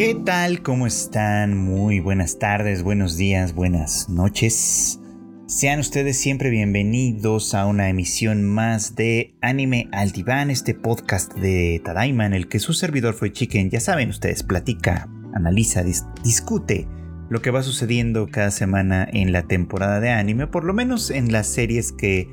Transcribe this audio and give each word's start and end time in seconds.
¿Qué 0.00 0.14
tal? 0.14 0.62
¿Cómo 0.62 0.86
están? 0.86 1.58
Muy 1.58 2.00
buenas 2.00 2.38
tardes, 2.38 2.82
buenos 2.82 3.18
días, 3.18 3.54
buenas 3.54 4.08
noches. 4.08 4.98
Sean 5.46 5.78
ustedes 5.78 6.18
siempre 6.18 6.48
bienvenidos 6.48 7.52
a 7.52 7.66
una 7.66 7.90
emisión 7.90 8.42
más 8.42 8.96
de 8.96 9.34
Anime 9.42 9.90
al 9.92 10.12
Diván, 10.12 10.50
este 10.50 10.72
podcast 10.72 11.34
de 11.34 11.82
Tadaima 11.84 12.28
el 12.28 12.48
que 12.48 12.60
su 12.60 12.72
servidor 12.72 13.12
fue 13.12 13.30
Chicken. 13.30 13.68
Ya 13.68 13.78
saben 13.78 14.08
ustedes, 14.08 14.42
platica, 14.42 15.06
analiza, 15.34 15.84
discute 16.24 16.88
lo 17.28 17.42
que 17.42 17.50
va 17.50 17.62
sucediendo 17.62 18.26
cada 18.26 18.52
semana 18.52 19.06
en 19.12 19.32
la 19.32 19.42
temporada 19.42 20.00
de 20.00 20.08
anime, 20.08 20.46
por 20.46 20.64
lo 20.64 20.72
menos 20.72 21.10
en 21.10 21.30
las 21.30 21.46
series 21.46 21.92
que 21.92 22.26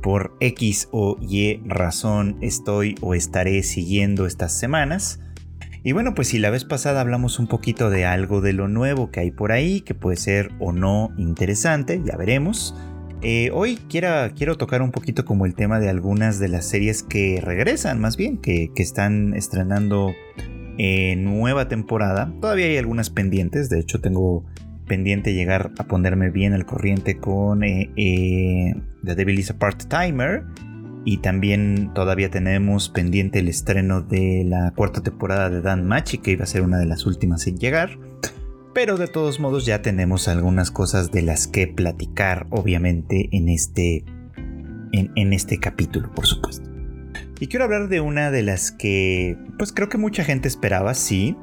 por 0.00 0.38
X 0.40 0.88
o 0.90 1.18
Y 1.20 1.60
razón 1.66 2.38
estoy 2.40 2.94
o 3.02 3.12
estaré 3.12 3.62
siguiendo 3.62 4.24
estas 4.24 4.58
semanas. 4.58 5.20
Y 5.82 5.92
bueno, 5.92 6.14
pues 6.14 6.28
si 6.28 6.38
la 6.38 6.50
vez 6.50 6.64
pasada 6.64 7.00
hablamos 7.00 7.38
un 7.38 7.46
poquito 7.46 7.88
de 7.88 8.04
algo 8.04 8.42
de 8.42 8.52
lo 8.52 8.68
nuevo 8.68 9.10
que 9.10 9.20
hay 9.20 9.30
por 9.30 9.50
ahí, 9.50 9.80
que 9.80 9.94
puede 9.94 10.16
ser 10.16 10.50
o 10.58 10.72
no 10.72 11.10
interesante, 11.16 12.02
ya 12.04 12.16
veremos. 12.16 12.74
Eh, 13.22 13.50
hoy 13.52 13.78
quiero, 13.88 14.56
tocar 14.58 14.82
un 14.82 14.92
poquito 14.92 15.24
como 15.24 15.46
el 15.46 15.54
tema 15.54 15.80
de 15.80 15.88
algunas 15.88 16.38
de 16.38 16.48
las 16.48 16.66
series 16.66 17.02
que 17.02 17.40
regresan, 17.42 17.98
más 17.98 18.16
bien, 18.18 18.38
que, 18.38 18.70
están 18.76 19.34
estrenando 19.34 20.12
eh, 20.76 21.16
nueva 21.16 21.68
temporada. 21.68 22.30
Todavía 22.40 22.66
hay 22.66 22.76
algunas 22.76 23.08
pendientes, 23.08 23.70
de 23.70 23.80
hecho 23.80 24.00
tengo 24.00 24.44
pendiente 24.86 25.32
llegar 25.32 25.70
a 25.78 25.84
ponerme 25.84 26.30
bien 26.30 26.52
al 26.52 26.66
corriente 26.66 27.16
con 27.16 27.62
eh, 27.62 28.74
The 29.04 29.14
Devil 29.14 29.38
is 29.38 29.50
a 29.50 29.58
Part-Timer 29.58 30.44
y 31.04 31.18
también 31.18 31.92
todavía 31.94 32.30
tenemos 32.30 32.88
pendiente 32.88 33.38
el 33.38 33.48
estreno 33.48 34.02
de 34.02 34.44
la 34.46 34.72
cuarta 34.72 35.02
temporada 35.02 35.48
de 35.48 35.62
Dan 35.62 35.86
Machi, 35.86 36.18
que 36.18 36.32
iba 36.32 36.44
a 36.44 36.46
ser 36.46 36.62
una 36.62 36.78
de 36.78 36.86
las 36.86 37.06
últimas 37.06 37.46
en 37.46 37.56
llegar. 37.56 37.98
Pero 38.74 38.96
de 38.98 39.08
todos 39.08 39.40
modos 39.40 39.66
ya 39.66 39.82
tenemos 39.82 40.28
algunas 40.28 40.70
cosas 40.70 41.10
de 41.10 41.22
las 41.22 41.48
que 41.48 41.66
platicar, 41.66 42.46
obviamente, 42.50 43.28
en 43.32 43.48
este, 43.48 44.04
en, 44.92 45.32
este 45.32 45.58
capítulo, 45.58 46.12
por 46.14 46.26
supuesto. 46.26 46.70
Y 47.40 47.48
quiero 47.48 47.64
hablar 47.64 47.88
de 47.88 48.00
una 48.00 48.30
de 48.30 48.42
las 48.42 48.70
que, 48.70 49.36
pues 49.58 49.72
creo 49.72 49.88
que 49.88 49.98
mucha 49.98 50.22
gente 50.22 50.46
esperaba, 50.46 50.94
sí, 50.94 51.36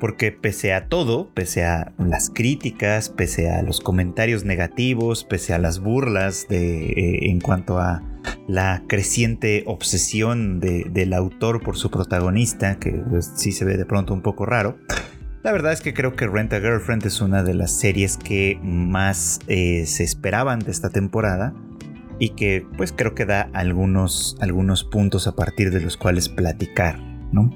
porque 0.00 0.32
pese 0.32 0.72
a 0.72 0.88
todo, 0.88 1.30
pese 1.32 1.64
a 1.64 1.92
las 1.98 2.30
críticas, 2.30 3.08
pese 3.10 3.50
a 3.50 3.62
los 3.62 3.80
comentarios 3.80 4.44
negativos, 4.44 5.24
pese 5.24 5.54
a 5.54 5.58
las 5.58 5.78
burlas 5.78 6.46
de, 6.48 6.86
eh, 6.86 7.30
en 7.30 7.40
cuanto 7.40 7.78
a 7.78 8.02
la 8.46 8.82
creciente 8.86 9.64
obsesión 9.66 10.60
del 10.60 11.12
autor 11.12 11.62
por 11.62 11.76
su 11.76 11.90
protagonista, 11.90 12.78
que 12.78 12.92
pues, 12.92 13.32
sí 13.36 13.52
se 13.52 13.64
ve 13.64 13.76
de 13.76 13.86
pronto 13.86 14.14
un 14.14 14.22
poco 14.22 14.46
raro. 14.46 14.78
La 15.42 15.52
verdad 15.52 15.72
es 15.72 15.82
que 15.82 15.92
creo 15.92 16.16
que 16.16 16.26
Rent 16.26 16.52
a 16.54 16.60
Girlfriend 16.60 17.04
es 17.04 17.20
una 17.20 17.42
de 17.42 17.52
las 17.52 17.70
series 17.70 18.16
que 18.16 18.58
más 18.62 19.40
eh, 19.46 19.84
se 19.86 20.02
esperaban 20.02 20.58
de 20.60 20.70
esta 20.70 20.88
temporada 20.88 21.54
y 22.18 22.30
que 22.30 22.66
pues 22.76 22.92
creo 22.92 23.14
que 23.14 23.26
da 23.26 23.50
algunos, 23.52 24.38
algunos 24.40 24.84
puntos 24.84 25.26
a 25.26 25.36
partir 25.36 25.70
de 25.70 25.80
los 25.80 25.96
cuales 25.96 26.28
platicar, 26.30 26.98
¿no? 27.32 27.50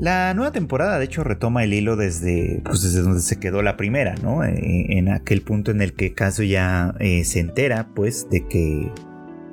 La 0.00 0.32
nueva 0.32 0.50
temporada, 0.50 0.98
de 0.98 1.04
hecho, 1.04 1.24
retoma 1.24 1.62
el 1.62 1.74
hilo 1.74 1.94
desde, 1.94 2.62
pues, 2.64 2.82
desde 2.82 3.02
donde 3.02 3.20
se 3.20 3.38
quedó 3.38 3.60
la 3.60 3.76
primera, 3.76 4.14
¿no? 4.22 4.42
Eh, 4.42 4.86
en 4.96 5.10
aquel 5.10 5.42
punto 5.42 5.70
en 5.70 5.82
el 5.82 5.92
que 5.92 6.14
Kazuya 6.14 6.94
eh, 7.00 7.22
se 7.24 7.40
entera, 7.40 7.90
pues, 7.94 8.26
de 8.30 8.48
que 8.48 8.90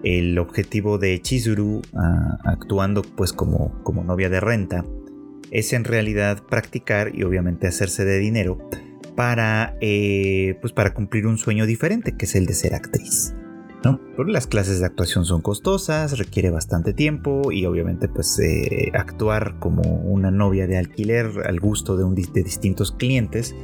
el 0.03 0.37
objetivo 0.39 0.97
de 0.97 1.21
Chizuru 1.21 1.81
ah, 1.93 2.37
actuando 2.43 3.01
pues 3.01 3.33
como, 3.33 3.81
como 3.83 4.03
novia 4.03 4.29
de 4.29 4.39
renta 4.39 4.85
es 5.51 5.73
en 5.73 5.83
realidad 5.83 6.43
practicar 6.43 7.15
y 7.15 7.23
obviamente 7.23 7.67
hacerse 7.67 8.05
de 8.05 8.19
dinero 8.19 8.57
para, 9.15 9.75
eh, 9.81 10.57
pues 10.61 10.73
para 10.73 10.93
cumplir 10.93 11.25
un 11.25 11.37
sueño 11.37 11.65
diferente 11.65 12.15
que 12.15 12.25
es 12.25 12.35
el 12.35 12.45
de 12.45 12.53
ser 12.53 12.75
actriz. 12.75 13.33
¿no? 13.83 13.99
Porque 14.15 14.31
las 14.31 14.47
clases 14.47 14.79
de 14.79 14.85
actuación 14.85 15.25
son 15.25 15.41
costosas, 15.41 16.17
requiere 16.17 16.49
bastante 16.49 16.93
tiempo 16.93 17.51
y 17.51 17.65
obviamente 17.65 18.07
pues 18.07 18.39
eh, 18.39 18.91
actuar 18.93 19.59
como 19.59 19.81
una 19.81 20.31
novia 20.31 20.67
de 20.67 20.77
alquiler 20.77 21.27
al 21.45 21.59
gusto 21.59 21.95
de, 21.95 22.03
un, 22.03 22.15
de 22.15 22.43
distintos 22.43 22.91
clientes, 22.91 23.55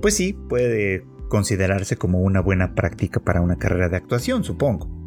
pues 0.00 0.16
sí 0.16 0.34
puede 0.34 1.04
considerarse 1.28 1.96
como 1.96 2.20
una 2.20 2.40
buena 2.40 2.74
práctica 2.74 3.20
para 3.20 3.40
una 3.40 3.56
carrera 3.56 3.88
de 3.88 3.96
actuación, 3.96 4.44
supongo. 4.44 5.01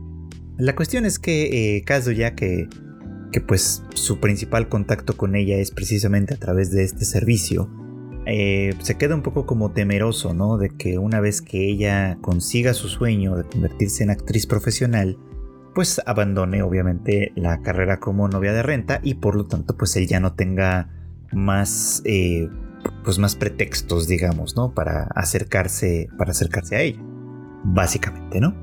La 0.58 0.76
cuestión 0.76 1.06
es 1.06 1.20
que 1.20 1.78
eh, 1.78 1.84
Kazuya, 1.84 2.36
que, 2.36 2.70
que 3.32 3.42
pues 3.42 3.84
su 3.94 4.20
principal 4.20 4.70
contacto 4.70 5.18
con 5.18 5.36
ella 5.36 5.58
es 5.58 5.72
precisamente 5.72 6.34
a 6.34 6.38
través 6.38 6.72
de 6.72 6.84
este 6.84 7.04
servicio, 7.04 7.70
eh, 8.26 8.74
se 8.82 8.96
queda 8.96 9.16
un 9.16 9.22
poco 9.22 9.46
como 9.46 9.72
temeroso, 9.72 10.34
¿no? 10.34 10.58
De 10.58 10.70
que 10.70 10.98
una 10.98 11.20
vez 11.20 11.42
que 11.42 11.70
ella 11.70 12.18
consiga 12.22 12.74
su 12.74 12.88
sueño 12.88 13.36
de 13.36 13.44
convertirse 13.44 14.04
en 14.04 14.10
actriz 14.10 14.48
profesional, 14.48 15.18
pues 15.76 16.02
abandone 16.06 16.64
obviamente 16.64 17.34
la 17.36 17.62
carrera 17.62 18.00
como 18.00 18.28
novia 18.30 18.54
de 18.54 18.64
renta 18.64 19.02
y 19.04 19.16
por 19.16 19.36
lo 19.36 19.46
tanto 19.46 19.76
pues 19.76 19.96
él 19.98 20.08
ya 20.08 20.22
no 20.22 20.34
tenga 20.34 20.90
más, 21.34 22.02
eh, 22.06 22.50
pues 23.04 23.20
más 23.20 23.36
pretextos, 23.36 24.08
digamos, 24.08 24.56
¿no? 24.56 24.74
Para 24.74 25.04
acercarse, 25.16 26.08
para 26.18 26.32
acercarse 26.32 26.76
a 26.78 26.82
ella, 26.82 27.02
básicamente, 27.66 28.40
¿no? 28.40 28.56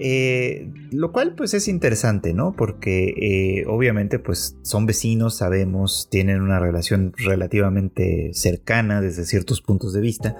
Eh, 0.00 0.70
lo 0.92 1.12
cual 1.12 1.34
pues 1.34 1.54
es 1.54 1.68
interesante, 1.68 2.32
¿no? 2.32 2.52
Porque 2.52 3.14
eh, 3.16 3.64
obviamente 3.66 4.18
pues 4.18 4.56
son 4.62 4.86
vecinos, 4.86 5.36
sabemos, 5.36 6.08
tienen 6.10 6.40
una 6.40 6.60
relación 6.60 7.12
relativamente 7.16 8.30
cercana 8.32 9.00
desde 9.00 9.24
ciertos 9.24 9.60
puntos 9.60 9.92
de 9.92 10.00
vista, 10.00 10.36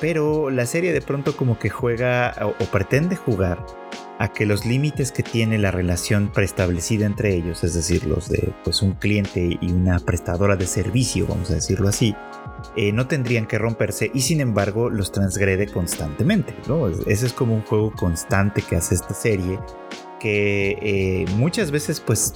pero 0.00 0.50
la 0.50 0.66
serie 0.66 0.92
de 0.92 1.00
pronto 1.00 1.36
como 1.36 1.58
que 1.58 1.70
juega 1.70 2.34
o, 2.42 2.64
pretende 2.66 3.16
jugar 3.16 3.64
a 4.18 4.32
que 4.32 4.46
los 4.46 4.64
límites 4.64 5.12
que 5.12 5.22
tiene 5.22 5.58
la 5.58 5.70
relación 5.70 6.32
preestablecida 6.32 7.06
entre 7.06 7.34
ellos, 7.34 7.62
es 7.64 7.74
decir, 7.74 8.06
los 8.06 8.28
de 8.28 8.52
pues 8.64 8.82
un 8.82 8.92
cliente 8.92 9.58
y 9.60 9.72
una 9.72 9.98
prestadora 9.98 10.56
de 10.56 10.66
servicio, 10.66 11.26
vamos 11.26 11.50
a 11.50 11.54
decirlo 11.54 11.88
así, 11.88 12.14
eh, 12.76 12.92
no 12.92 13.06
tendrían 13.06 13.46
que 13.46 13.58
romperse 13.58 14.10
y 14.12 14.22
sin 14.22 14.40
embargo 14.40 14.90
los 14.90 15.12
transgrede 15.12 15.66
constantemente. 15.68 16.54
¿no? 16.66 16.88
Ese 16.88 17.26
es 17.26 17.32
como 17.32 17.54
un 17.54 17.62
juego 17.62 17.92
constante 17.92 18.62
que 18.62 18.76
hace 18.76 18.94
esta 18.94 19.14
serie 19.14 19.58
que 20.18 20.78
eh, 20.80 21.26
muchas 21.36 21.70
veces 21.70 22.00
pues 22.00 22.34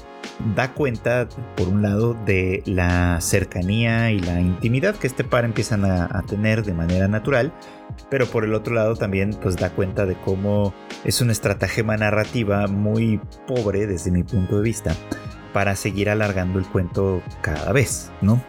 da 0.54 0.72
cuenta 0.74 1.28
por 1.56 1.68
un 1.68 1.82
lado 1.82 2.14
de 2.14 2.62
la 2.66 3.20
cercanía 3.20 4.10
y 4.10 4.20
la 4.20 4.40
intimidad 4.40 4.96
que 4.96 5.06
este 5.06 5.24
par 5.24 5.44
empiezan 5.44 5.84
a, 5.84 6.22
tener 6.28 6.62
de 6.62 6.74
manera 6.74 7.08
natural 7.08 7.52
pero 8.10 8.26
por 8.26 8.44
el 8.44 8.54
otro 8.54 8.74
lado 8.74 8.94
también 8.96 9.30
pues 9.42 9.56
da 9.56 9.70
cuenta 9.70 10.06
de 10.06 10.14
cómo 10.14 10.74
es 11.04 11.20
una 11.20 11.32
estratagema 11.32 11.96
narrativa 11.96 12.66
muy 12.66 13.20
pobre 13.46 13.86
desde 13.86 14.10
mi 14.10 14.22
punto 14.22 14.58
de 14.58 14.62
vista 14.62 14.94
para 15.52 15.74
seguir 15.74 16.10
alargando 16.10 16.58
el 16.58 16.66
cuento 16.66 17.22
cada 17.40 17.72
vez, 17.72 18.12
¿no? 18.20 18.40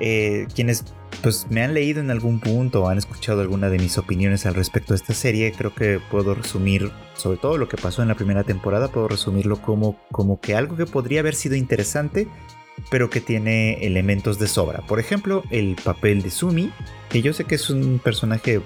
Eh, 0.00 0.46
quienes 0.54 0.84
pues 1.22 1.46
me 1.50 1.62
han 1.62 1.74
leído 1.74 2.00
en 2.00 2.10
algún 2.10 2.40
punto 2.40 2.82
o 2.82 2.88
han 2.88 2.98
escuchado 2.98 3.40
alguna 3.40 3.70
de 3.70 3.78
mis 3.78 3.98
opiniones 3.98 4.46
al 4.46 4.54
respecto 4.54 4.92
de 4.92 4.96
esta 4.96 5.14
serie, 5.14 5.52
creo 5.56 5.74
que 5.74 6.00
puedo 6.10 6.34
resumir, 6.34 6.90
sobre 7.14 7.38
todo 7.38 7.58
lo 7.58 7.68
que 7.68 7.76
pasó 7.76 8.02
en 8.02 8.08
la 8.08 8.14
primera 8.14 8.44
temporada, 8.44 8.88
puedo 8.88 9.08
resumirlo 9.08 9.60
como, 9.60 9.98
como 10.12 10.40
que 10.40 10.54
algo 10.54 10.76
que 10.76 10.86
podría 10.86 11.20
haber 11.20 11.34
sido 11.34 11.56
interesante, 11.56 12.28
pero 12.90 13.10
que 13.10 13.20
tiene 13.20 13.84
elementos 13.84 14.38
de 14.38 14.46
sobra. 14.46 14.80
Por 14.86 15.00
ejemplo, 15.00 15.42
el 15.50 15.76
papel 15.82 16.22
de 16.22 16.30
Sumi, 16.30 16.72
que 17.08 17.22
yo 17.22 17.32
sé 17.32 17.44
que 17.44 17.56
es 17.56 17.70
un 17.70 17.98
personaje 17.98 18.60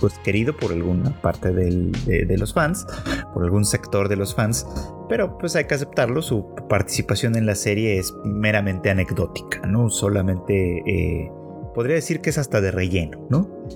pues, 0.00 0.18
querido 0.18 0.56
por 0.56 0.72
alguna 0.72 1.20
parte 1.20 1.52
de, 1.52 2.36
los 2.36 2.52
fans, 2.52 2.86
por 3.32 3.44
algún 3.44 3.64
sector 3.64 4.08
de 4.08 4.16
los 4.16 4.34
fans, 4.34 4.66
pero 5.08 5.38
pues 5.38 5.54
hay 5.56 5.66
que 5.66 5.74
aceptarlo, 5.74 6.22
su 6.22 6.54
participación 6.68 7.36
en 7.36 7.46
la 7.46 7.54
serie 7.54 7.98
es 7.98 8.14
meramente 8.24 8.90
anecdótica, 8.90 9.60
no 9.66 9.88
solamente... 9.88 10.82
Eh, 10.86 11.30
podría 11.74 11.96
decir 11.96 12.20
que 12.20 12.30
es 12.30 12.38
hasta 12.38 12.60
de 12.60 12.70
relleno, 12.70 13.26
¿no? 13.30 13.66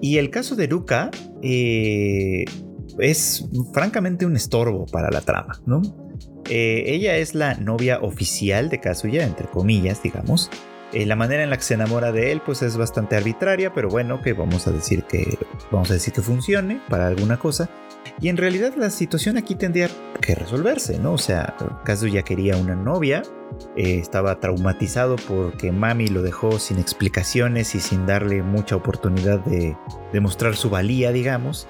Y 0.00 0.18
el 0.18 0.30
caso 0.30 0.56
de 0.56 0.66
Ruka 0.66 1.10
eh, 1.42 2.44
es 2.98 3.46
francamente 3.72 4.26
un 4.26 4.36
estorbo 4.36 4.86
para 4.86 5.10
la 5.10 5.20
trama, 5.20 5.60
¿no? 5.66 5.82
Eh, 6.48 6.84
ella 6.86 7.16
es 7.16 7.34
la 7.34 7.54
novia 7.54 8.00
oficial 8.00 8.68
de 8.68 8.80
Kazuya, 8.80 9.24
entre 9.24 9.48
comillas, 9.48 10.02
digamos. 10.02 10.50
Eh, 10.92 11.04
la 11.04 11.16
manera 11.16 11.42
en 11.42 11.50
la 11.50 11.56
que 11.56 11.64
se 11.64 11.74
enamora 11.74 12.12
de 12.12 12.30
él, 12.30 12.40
pues 12.44 12.62
es 12.62 12.76
bastante 12.76 13.16
arbitraria, 13.16 13.72
pero 13.74 13.88
bueno, 13.88 14.22
que 14.22 14.32
vamos 14.32 14.68
a 14.68 14.70
decir 14.70 15.02
que 15.04 15.36
vamos 15.72 15.90
a 15.90 15.94
decir 15.94 16.12
que 16.12 16.22
funcione 16.22 16.80
para 16.88 17.08
alguna 17.08 17.38
cosa. 17.38 17.68
Y 18.20 18.28
en 18.28 18.36
realidad 18.36 18.74
la 18.76 18.90
situación 18.90 19.36
aquí 19.36 19.54
tendría 19.54 19.88
que 20.20 20.34
resolverse, 20.34 20.98
¿no? 20.98 21.12
O 21.12 21.18
sea, 21.18 21.54
Kazuya 21.84 22.22
quería 22.22 22.56
una 22.56 22.74
novia, 22.74 23.22
eh, 23.76 23.98
estaba 23.98 24.40
traumatizado 24.40 25.16
porque 25.16 25.72
mami 25.72 26.08
lo 26.08 26.22
dejó 26.22 26.58
sin 26.58 26.78
explicaciones 26.78 27.74
y 27.74 27.80
sin 27.80 28.06
darle 28.06 28.42
mucha 28.42 28.76
oportunidad 28.76 29.40
de 29.40 29.76
demostrar 30.12 30.56
su 30.56 30.70
valía, 30.70 31.12
digamos. 31.12 31.68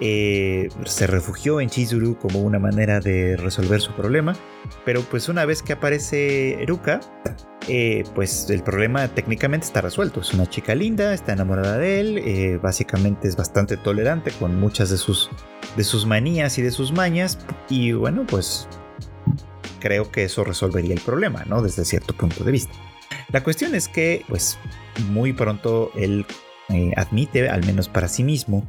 eh, 0.00 0.68
se 0.84 1.06
refugió 1.06 1.60
en 1.60 1.68
Chizuru 1.68 2.16
como 2.18 2.40
una 2.40 2.58
manera 2.58 3.00
de 3.00 3.36
resolver 3.36 3.80
su 3.80 3.92
problema, 3.92 4.34
pero 4.84 5.02
pues 5.02 5.28
una 5.28 5.44
vez 5.44 5.62
que 5.62 5.72
aparece 5.72 6.62
Eruka, 6.62 7.00
eh, 7.68 8.04
pues 8.14 8.50
el 8.50 8.62
problema 8.62 9.06
técnicamente 9.08 9.66
está 9.66 9.80
resuelto. 9.80 10.20
Es 10.20 10.34
una 10.34 10.46
chica 10.48 10.74
linda, 10.74 11.14
está 11.14 11.32
enamorada 11.32 11.78
de 11.78 12.00
él, 12.00 12.58
básicamente 12.62 13.28
es 13.28 13.36
bastante 13.36 13.76
tolerante 13.76 14.32
con 14.32 14.58
muchas 14.58 14.90
de 14.90 14.96
sus, 14.96 15.30
de 15.76 15.84
sus 15.84 16.06
manías 16.06 16.58
y 16.58 16.62
de 16.62 16.70
sus 16.70 16.92
mañas, 16.92 17.38
y 17.68 17.92
bueno, 17.92 18.24
pues 18.26 18.68
creo 19.80 20.10
que 20.10 20.24
eso 20.24 20.44
resolvería 20.44 20.94
el 20.94 21.00
problema, 21.00 21.44
¿no? 21.46 21.62
Desde 21.62 21.84
cierto 21.84 22.14
punto 22.14 22.44
de 22.44 22.52
vista. 22.52 22.74
La 23.32 23.42
cuestión 23.42 23.74
es 23.74 23.88
que, 23.88 24.24
pues, 24.28 24.58
muy 25.10 25.32
pronto 25.32 25.90
él 25.94 26.24
admite, 26.96 27.48
al 27.48 27.64
menos 27.66 27.88
para 27.88 28.08
sí 28.08 28.24
mismo, 28.24 28.66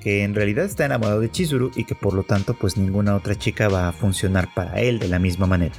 que 0.00 0.22
en 0.22 0.34
realidad 0.34 0.64
está 0.64 0.84
enamorado 0.84 1.20
de 1.20 1.30
Chizuru 1.30 1.72
y 1.74 1.84
que 1.84 1.96
por 1.96 2.14
lo 2.14 2.22
tanto 2.22 2.54
pues 2.54 2.76
ninguna 2.76 3.16
otra 3.16 3.34
chica 3.34 3.68
va 3.68 3.88
a 3.88 3.92
funcionar 3.92 4.48
para 4.54 4.80
él 4.80 5.00
de 5.00 5.08
la 5.08 5.18
misma 5.18 5.46
manera. 5.46 5.74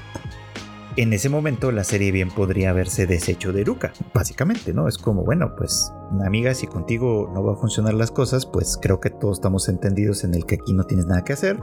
En 0.98 1.14
ese 1.14 1.30
momento 1.30 1.72
la 1.72 1.84
serie 1.84 2.12
bien 2.12 2.32
podría 2.32 2.72
haberse 2.72 3.06
deshecho 3.06 3.54
de 3.54 3.64
Ruka, 3.64 3.94
básicamente, 4.16 4.74
¿no? 4.74 4.88
Es 4.88 4.98
como, 4.98 5.24
bueno, 5.24 5.54
pues 5.56 5.92
amiga, 6.26 6.56
si 6.56 6.66
contigo 6.66 7.30
no 7.36 7.44
va 7.44 7.54
a 7.54 7.56
funcionar 7.56 7.94
las 7.94 8.10
cosas, 8.10 8.48
pues 8.48 8.80
creo 8.82 9.00
que 9.00 9.12
todos 9.12 9.38
estamos 9.38 9.70
entendidos 9.70 10.24
en 10.24 10.34
el 10.34 10.48
que 10.48 10.56
aquí 10.56 10.74
no 10.74 10.86
tienes 10.86 11.06
nada 11.06 11.24
que 11.24 11.34
hacer, 11.34 11.60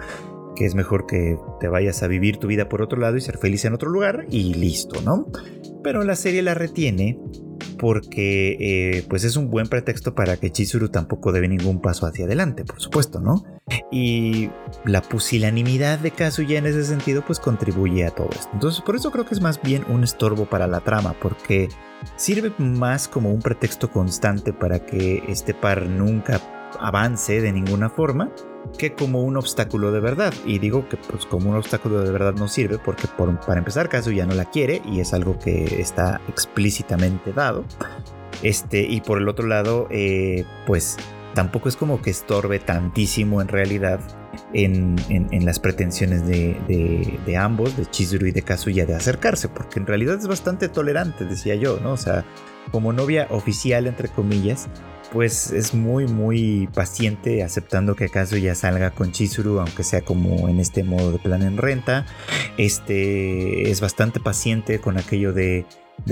que 0.54 0.66
es 0.66 0.76
mejor 0.76 1.06
que 1.06 1.36
te 1.58 1.66
vayas 1.66 2.04
a 2.04 2.06
vivir 2.06 2.36
tu 2.36 2.46
vida 2.46 2.68
por 2.68 2.80
otro 2.80 3.00
lado 3.00 3.16
y 3.16 3.20
ser 3.20 3.38
feliz 3.38 3.64
en 3.64 3.74
otro 3.74 3.90
lugar 3.90 4.24
y 4.30 4.54
listo, 4.54 5.02
¿no? 5.02 5.26
Pero 5.82 6.04
la 6.04 6.14
serie 6.14 6.40
la 6.42 6.54
retiene 6.54 7.18
porque 7.78 8.56
eh, 8.60 9.06
pues 9.08 9.24
es 9.24 9.36
un 9.36 9.50
buen 9.50 9.68
pretexto 9.68 10.14
para 10.14 10.36
que 10.36 10.50
Chizuru 10.50 10.88
tampoco 10.88 11.32
debe 11.32 11.48
ningún 11.48 11.80
paso 11.80 12.06
hacia 12.06 12.24
adelante, 12.24 12.64
por 12.64 12.80
supuesto, 12.80 13.20
¿no? 13.20 13.44
Y 13.90 14.50
la 14.84 15.02
pusilanimidad 15.02 15.98
de 15.98 16.10
Kazuya 16.10 16.58
en 16.58 16.66
ese 16.66 16.84
sentido 16.84 17.24
pues 17.26 17.40
contribuye 17.40 18.04
a 18.06 18.10
todo 18.10 18.28
esto. 18.30 18.50
Entonces 18.52 18.80
por 18.82 18.96
eso 18.96 19.10
creo 19.10 19.24
que 19.26 19.34
es 19.34 19.40
más 19.40 19.60
bien 19.62 19.84
un 19.88 20.04
estorbo 20.04 20.46
para 20.46 20.66
la 20.66 20.80
trama, 20.80 21.14
porque 21.20 21.68
sirve 22.16 22.52
más 22.58 23.08
como 23.08 23.32
un 23.32 23.40
pretexto 23.40 23.90
constante 23.90 24.52
para 24.52 24.80
que 24.80 25.22
este 25.28 25.54
par 25.54 25.86
nunca 25.86 26.40
avance 26.80 27.40
de 27.40 27.52
ninguna 27.52 27.88
forma 27.90 28.30
que 28.78 28.94
como 28.94 29.22
un 29.22 29.36
obstáculo 29.36 29.92
de 29.92 30.00
verdad. 30.00 30.32
Y 30.44 30.58
digo 30.58 30.88
que 30.88 30.96
pues 30.96 31.26
como 31.26 31.50
un 31.50 31.56
obstáculo 31.56 32.00
de 32.00 32.10
verdad 32.10 32.34
no 32.34 32.48
sirve 32.48 32.78
porque 32.78 33.06
para 33.08 33.58
empezar 33.58 33.88
caso 33.88 34.10
ya 34.10 34.26
no 34.26 34.34
la 34.34 34.46
quiere 34.46 34.82
y 34.84 35.00
es 35.00 35.14
algo 35.14 35.38
que 35.38 35.80
está 35.80 36.20
explícitamente 36.28 37.32
dado. 37.32 37.64
Este, 38.42 38.82
y 38.82 39.00
por 39.00 39.18
el 39.18 39.28
otro 39.28 39.46
lado, 39.46 39.86
eh, 39.90 40.44
pues 40.66 40.96
tampoco 41.34 41.68
es 41.68 41.76
como 41.76 42.02
que 42.02 42.10
estorbe 42.10 42.58
tantísimo 42.58 43.40
en 43.40 43.48
realidad 43.48 44.00
en, 44.52 44.96
las 45.44 45.58
pretensiones 45.60 46.26
de, 46.26 47.18
de, 47.24 47.36
ambos, 47.36 47.76
de 47.76 47.86
Chizuru 47.86 48.26
y 48.26 48.32
de 48.32 48.42
Kazuya, 48.42 48.86
de 48.86 48.94
acercarse, 48.94 49.48
porque 49.48 49.80
en 49.80 49.86
realidad 49.86 50.18
es 50.18 50.26
bastante 50.26 50.68
tolerante, 50.68 51.24
decía 51.24 51.54
yo, 51.54 51.78
¿no? 51.80 51.92
O 51.92 51.96
sea, 51.96 52.24
como 52.70 52.92
novia 52.92 53.26
oficial, 53.30 53.86
entre 53.86 54.08
comillas, 54.08 54.68
pues 55.12 55.50
es 55.50 55.74
muy 55.74 56.06
muy 56.06 56.68
paciente 56.74 57.42
aceptando 57.42 57.94
que 57.94 58.06
acaso 58.06 58.36
ya 58.36 58.54
salga 58.54 58.90
con 58.90 59.12
Chizuru 59.12 59.60
aunque 59.60 59.84
sea 59.84 60.02
como 60.02 60.48
en 60.48 60.60
este 60.60 60.82
modo 60.82 61.12
de 61.12 61.18
plan 61.18 61.42
en 61.42 61.56
renta 61.56 62.06
este 62.56 63.70
es 63.70 63.80
bastante 63.80 64.20
paciente 64.20 64.80
con 64.80 64.98
aquello 64.98 65.32
de, 65.32 65.66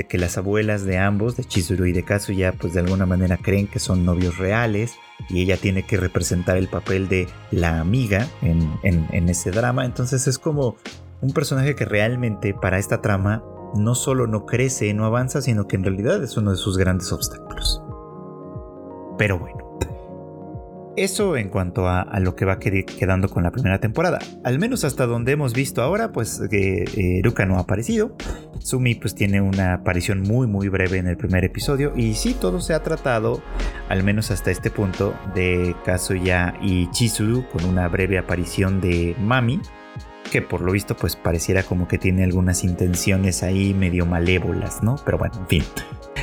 que 0.09 0.19
las 0.19 0.39
abuelas 0.39 0.85
de 0.85 0.99
ambos 0.99 1.37
de 1.37 1.45
Chizuru 1.45 1.87
y 1.87 1.93
de 1.93 2.05
Kazuya 2.05 2.53
pues 2.53 2.73
de 2.73 2.81
alguna 2.81 3.07
manera 3.07 3.37
creen 3.37 3.67
que 3.67 3.79
son 3.79 4.05
novios 4.05 4.39
reales 4.39 4.95
y 5.29 5.43
ella 5.43 5.57
tiene 5.57 5.85
que 5.85 5.97
representar 5.97 6.57
el 6.57 6.69
papel 6.69 7.09
de 7.09 7.29
la 7.51 7.81
amiga 7.81 8.27
en, 8.43 8.79
en 8.83 9.29
ese 9.29 9.51
drama 9.51 9.85
entonces 9.85 10.27
es 10.27 10.39
como 10.39 10.77
un 11.21 11.33
personaje 11.33 11.75
que 11.75 11.85
realmente 11.85 12.55
para 12.55 12.79
esta 12.79 13.01
trama 13.01 13.43
no 13.75 13.95
solo 13.95 14.27
no 14.27 14.45
crece, 14.47 14.93
no 14.95 15.05
avanza, 15.05 15.41
sino 15.41 15.67
que 15.67 15.77
en 15.77 15.85
realidad 15.85 16.23
es 16.23 16.37
uno 16.37 16.51
de 16.51 16.57
sus 16.57 16.77
grandes 16.77 17.13
obstáculos. 17.13 17.82
Pero 19.23 19.39
bueno. 19.39 19.79
Eso 20.97 21.37
en 21.37 21.49
cuanto 21.49 21.87
a, 21.87 22.19
lo 22.19 22.35
que 22.35 22.45
va 22.45 22.59
quedando 22.59 23.29
con 23.29 23.45
la 23.45 23.53
primera 23.53 23.79
temporada. 23.79 24.19
Al 24.43 24.59
menos 24.59 24.83
hasta 24.83 25.07
donde 25.07 25.31
hemos 25.31 25.53
visto 25.53 25.81
ahora, 25.81 26.11
pues 26.11 26.43
que 26.51 26.83
eh, 26.83 27.21
Ruka 27.23 27.47
no 27.47 27.57
ha 27.57 27.61
aparecido. 27.61 28.17
Sumi 28.59 28.97
pues 28.97 29.15
tiene 29.15 29.41
una 29.41 29.75
aparición 29.75 30.23
muy 30.23 30.49
muy 30.49 30.69
breve 30.69 30.99
en 30.99 31.07
el 31.07 31.17
primer 31.17 31.45
episodio. 31.45 31.93
Y 31.95 32.15
sí, 32.15 32.35
todo 32.35 32.61
se 32.61 32.75
ha 32.75 32.83
tratado, 32.83 33.41
al 33.89 34.03
menos 34.03 34.33
hasta 34.33 34.51
este 34.51 34.73
punto, 34.73 35.15
de 35.37 35.77
Kazuya 35.85 36.55
y 36.61 36.91
Chizuru 36.91 37.49
con 37.49 37.65
una 37.65 37.87
breve 37.87 38.19
aparición 38.19 38.81
de 38.81 39.15
Mami. 39.21 39.61
Que 40.33 40.43
por 40.43 40.63
lo 40.63 40.73
visto 40.73 40.97
pues 40.97 41.15
pareciera 41.15 41.63
como 41.63 41.87
que 41.87 41.97
tiene 41.97 42.25
algunas 42.25 42.65
intenciones 42.65 43.45
ahí 43.45 43.73
medio 43.73 44.05
malévolas, 44.05 44.83
¿no? 44.83 44.97
Pero 45.05 45.17
bueno, 45.17 45.37
en 45.39 45.47
fin. 45.47 45.63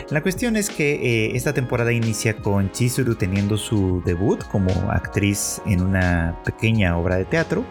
La 0.09 0.21
cuestión 0.21 0.55
es 0.55 0.71
que 0.71 0.93
eh, 0.93 1.35
esta 1.35 1.53
temporada 1.53 1.91
inicia 1.91 2.35
con 2.37 2.71
Chizuru 2.71 3.13
teniendo 3.13 3.57
su 3.57 4.01
debut 4.05 4.43
como 4.45 4.71
actriz 4.91 5.61
en 5.67 5.81
una 5.81 6.41
pequeña 6.43 6.97
obra 6.97 7.17
de 7.17 7.25
teatro 7.25 7.63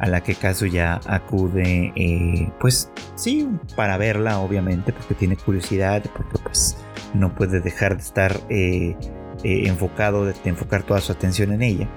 a 0.00 0.08
la 0.08 0.22
que 0.22 0.34
Kazuya 0.34 0.98
acude, 1.06 1.92
eh, 1.94 2.50
pues 2.58 2.90
sí, 3.14 3.48
para 3.76 3.98
verla 3.98 4.40
obviamente, 4.40 4.92
porque 4.92 5.14
tiene 5.14 5.36
curiosidad, 5.36 6.02
porque 6.16 6.38
pues 6.42 6.76
no 7.14 7.34
puede 7.34 7.60
dejar 7.60 7.96
de 7.96 8.02
estar 8.02 8.40
eh, 8.48 8.96
enfocado, 9.44 10.24
de, 10.24 10.34
enfocar 10.44 10.82
toda 10.84 11.00
su 11.02 11.12
atención 11.12 11.52
en 11.52 11.62
ella, 11.62 11.88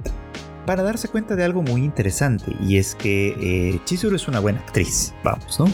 para 0.65 0.83
darse 0.83 1.07
cuenta 1.07 1.38
de 1.38 1.45
algo 1.45 1.61
muy 1.61 1.81
interesante, 1.81 2.53
y 2.59 2.77
es 2.77 2.94
que 2.94 3.79
Chizuru 3.85 4.17
es 4.17 4.27
una 4.27 4.41
buena 4.41 4.59
actriz, 4.59 5.13
vamos, 5.23 5.57
¿no? 5.57 5.67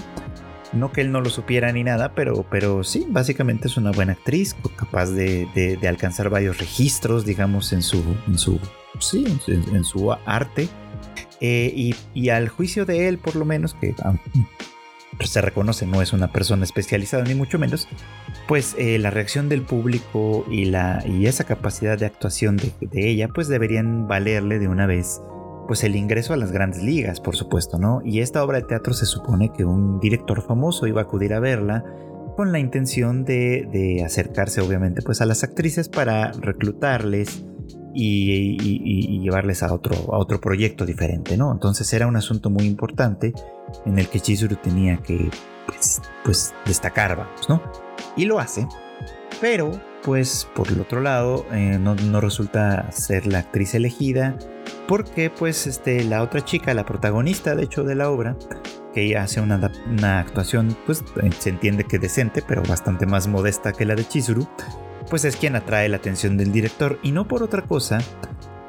No 0.71 0.91
que 0.91 1.01
él 1.01 1.11
no 1.11 1.21
lo 1.21 1.29
supiera 1.29 1.71
ni 1.71 1.83
nada, 1.83 2.13
pero, 2.13 2.45
pero 2.49 2.83
sí, 2.83 3.05
básicamente 3.09 3.67
es 3.67 3.77
una 3.77 3.91
buena 3.91 4.13
actriz, 4.13 4.55
capaz 4.75 5.07
de, 5.07 5.79
alcanzar 5.87 6.29
varios 6.29 6.59
registros, 6.59 7.25
digamos, 7.25 7.73
en 7.73 7.81
su, 7.81 8.03
en 8.27 8.37
su, 8.37 8.59
sí, 8.99 9.25
en, 9.47 9.83
su 9.83 10.11
arte. 10.11 10.69
Eh, 11.41 11.93
y, 12.13 12.29
al 12.29 12.49
juicio 12.49 12.85
de 12.85 13.07
él, 13.07 13.17
por 13.17 13.35
lo 13.35 13.45
menos, 13.45 13.73
que 13.73 13.95
se 15.23 15.41
reconoce 15.41 15.85
no 15.85 16.01
es 16.01 16.13
una 16.13 16.31
persona 16.31 16.63
especializada 16.63 17.23
ni 17.23 17.35
mucho 17.35 17.57
menos, 17.57 17.87
pues 18.47 18.75
eh, 18.77 18.99
la 18.99 19.09
reacción 19.09 19.49
del 19.49 19.63
público 19.63 20.45
y, 20.49 20.65
la, 20.65 21.03
y 21.05 21.25
esa 21.25 21.45
capacidad 21.45 21.97
de 21.97 22.05
actuación 22.05 22.57
de, 22.57 22.71
de 22.79 23.09
ella, 23.09 23.27
pues 23.27 23.47
deberían 23.47 24.07
valerle 24.07 24.59
de 24.59 24.67
una 24.67 24.85
vez 24.85 25.21
pues 25.69 25.83
el 25.83 25.95
ingreso 25.95 26.33
a 26.33 26.35
las 26.35 26.51
grandes 26.51 26.81
ligas, 26.81 27.19
por 27.19 27.35
supuesto, 27.35 27.77
¿no? 27.77 28.01
Y 28.03 28.21
esta 28.21 28.43
obra 28.43 28.57
de 28.57 28.65
teatro 28.65 28.91
se 28.95 29.05
supone 29.05 29.53
que 29.53 29.65
un 29.65 29.99
director 29.99 30.41
famoso 30.41 30.87
iba 30.87 31.01
a 31.01 31.03
acudir 31.03 31.31
a 31.31 31.39
verla 31.39 31.85
con 32.35 32.51
la 32.51 32.57
intención 32.57 33.23
de, 33.23 34.01
acercarse 34.03 34.61
obviamente 34.61 35.03
pues 35.03 35.21
a 35.21 35.27
las 35.27 35.43
actrices 35.43 35.87
para 35.87 36.31
reclutarles 36.31 37.45
y, 37.93 39.19
llevarles 39.21 39.61
a 39.61 39.71
otro, 39.71 39.93
a 40.11 40.17
otro 40.17 40.41
proyecto 40.41 40.87
diferente, 40.87 41.37
¿no? 41.37 41.51
Entonces 41.51 41.93
era 41.93 42.07
un 42.07 42.15
asunto 42.15 42.49
muy 42.49 42.65
importante 42.65 43.31
en 43.85 43.99
el 43.99 44.07
que 44.07 44.21
Chizuru 44.21 44.55
tenía 44.55 44.97
que 45.03 45.29
pues, 45.67 46.01
pues 46.23 46.51
destacar, 46.65 47.15
vamos, 47.15 47.47
¿no? 47.47 47.61
Y 48.17 48.25
lo 48.25 48.39
hace, 48.39 48.67
pero 49.39 49.69
pues 50.09 50.49
por 50.55 50.69
el 50.69 50.81
otro 50.81 51.01
lado 51.01 51.45
eh, 51.51 51.77
no, 51.79 51.93
no 51.93 52.19
resulta 52.19 52.91
ser 52.91 53.27
la 53.27 53.37
actriz 53.37 53.75
elegida 53.75 54.35
porque 54.87 55.29
pues 55.29 55.67
este, 55.67 56.03
la 56.03 56.23
otra 56.23 56.43
chica, 56.43 56.73
la 56.73 56.83
protagonista 56.83 57.53
de 57.53 57.65
hecho 57.65 57.83
de 57.83 57.93
la 57.93 58.09
obra, 58.09 58.35
que 58.91 59.15
hace 59.15 59.39
una, 59.39 59.61
actuación 60.17 60.75
pues 60.87 61.03
se 61.37 61.49
entiende 61.49 61.83
que 61.83 61.99
decente, 61.99 62.41
pero 62.41 62.63
bastante 62.63 63.05
más 63.05 63.27
modesta 63.27 63.71
que 63.71 63.85
la 63.85 63.93
de 63.93 64.03
Chizuru, 64.07 64.47
pues 65.11 65.25
es 65.25 65.35
quien 65.35 65.55
atrae 65.55 65.87
la 65.89 65.97
atención 65.97 66.37
del 66.37 66.51
director. 66.51 66.97
Y 67.03 67.11
no 67.11 67.27
por 67.27 67.43
otra 67.43 67.61
cosa 67.61 67.99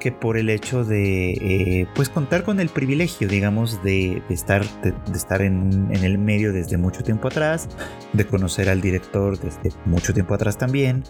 que 0.00 0.10
por 0.10 0.36
el 0.36 0.50
hecho 0.50 0.84
de 0.84 1.30
eh, 1.30 1.86
pues 1.94 2.08
contar 2.08 2.42
con 2.42 2.58
el 2.58 2.68
privilegio 2.68 3.28
digamos 3.28 3.82
de, 3.84 4.22
estar, 4.28 4.64
de, 4.82 4.92
estar 5.14 5.42
en, 5.42 5.90
el 5.92 6.18
medio 6.18 6.52
desde 6.52 6.76
mucho 6.76 7.04
tiempo 7.04 7.28
atrás 7.28 7.68
de 8.12 8.26
conocer 8.26 8.68
al 8.68 8.80
director 8.80 9.38
desde 9.38 9.70
mucho 9.84 10.12
tiempo 10.12 10.34
atrás 10.34 10.58
también 10.58 11.04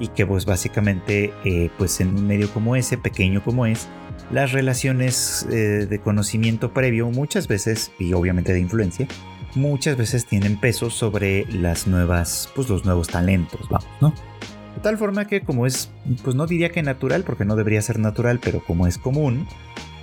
y 0.00 0.08
que 0.08 0.24
pues 0.24 0.46
básicamente 0.46 1.32
eh, 1.44 1.70
pues 1.76 2.00
en 2.00 2.16
un 2.16 2.26
medio 2.26 2.48
como 2.50 2.76
ese 2.76 2.96
pequeño 2.96 3.44
como 3.44 3.66
es 3.66 3.88
las 4.30 4.52
relaciones 4.52 5.46
eh, 5.50 5.86
de 5.86 6.00
conocimiento 6.00 6.72
previo 6.72 7.10
muchas 7.10 7.48
veces, 7.48 7.92
y 7.98 8.12
obviamente 8.12 8.52
de 8.52 8.60
influencia, 8.60 9.06
muchas 9.54 9.96
veces 9.96 10.26
tienen 10.26 10.58
peso 10.58 10.90
sobre 10.90 11.46
las 11.52 11.86
nuevas, 11.86 12.50
pues 12.54 12.68
los 12.68 12.84
nuevos 12.84 13.08
talentos, 13.08 13.68
vamos, 13.68 13.88
¿no? 14.00 14.35
De 14.76 14.82
tal 14.82 14.98
forma 14.98 15.24
que 15.24 15.40
como 15.40 15.66
es, 15.66 15.90
pues 16.22 16.36
no 16.36 16.46
diría 16.46 16.70
que 16.70 16.82
natural, 16.82 17.24
porque 17.24 17.44
no 17.44 17.56
debería 17.56 17.82
ser 17.82 17.98
natural, 17.98 18.38
pero 18.42 18.62
como 18.64 18.86
es 18.86 18.98
común, 18.98 19.48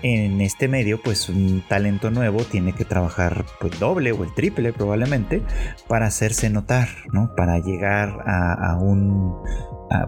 en 0.04 0.42
este 0.42 0.68
medio, 0.68 1.02
pues 1.02 1.30
un 1.30 1.64
talento 1.68 2.12
nuevo 2.12 2.44
tiene 2.44 2.74
que 2.74 2.84
trabajar 2.84 3.46
pues 3.60 3.80
doble 3.80 4.12
o 4.12 4.24
el 4.24 4.34
triple 4.34 4.74
probablemente 4.74 5.42
para 5.88 6.08
hacerse 6.08 6.50
notar, 6.50 6.90
¿no? 7.14 7.34
Para 7.36 7.60
llegar 7.60 8.22
a, 8.26 8.78
un, 8.78 9.34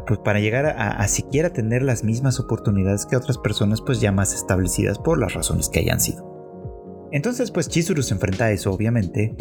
pues 0.05 0.19
para 0.19 0.39
llegar 0.39 0.65
a, 0.65 0.91
a, 0.91 1.07
siquiera 1.07 1.51
tener 1.51 1.81
las 1.81 2.03
mismas 2.03 2.39
oportunidades 2.39 3.05
que 3.05 3.15
otras 3.15 3.37
personas 3.37 3.81
pues 3.81 4.01
ya 4.01 4.11
más 4.11 4.33
establecidas 4.33 4.99
por 4.99 5.17
las 5.17 5.33
razones 5.33 5.69
que 5.69 5.79
hayan 5.79 6.01
sido. 6.01 6.34
Entonces, 7.11 7.51
pues 7.51 7.69
Chizuru 7.69 8.03
se 8.03 8.13
enfrenta 8.13 8.45
a 8.45 8.51
eso, 8.51 8.71
obviamente, 8.71 9.35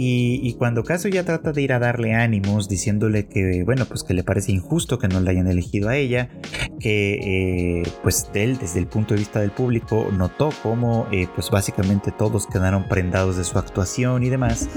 y, 0.00 0.54
cuando 0.54 0.84
Kazuya 0.84 1.24
trata 1.24 1.50
de 1.50 1.60
ir 1.60 1.72
a 1.72 1.80
darle 1.80 2.14
ánimos, 2.14 2.68
diciéndole 2.68 3.26
que, 3.26 3.64
bueno, 3.64 3.84
pues 3.84 4.04
que 4.04 4.14
le 4.14 4.22
parece 4.22 4.52
injusto 4.52 4.96
que 4.96 5.08
no 5.08 5.18
la 5.18 5.32
hayan 5.32 5.48
elegido 5.48 5.88
a 5.88 5.96
ella, 5.96 6.30
que, 6.78 7.80
eh, 7.80 7.82
pues 8.04 8.30
él, 8.32 8.58
desde 8.58 8.78
el 8.78 8.86
punto 8.86 9.14
de 9.14 9.18
vista 9.18 9.40
del 9.40 9.50
público, 9.50 10.08
notó 10.16 10.50
cómo, 10.62 11.08
eh, 11.10 11.26
pues 11.34 11.50
básicamente 11.50 12.12
todos 12.12 12.46
quedaron 12.46 12.86
prendados 12.88 13.36
de 13.36 13.42
su 13.42 13.58
actuación 13.58 14.22
y 14.22 14.28
demás, 14.28 14.68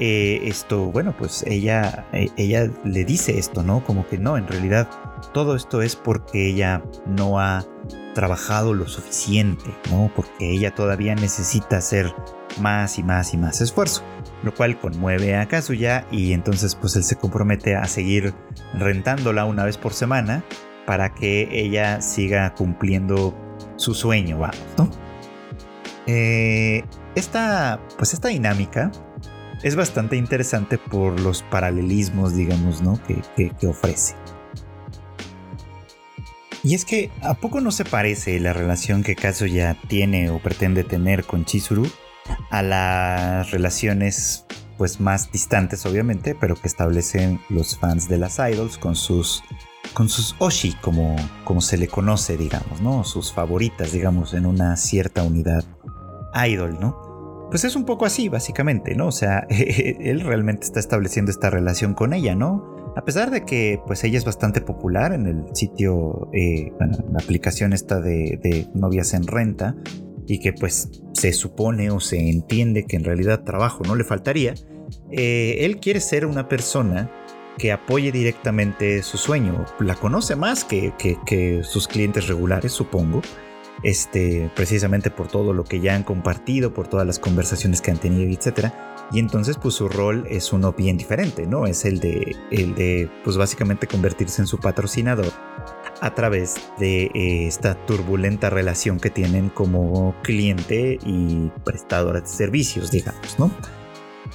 eh, 0.00 0.40
esto, 0.42 0.90
bueno, 0.90 1.14
pues 1.16 1.44
ella, 1.46 2.08
ella 2.36 2.68
le 2.84 3.04
dice 3.04 3.38
esto, 3.38 3.62
¿no? 3.62 3.84
Como 3.84 4.08
que 4.08 4.18
no, 4.18 4.36
en 4.36 4.48
realidad 4.48 4.88
todo 5.32 5.54
esto 5.54 5.80
es 5.80 5.94
porque 5.94 6.48
ella 6.48 6.82
no 7.06 7.38
ha 7.38 7.64
trabajado 8.16 8.72
lo 8.72 8.88
suficiente, 8.88 9.66
¿no? 9.90 10.10
Porque 10.16 10.50
ella 10.50 10.74
todavía 10.74 11.14
necesita 11.14 11.76
hacer 11.76 12.14
más 12.58 12.98
y 12.98 13.02
más 13.02 13.34
y 13.34 13.36
más 13.36 13.60
esfuerzo, 13.60 14.02
lo 14.42 14.54
cual 14.54 14.80
conmueve 14.80 15.36
a 15.36 15.46
Kazuya 15.46 16.06
y 16.10 16.32
entonces 16.32 16.74
pues 16.74 16.96
él 16.96 17.04
se 17.04 17.16
compromete 17.16 17.76
a 17.76 17.84
seguir 17.84 18.34
rentándola 18.72 19.44
una 19.44 19.64
vez 19.64 19.76
por 19.76 19.92
semana 19.92 20.42
para 20.86 21.14
que 21.14 21.48
ella 21.52 22.00
siga 22.00 22.54
cumpliendo 22.54 23.36
su 23.76 23.92
sueño, 23.94 24.38
vamos, 24.38 24.64
¿no? 24.78 24.90
Eh, 26.06 26.84
esta, 27.16 27.80
pues 27.98 28.14
esta 28.14 28.28
dinámica 28.28 28.90
es 29.62 29.76
bastante 29.76 30.16
interesante 30.16 30.78
por 30.78 31.20
los 31.20 31.42
paralelismos, 31.42 32.34
digamos, 32.34 32.80
¿no? 32.80 32.98
que 33.36 33.66
ofrece. 33.66 34.14
Y 36.66 36.74
es 36.74 36.84
que, 36.84 37.12
¿a 37.22 37.34
poco 37.34 37.60
no 37.60 37.70
se 37.70 37.84
parece 37.84 38.40
la 38.40 38.52
relación 38.52 39.04
que 39.04 39.14
Kazuya 39.14 39.76
tiene 39.86 40.30
o 40.30 40.40
pretende 40.40 40.82
tener 40.82 41.22
con 41.22 41.44
Chizuru 41.44 41.88
a 42.50 42.60
las 42.60 43.52
relaciones 43.52 44.46
pues 44.76 44.98
más 44.98 45.30
distantes 45.30 45.86
obviamente, 45.86 46.34
pero 46.34 46.56
que 46.56 46.66
establecen 46.66 47.40
los 47.50 47.78
fans 47.78 48.08
de 48.08 48.18
las 48.18 48.40
idols 48.40 48.78
con 48.78 48.96
sus 48.96 49.44
con 49.94 50.08
sus 50.08 50.34
oshi 50.40 50.72
como, 50.80 51.14
como 51.44 51.60
se 51.60 51.78
le 51.78 51.86
conoce, 51.86 52.36
digamos, 52.36 52.80
¿no? 52.80 53.04
Sus 53.04 53.32
favoritas, 53.32 53.92
digamos, 53.92 54.34
en 54.34 54.44
una 54.44 54.76
cierta 54.76 55.22
unidad 55.22 55.64
idol, 56.34 56.78
¿no? 56.80 57.46
Pues 57.48 57.62
es 57.62 57.76
un 57.76 57.84
poco 57.84 58.06
así, 58.06 58.28
básicamente, 58.28 58.96
¿no? 58.96 59.06
O 59.06 59.12
sea, 59.12 59.46
él 59.50 60.20
realmente 60.20 60.66
está 60.66 60.80
estableciendo 60.80 61.30
esta 61.30 61.48
relación 61.48 61.94
con 61.94 62.12
ella, 62.12 62.34
¿no? 62.34 62.75
A 62.96 63.04
pesar 63.04 63.30
de 63.30 63.44
que 63.44 63.78
pues 63.86 64.02
ella 64.04 64.16
es 64.16 64.24
bastante 64.24 64.62
popular 64.62 65.12
en 65.12 65.26
el 65.26 65.54
sitio, 65.54 66.30
eh, 66.32 66.72
bueno, 66.78 66.96
la 67.12 67.18
aplicación 67.22 67.74
esta 67.74 68.00
de, 68.00 68.66
novias 68.74 69.12
en 69.12 69.26
renta 69.26 69.76
y 70.26 70.40
que 70.40 70.54
pues 70.54 71.02
se 71.12 71.34
supone 71.34 71.90
o 71.90 72.00
se 72.00 72.30
entiende 72.30 72.86
que 72.86 72.96
en 72.96 73.04
realidad 73.04 73.44
trabajo 73.44 73.84
no 73.84 73.96
le 73.96 74.04
faltaría, 74.04 74.54
eh, 75.12 75.58
él 75.60 75.78
quiere 75.78 76.00
ser 76.00 76.24
una 76.24 76.48
persona 76.48 77.10
que 77.58 77.70
apoye 77.70 78.12
directamente 78.12 79.02
su 79.02 79.18
sueño. 79.18 79.66
La 79.78 79.94
conoce 79.94 80.34
más 80.34 80.64
que, 80.64 80.94
que, 80.98 81.62
sus 81.64 81.88
clientes 81.88 82.28
regulares, 82.28 82.72
supongo. 82.72 83.20
Este, 83.82 84.50
precisamente 84.56 85.10
por 85.10 85.28
todo 85.28 85.52
lo 85.52 85.64
que 85.64 85.80
ya 85.80 85.94
han 85.94 86.02
compartido, 86.02 86.72
por 86.72 86.88
todas 86.88 87.06
las 87.06 87.18
conversaciones 87.18 87.82
que 87.82 87.90
han 87.90 87.98
tenido, 87.98 88.32
etcétera 88.32 88.86
y 89.12 89.20
entonces 89.20 89.56
pues 89.56 89.74
su 89.74 89.88
rol 89.88 90.26
es 90.28 90.52
uno 90.52 90.72
bien 90.72 90.96
diferente, 90.96 91.46
¿no? 91.46 91.66
Es 91.66 91.84
el 91.84 92.00
de, 92.00 92.34
el 92.50 92.74
de 92.74 93.08
pues 93.22 93.36
básicamente 93.36 93.86
convertirse 93.86 94.42
en 94.42 94.48
su 94.48 94.58
patrocinador 94.58 95.32
a 96.00 96.14
través 96.14 96.56
de 96.78 97.04
eh, 97.14 97.46
esta 97.46 97.74
turbulenta 97.86 98.50
relación 98.50 98.98
que 98.98 99.10
tienen 99.10 99.48
como 99.48 100.14
cliente 100.22 100.98
y 101.04 101.50
prestadora 101.64 102.20
de 102.20 102.26
servicios, 102.26 102.90
digamos, 102.90 103.38
¿no? 103.38 103.50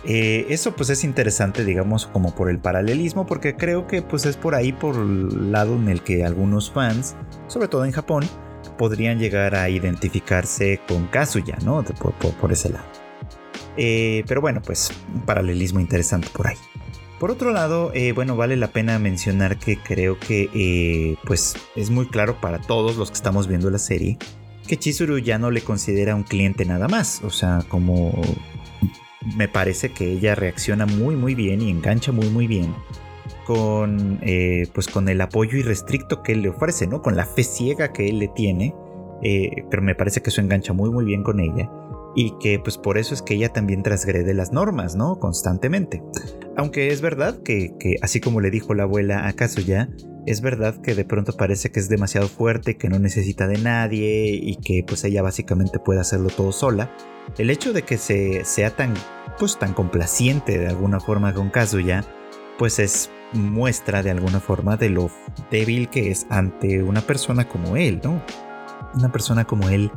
Eh, 0.06 0.48
eso 0.50 0.74
pues 0.74 0.90
es 0.90 1.04
interesante, 1.04 1.66
digamos, 1.66 2.08
como 2.08 2.34
por 2.34 2.50
el 2.50 2.58
paralelismo, 2.58 3.26
porque 3.26 3.58
creo 3.58 3.88
que 3.88 4.02
pues 4.02 4.26
es 4.26 4.38
por 4.38 4.56
ahí, 4.56 4.72
por 4.72 4.96
el 4.96 5.52
lado 5.52 5.76
en 5.76 5.90
el 5.90 6.02
que 6.02 6.24
algunos 6.24 6.72
fans, 6.72 7.16
sobre 7.48 7.68
todo 7.68 7.84
en 7.84 7.92
Japón, 7.92 8.24
podrían 8.78 9.20
llegar 9.20 9.56
a 9.56 9.70
identificarse 9.70 10.80
con 10.88 11.08
Kazuya, 11.08 11.58
¿no? 11.64 11.84
por 12.40 12.52
ese 12.52 12.70
lado. 12.70 12.86
Eh, 13.78 14.24
pero 14.28 14.42
bueno, 14.42 14.62
pues 14.62 14.92
un 15.14 15.22
paralelismo 15.22 15.80
interesante 15.80 16.28
por 16.34 16.48
ahí. 16.48 16.58
Por 17.20 17.30
otro 17.32 17.52
lado, 17.52 17.92
eh, 17.94 18.14
bueno, 18.14 18.36
vale 18.36 18.58
la 18.58 18.68
pena 18.68 18.98
mencionar 18.98 19.58
que 19.60 19.78
creo 19.78 20.18
que 20.20 20.50
eh, 20.54 21.18
pues 21.26 21.56
es 21.76 21.92
muy 21.92 22.08
claro 22.08 22.42
para 22.42 22.60
todos 22.60 22.98
los 22.98 23.12
que 23.12 23.16
estamos 23.16 23.48
viendo 23.48 23.70
la 23.70 23.78
serie 23.78 24.18
que 24.68 24.78
Chizuru 24.78 25.18
ya 25.18 25.38
no 25.38 25.52
le 25.52 25.62
considera 25.62 26.16
un 26.16 26.24
cliente 26.24 26.64
nada 26.64 26.88
más. 26.88 27.22
O 27.24 27.30
sea, 27.30 27.60
como 27.68 28.22
me 29.36 29.48
parece 29.48 29.92
que 29.92 30.14
ella 30.14 30.34
reacciona 30.34 30.86
muy 30.86 31.16
muy 31.16 31.36
bien 31.36 31.62
y 31.62 31.70
engancha 31.70 32.12
muy 32.12 32.30
muy 32.30 32.48
bien 32.48 32.74
con 33.54 34.20
pues 34.74 34.88
con 34.88 35.10
el 35.10 35.22
apoyo 35.22 35.58
irrestricto 35.58 36.24
que 36.24 36.34
él 36.34 36.42
le 36.42 36.50
ofrece, 36.50 36.88
¿no? 36.88 37.02
Con 37.02 37.16
la 37.16 37.26
fe 37.26 37.44
ciega 37.44 37.92
que 37.92 38.08
él 38.08 38.20
le 38.20 38.28
tiene. 38.30 38.74
pero 39.70 39.82
me 39.82 39.96
parece 39.96 40.22
que 40.22 40.30
eso 40.30 40.42
engancha 40.42 40.74
muy 40.74 40.90
muy 40.90 41.06
bien 41.06 41.24
con 41.24 41.40
ella 41.40 41.70
y 42.16 42.34
que 42.40 42.60
pues 42.60 42.78
por 42.78 42.98
eso 42.98 43.14
es 43.14 43.22
que 43.22 43.36
ella 43.36 43.50
también 43.50 43.84
transgrede 43.84 44.34
las 44.34 44.52
normas, 44.52 44.96
¿no? 44.96 45.20
Constantemente. 45.20 46.04
Aunque 46.58 46.90
es 46.90 47.02
verdad 47.02 47.42
que, 47.44 47.74
así 48.02 48.20
como 48.20 48.42
le 48.42 48.52
dijo 48.52 48.74
la 48.74 48.84
abuela 48.84 49.28
a 49.28 49.34
ya 49.66 49.90
es 50.28 50.42
verdad 50.42 50.76
que 50.82 50.94
de 50.94 51.06
pronto 51.06 51.34
parece 51.34 51.72
que 51.72 51.80
es 51.80 51.90
demasiado 51.90 52.28
fuerte, 52.28 52.78
que 52.78 52.90
no 52.90 53.00
necesita 53.00 53.48
de 53.48 53.58
nadie 53.58 54.34
y 54.34 54.58
que 54.58 54.84
pues 54.86 55.04
ella 55.04 55.22
básicamente 55.22 55.80
puede 55.80 56.00
hacerlo 56.00 56.30
todo 56.30 56.52
sola. 56.52 56.96
El 57.38 57.50
hecho 57.50 57.74
de 57.74 57.84
que 57.84 57.98
se 57.98 58.46
sea 58.46 58.76
tan 58.76 58.94
pues 59.40 59.58
tan 59.58 59.74
complaciente 59.74 60.60
de 60.60 60.68
alguna 60.68 61.00
forma 61.00 61.34
con 61.34 61.52
ya 61.86 62.06
pues 62.62 62.78
es 62.78 63.10
muestra 63.34 64.04
de 64.04 64.12
alguna 64.12 64.40
forma 64.40 64.78
de 64.78 64.90
lo 64.90 65.10
débil 65.50 65.90
que 65.90 66.12
es 66.12 66.28
ante 66.30 66.84
una 66.84 67.02
persona 67.02 67.50
como 67.50 67.76
él, 67.76 68.00
¿no? 68.04 68.24
Una 68.94 69.12
persona 69.12 69.46
como 69.46 69.68
él 69.70 69.90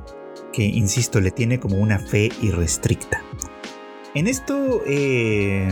que, 0.51 0.63
insisto, 0.63 1.21
le 1.21 1.31
tiene 1.31 1.61
como 1.61 1.77
una 1.77 1.99
fe 1.99 2.31
irrestricta. 2.41 3.21
En 4.15 4.27
esto, 4.29 4.81
eh, 4.87 5.69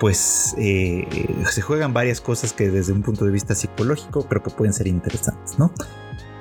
pues 0.00 0.56
eh, 0.58 1.06
se 1.48 1.62
juegan 1.62 1.92
varias 1.92 2.20
cosas 2.20 2.52
que 2.54 2.70
desde 2.70 2.92
un 2.92 3.02
punto 3.02 3.24
de 3.24 3.30
vista 3.30 3.54
psicológico 3.54 4.26
creo 4.26 4.42
que 4.42 4.50
pueden 4.50 4.72
ser 4.72 4.88
interesantes, 4.88 5.60
¿no? 5.60 5.72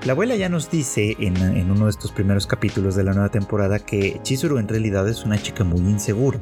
La 0.04 0.14
abuela 0.14 0.36
ya 0.36 0.50
nos 0.50 0.72
dice 0.72 1.16
en, 1.20 1.70
uno 1.70 1.86
de 1.86 1.92
estos 1.92 2.12
primeros 2.12 2.48
capítulos 2.48 2.96
de 2.96 3.04
la 3.04 3.14
nueva 3.14 3.30
temporada 3.30 3.78
que 3.78 4.20
Chizuru 4.24 4.58
en 4.58 4.68
realidad 4.68 5.08
es 5.08 5.26
una 5.26 5.40
chica 5.40 5.64
muy 5.64 5.82
insegura, 5.82 6.40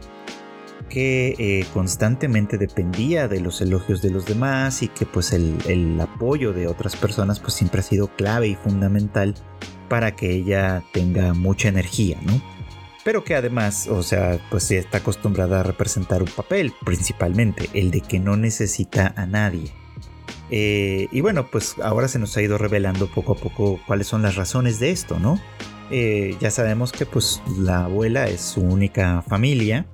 que 0.89 1.35
eh, 1.37 1.65
constantemente 1.73 2.57
dependía 2.57 3.27
de 3.27 3.39
los 3.39 3.61
elogios 3.61 4.01
de 4.01 4.09
los 4.09 4.25
demás 4.25 4.81
y 4.81 4.87
que 4.87 5.05
pues 5.05 5.33
el, 5.33 5.57
el 5.67 5.99
apoyo 5.99 6.53
de 6.53 6.67
otras 6.67 6.95
personas 6.95 7.39
pues 7.39 7.53
siempre 7.53 7.81
ha 7.81 7.83
sido 7.83 8.07
clave 8.07 8.47
y 8.47 8.55
fundamental 8.55 9.35
para 9.89 10.15
que 10.15 10.31
ella 10.31 10.83
tenga 10.93 11.33
mucha 11.33 11.69
energía, 11.69 12.17
¿no? 12.23 12.41
Pero 13.03 13.23
que 13.23 13.35
además, 13.35 13.87
o 13.87 14.03
sea, 14.03 14.37
pues 14.51 14.69
está 14.71 14.97
acostumbrada 14.97 15.61
a 15.61 15.63
representar 15.63 16.21
un 16.21 16.29
papel, 16.29 16.73
principalmente 16.83 17.69
el 17.73 17.89
de 17.89 18.01
que 18.01 18.19
no 18.19 18.35
necesita 18.35 19.13
a 19.15 19.25
nadie. 19.25 19.71
Eh, 20.49 21.07
y 21.11 21.21
bueno, 21.21 21.49
pues 21.49 21.75
ahora 21.81 22.07
se 22.07 22.19
nos 22.19 22.35
ha 22.35 22.41
ido 22.41 22.57
revelando 22.57 23.07
poco 23.07 23.33
a 23.33 23.35
poco 23.35 23.79
cuáles 23.87 24.07
son 24.07 24.21
las 24.23 24.35
razones 24.35 24.79
de 24.79 24.91
esto, 24.91 25.19
¿no? 25.19 25.39
Eh, 25.89 26.35
ya 26.41 26.51
sabemos 26.51 26.91
que 26.91 27.05
pues 27.05 27.41
la 27.57 27.85
abuela 27.85 28.27
es 28.27 28.41
su 28.41 28.61
única 28.61 29.21
familia, 29.21 29.85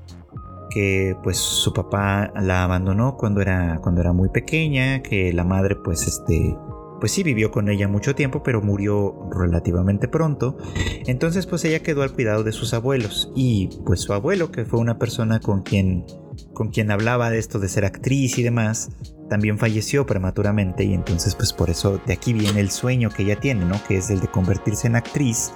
que 0.74 1.16
pues 1.22 1.38
su 1.38 1.72
papá 1.74 2.32
la 2.36 2.64
abandonó 2.64 3.16
cuando 3.16 3.42
era, 3.42 3.80
cuando 3.82 4.02
era 4.02 4.14
muy 4.14 4.30
pequeña, 4.30 5.04
que 5.04 5.32
la 5.34 5.44
madre 5.44 5.76
pues 5.76 6.08
este 6.08 6.58
pues 7.00 7.12
sí 7.12 7.22
vivió 7.22 7.52
con 7.52 7.68
ella 7.68 7.90
mucho 7.90 8.16
tiempo, 8.16 8.44
pero 8.44 8.62
murió 8.62 9.28
relativamente 9.30 10.08
pronto. 10.08 10.58
Entonces 11.06 11.46
pues 11.46 11.66
ella 11.66 11.84
quedó 11.84 12.02
al 12.02 12.14
cuidado 12.14 12.44
de 12.44 12.54
sus 12.54 12.74
abuelos 12.74 13.32
y 13.36 13.82
pues 13.86 14.00
su 14.00 14.14
abuelo, 14.14 14.52
que 14.52 14.66
fue 14.66 14.80
una 14.80 14.98
persona 14.98 15.40
con 15.40 15.64
quien 15.64 16.06
con 16.54 16.70
quien 16.70 16.90
hablaba 16.92 17.30
de 17.30 17.38
esto 17.38 17.60
de 17.60 17.70
ser 17.70 17.86
actriz 17.86 18.38
y 18.40 18.44
demás, 18.44 18.90
también 19.30 19.60
falleció 19.60 20.06
prematuramente 20.06 20.84
y 20.84 20.94
entonces 20.94 21.36
pues 21.36 21.54
por 21.54 21.70
eso 21.70 22.00
de 22.06 22.14
aquí 22.14 22.34
viene 22.34 22.60
el 22.60 22.72
sueño 22.72 23.10
que 23.10 23.24
ella 23.24 23.40
tiene, 23.40 23.66
¿no? 23.66 23.80
Que 23.88 23.98
es 23.98 24.10
el 24.10 24.20
de 24.20 24.28
convertirse 24.28 24.88
en 24.88 24.96
actriz 24.96 25.52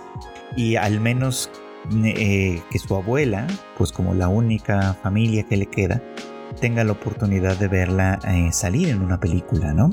y 0.55 0.75
al 0.75 0.99
menos 0.99 1.49
eh, 2.03 2.61
que 2.69 2.79
su 2.79 2.95
abuela, 2.95 3.47
pues 3.77 3.91
como 3.91 4.13
la 4.13 4.27
única 4.27 4.93
familia 5.01 5.43
que 5.43 5.57
le 5.57 5.67
queda, 5.67 6.01
tenga 6.59 6.83
la 6.83 6.93
oportunidad 6.93 7.57
de 7.57 7.67
verla 7.67 8.19
eh, 8.27 8.51
salir 8.51 8.89
en 8.89 9.01
una 9.01 9.19
película, 9.19 9.73
¿no? 9.73 9.89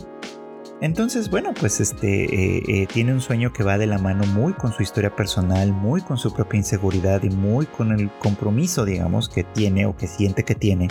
Entonces, 0.80 1.30
bueno, 1.30 1.54
pues 1.58 1.80
este 1.80 2.82
eh, 2.82 2.86
tiene 2.86 3.12
un 3.12 3.20
sueño 3.20 3.52
que 3.52 3.62
va 3.62 3.78
de 3.78 3.86
la 3.86 3.98
mano 3.98 4.26
muy 4.26 4.52
con 4.54 4.72
su 4.72 4.82
historia 4.82 5.14
personal, 5.14 5.72
muy 5.72 6.02
con 6.02 6.18
su 6.18 6.34
propia 6.34 6.58
inseguridad 6.58 7.22
y 7.22 7.30
muy 7.30 7.66
con 7.66 7.92
el 7.92 8.10
compromiso, 8.18 8.84
digamos, 8.84 9.28
que 9.28 9.44
tiene 9.44 9.86
o 9.86 9.96
que 9.96 10.08
siente 10.08 10.44
que 10.44 10.54
tiene 10.54 10.88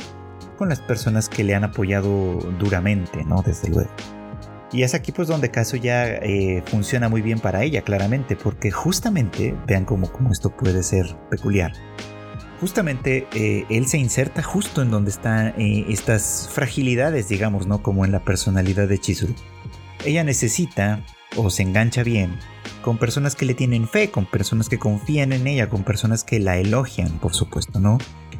con 0.57 0.69
las 0.69 0.79
personas 0.79 1.29
que 1.29 1.43
le 1.43 1.55
han 1.55 1.63
apoyado 1.63 2.39
duramente, 2.59 3.23
¿no? 3.25 3.41
Desde 3.41 3.69
luego. 3.69 3.91
Y 4.73 4.81
es 4.81 4.95
aquí 4.95 5.11
pues 5.11 5.27
donde 5.27 5.51
caso 5.51 5.77
ya 5.77 6.07
eh, 6.07 6.63
funciona 6.65 7.07
muy 7.07 7.21
bien 7.21 7.39
para 7.39 7.63
ella, 7.63 7.83
claramente, 7.83 8.35
porque 8.35 8.71
justamente, 8.71 9.55
vean 9.67 9.85
cómo, 9.85 10.11
cómo 10.11 10.31
esto 10.31 10.49
puede 10.49 10.81
ser 10.81 11.15
peculiar, 11.29 11.73
justamente 12.59 13.27
eh, 13.35 13.65
él 13.69 13.87
se 13.87 13.99
inserta 13.99 14.41
justo 14.41 14.81
en 14.81 14.89
donde 14.89 15.11
están 15.11 15.53
eh, 15.59 15.85
estas 15.89 16.49
fragilidades, 16.51 17.29
digamos, 17.29 17.67
¿no? 17.67 17.83
Como 17.83 18.03
en 18.03 18.11
la 18.11 18.25
personalidad 18.25 18.87
de 18.87 18.97
Chizuru. 18.97 19.35
Ella 20.05 20.23
necesita 20.23 21.05
o 21.35 21.51
se 21.51 21.61
engancha 21.61 22.01
bien 22.01 22.39
con 22.83 22.99
personas 22.99 23.35
que 23.35 23.45
le 23.45 23.55
tienen 23.55 23.87
fe, 23.87 24.11
con 24.11 24.27
personas 24.27 24.69
que 24.69 24.77
confían 24.77 25.33
en 25.33 25.47
ella, 25.47 25.69
con 25.69 25.83
personas 25.83 26.23
que 26.23 26.39
la 26.39 26.57
elogian, 26.57 27.17
por 27.17 27.33
supuesto, 27.33 27.79
¿no? 27.79 27.97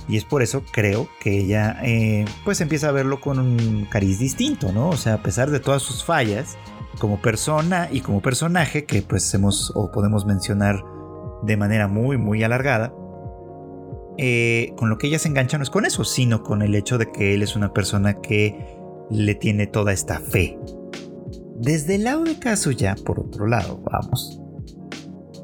Y 0.08 0.18
es 0.18 0.26
por 0.26 0.44
eso 0.44 0.64
creo 0.72 1.08
que 1.20 1.40
ella 1.40 1.80
eh, 1.82 2.26
pues 2.46 2.62
empieza 2.62 2.90
a 2.90 2.92
verlo 2.92 3.22
con 3.22 3.40
un 3.40 3.88
cariz 3.90 4.20
distinto, 4.20 4.72
¿no? 4.72 4.90
O 4.90 4.98
sea, 4.98 5.16
a 5.16 5.24
pesar 5.24 5.50
de 5.50 5.60
todas 5.60 5.82
sus 5.82 6.04
fallas, 6.04 6.58
como 7.00 7.22
persona 7.22 7.90
y 7.92 8.02
como 8.02 8.22
personaje, 8.22 8.86
que 8.86 9.02
pues 9.02 9.34
hemos 9.34 9.72
o 9.76 9.92
podemos 9.92 10.26
mencionar 10.26 10.84
de 11.44 11.58
manera 11.58 11.88
muy, 11.88 12.18
muy 12.18 12.44
alargada, 12.44 12.94
eh, 14.18 14.74
con 14.78 14.90
lo 14.90 14.98
que 14.98 15.08
ella 15.08 15.18
se 15.20 15.30
engancha 15.30 15.58
no 15.58 15.64
es 15.64 15.70
con 15.70 15.86
eso, 15.86 16.04
sino 16.04 16.44
con 16.44 16.62
el 16.62 16.76
hecho 16.76 16.98
de 16.98 17.12
que 17.12 17.34
él 17.34 17.42
es 17.42 17.56
una 17.56 17.74
persona 17.74 18.22
que 18.22 18.78
le 19.10 19.36
tiene 19.36 19.68
toda 19.68 19.94
esta 19.94 20.20
fe. 20.20 20.60
Desde 21.64 21.96
el 21.96 22.04
lado 22.04 22.26
de 22.26 22.38
Kazuya, 22.38 22.94
por 23.06 23.22
otro 23.22 23.48
lado, 23.48 23.82
vamos, 23.90 24.38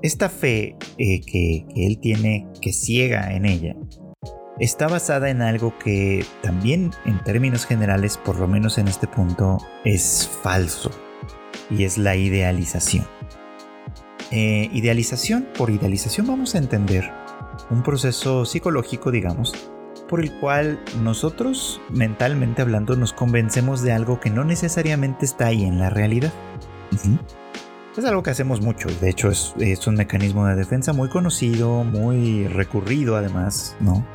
esta 0.02 0.28
fe 0.28 0.76
eh, 0.98 1.22
que 1.22 1.66
él 1.78 1.98
tiene, 2.02 2.46
que 2.62 2.74
ciega 2.74 3.32
en 3.34 3.46
ella, 3.46 3.74
está 4.60 4.90
basada 4.90 5.30
en 5.30 5.42
algo 5.42 5.80
que 5.80 6.26
también 6.44 6.92
en 7.06 7.24
términos 7.24 7.66
generales, 7.66 8.18
por 8.18 8.38
lo 8.38 8.50
menos 8.50 8.78
en 8.78 8.90
este 8.90 9.08
punto, 9.08 9.60
es 9.86 10.30
falso. 10.44 10.92
Y 11.70 11.86
es 11.86 11.98
la 11.98 12.18
idealización. 12.18 13.08
Eh, 14.32 14.70
idealización, 14.74 15.48
por 15.58 15.70
idealización 15.70 16.28
vamos 16.28 16.54
a 16.54 16.58
entender 16.58 17.10
un 17.70 17.82
proceso 17.82 18.44
psicológico, 18.44 19.10
digamos, 19.10 19.72
por 20.10 20.20
el 20.22 20.32
cual 20.34 20.80
nosotros, 21.02 21.80
mentalmente 21.90 22.62
hablando, 22.62 22.96
nos 22.96 23.14
convencemos 23.14 23.82
de 23.84 23.94
algo 23.94 24.20
que 24.20 24.30
no 24.30 24.44
necesariamente 24.44 25.26
está 25.26 25.48
ahí 25.48 25.64
en 25.64 25.80
la 25.80 25.90
realidad. 25.90 26.34
Es 27.96 28.06
algo 28.06 28.24
que 28.24 28.32
hacemos 28.32 28.62
mucho, 28.62 28.88
de 29.00 29.10
hecho 29.10 29.30
es, 29.30 29.54
es, 29.60 29.86
un 29.86 29.96
mecanismo 29.96 30.46
de 30.48 30.56
defensa 30.56 30.94
muy 30.94 31.10
conocido, 31.10 31.84
muy 31.84 32.48
recurrido 32.48 33.16
además, 33.16 33.76
¿no? 33.80 34.06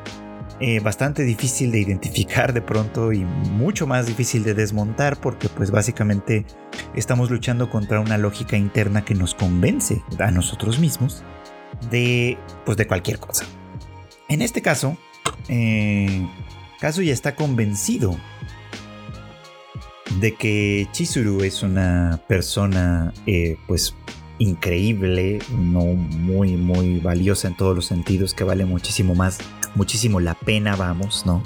Eh, 0.59 0.79
bastante 0.79 1.23
difícil 1.23 1.71
de 1.71 1.81
identificar 1.81 2.53
de 2.53 2.61
pronto 2.61 3.11
y 3.11 3.25
mucho 3.25 3.87
más 3.87 4.07
difícil 4.07 4.43
de 4.45 4.53
desmontar 4.53 5.17
porque 5.17 5.49
pues 5.49 5.69
básicamente 5.69 6.45
estamos 6.95 7.29
luchando 7.29 7.69
contra 7.69 7.99
una 7.99 8.17
lógica 8.17 8.55
interna 8.55 9.03
que 9.03 9.15
nos 9.15 9.35
convence 9.35 10.01
a 10.17 10.31
nosotros 10.31 10.79
mismos 10.79 11.23
de 11.91 12.37
pues 12.65 12.77
de 12.77 12.87
cualquier 12.87 13.19
cosa. 13.19 13.45
En 14.29 14.41
este 14.41 14.61
caso, 14.61 14.97
eh, 15.47 16.27
Kazuya 16.79 17.13
está 17.13 17.35
convencido 17.35 18.15
de 20.19 20.35
que 20.35 20.87
Chizuru 20.91 21.43
es 21.43 21.63
una 21.63 22.21
persona 22.27 23.13
eh, 23.25 23.57
pues 23.67 23.95
increíble, 24.37 25.39
no 25.51 25.81
muy 25.85 26.57
muy 26.57 26.99
valiosa 26.99 27.47
en 27.47 27.55
todos 27.55 27.75
los 27.75 27.85
sentidos, 27.85 28.33
que 28.33 28.43
vale 28.43 28.65
muchísimo 28.65 29.15
más 29.15 29.39
muchísimo 29.75 30.19
la 30.19 30.33
pena, 30.33 30.75
vamos, 30.75 31.25
¿no? 31.25 31.43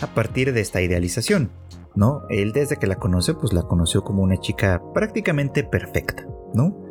A 0.00 0.06
partir 0.08 0.52
de 0.52 0.60
esta 0.60 0.82
idealización, 0.82 1.50
¿no? 1.94 2.22
Él 2.28 2.52
desde 2.52 2.76
que 2.76 2.86
la 2.86 2.96
conoce, 2.96 3.34
pues 3.34 3.52
la 3.52 3.62
conoció 3.62 4.04
como 4.04 4.22
una 4.22 4.38
chica 4.38 4.82
prácticamente 4.92 5.64
perfecta, 5.64 6.26
¿no? 6.54 6.83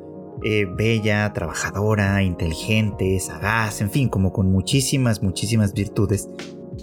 Eh, 0.46 0.66
bella, 0.66 1.32
trabajadora, 1.32 2.22
inteligente, 2.22 3.18
sagaz, 3.22 3.80
en 3.80 3.90
fin, 3.90 4.10
como 4.10 4.34
con 4.34 4.52
muchísimas, 4.52 5.24
muchísimas 5.24 5.74
virtudes. 5.74 6.28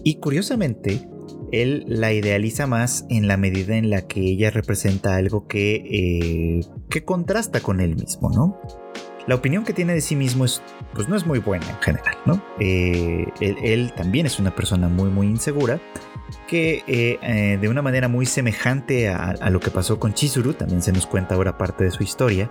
Y 0.03 0.15
curiosamente, 0.15 1.07
él 1.53 1.85
la 1.87 2.15
idealiza 2.15 2.67
más 2.67 3.05
en 3.11 3.29
la 3.29 3.37
medida 3.37 3.77
en 3.77 3.91
la 3.91 4.07
que 4.07 4.23
ella 4.23 4.51
representa 4.51 5.17
algo 5.17 5.47
que, 5.47 5.75
eh, 5.75 6.61
que 6.89 7.05
contrasta 7.05 7.61
con 7.61 7.81
él 7.81 7.97
mismo, 7.97 8.31
¿no? 8.31 8.59
la 9.27 9.35
opinión 9.35 9.65
que 9.65 9.75
tiene 9.75 9.93
de 9.93 10.01
sí 10.01 10.17
mismo 10.17 10.47
es, 10.47 10.63
pues 10.95 11.09
no 11.09 11.15
es 11.15 11.27
muy 11.27 11.39
buena 11.39 11.69
en 11.69 11.77
general, 11.77 12.17
¿no? 12.25 12.43
Eh, 12.59 13.27
él, 13.41 13.93
también 13.95 14.27
es 14.27 14.41
una 14.41 14.57
persona 14.57 14.89
muy, 14.89 15.11
muy 15.11 15.27
insegura 15.29 15.79
que 16.49 17.59
de 17.61 17.69
una 17.69 17.81
manera 17.83 18.09
muy 18.09 18.27
semejante 18.27 19.09
a, 19.09 19.51
lo 19.51 19.61
que 19.61 19.71
pasó 19.71 20.01
con 20.01 20.15
Chizuru, 20.15 20.55
también 20.55 20.83
se 20.83 20.91
nos 20.91 21.07
cuenta 21.07 21.37
ahora 21.37 21.59
parte 21.59 21.85
de 21.85 21.93
su 21.93 22.03
historia, 22.03 22.51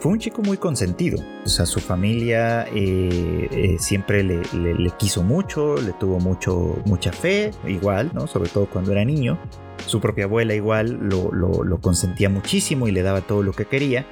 fue 0.00 0.12
un 0.12 0.18
chico 0.18 0.40
muy 0.42 0.56
consentido. 0.56 1.18
O 1.44 1.48
sea, 1.48 1.66
su 1.66 1.80
familia 1.80 2.66
siempre 3.78 4.22
le, 4.22 4.42
le, 4.54 4.90
quiso 4.96 5.22
mucho, 5.22 5.76
le 5.76 5.92
tuvo 5.92 6.18
mucho, 6.20 6.78
mucha 6.86 7.12
fe, 7.12 7.50
igual, 7.66 8.10
¿no? 8.14 8.26
Sobre 8.26 8.48
todo 8.48 8.66
cuando 8.66 8.92
era 8.92 9.04
niño. 9.04 9.38
Su 9.86 10.00
propia 10.00 10.24
abuela 10.24 10.54
igual 10.54 10.98
lo, 11.02 11.78
consentía 11.80 12.30
muchísimo 12.30 12.88
y 12.88 12.92
le 12.92 13.02
daba 13.02 13.20
todo 13.20 13.42
lo 13.42 13.52
que 13.52 13.66
quería. 13.66 14.06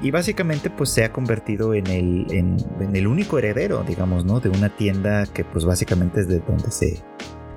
Y 0.00 0.10
básicamente 0.10 0.70
pues 0.70 0.90
se 0.90 1.04
ha 1.04 1.12
convertido 1.12 1.74
en 1.74 1.86
el, 1.88 2.26
en, 2.30 2.94
el 2.94 3.06
único 3.06 3.38
heredero, 3.38 3.82
digamos, 3.82 4.24
¿no? 4.24 4.40
De 4.40 4.50
una 4.50 4.68
tienda 4.68 5.26
que 5.26 5.44
pues 5.44 5.64
básicamente 5.64 6.20
es 6.20 6.28
de 6.28 6.40
donde 6.40 6.70
se, 6.70 7.02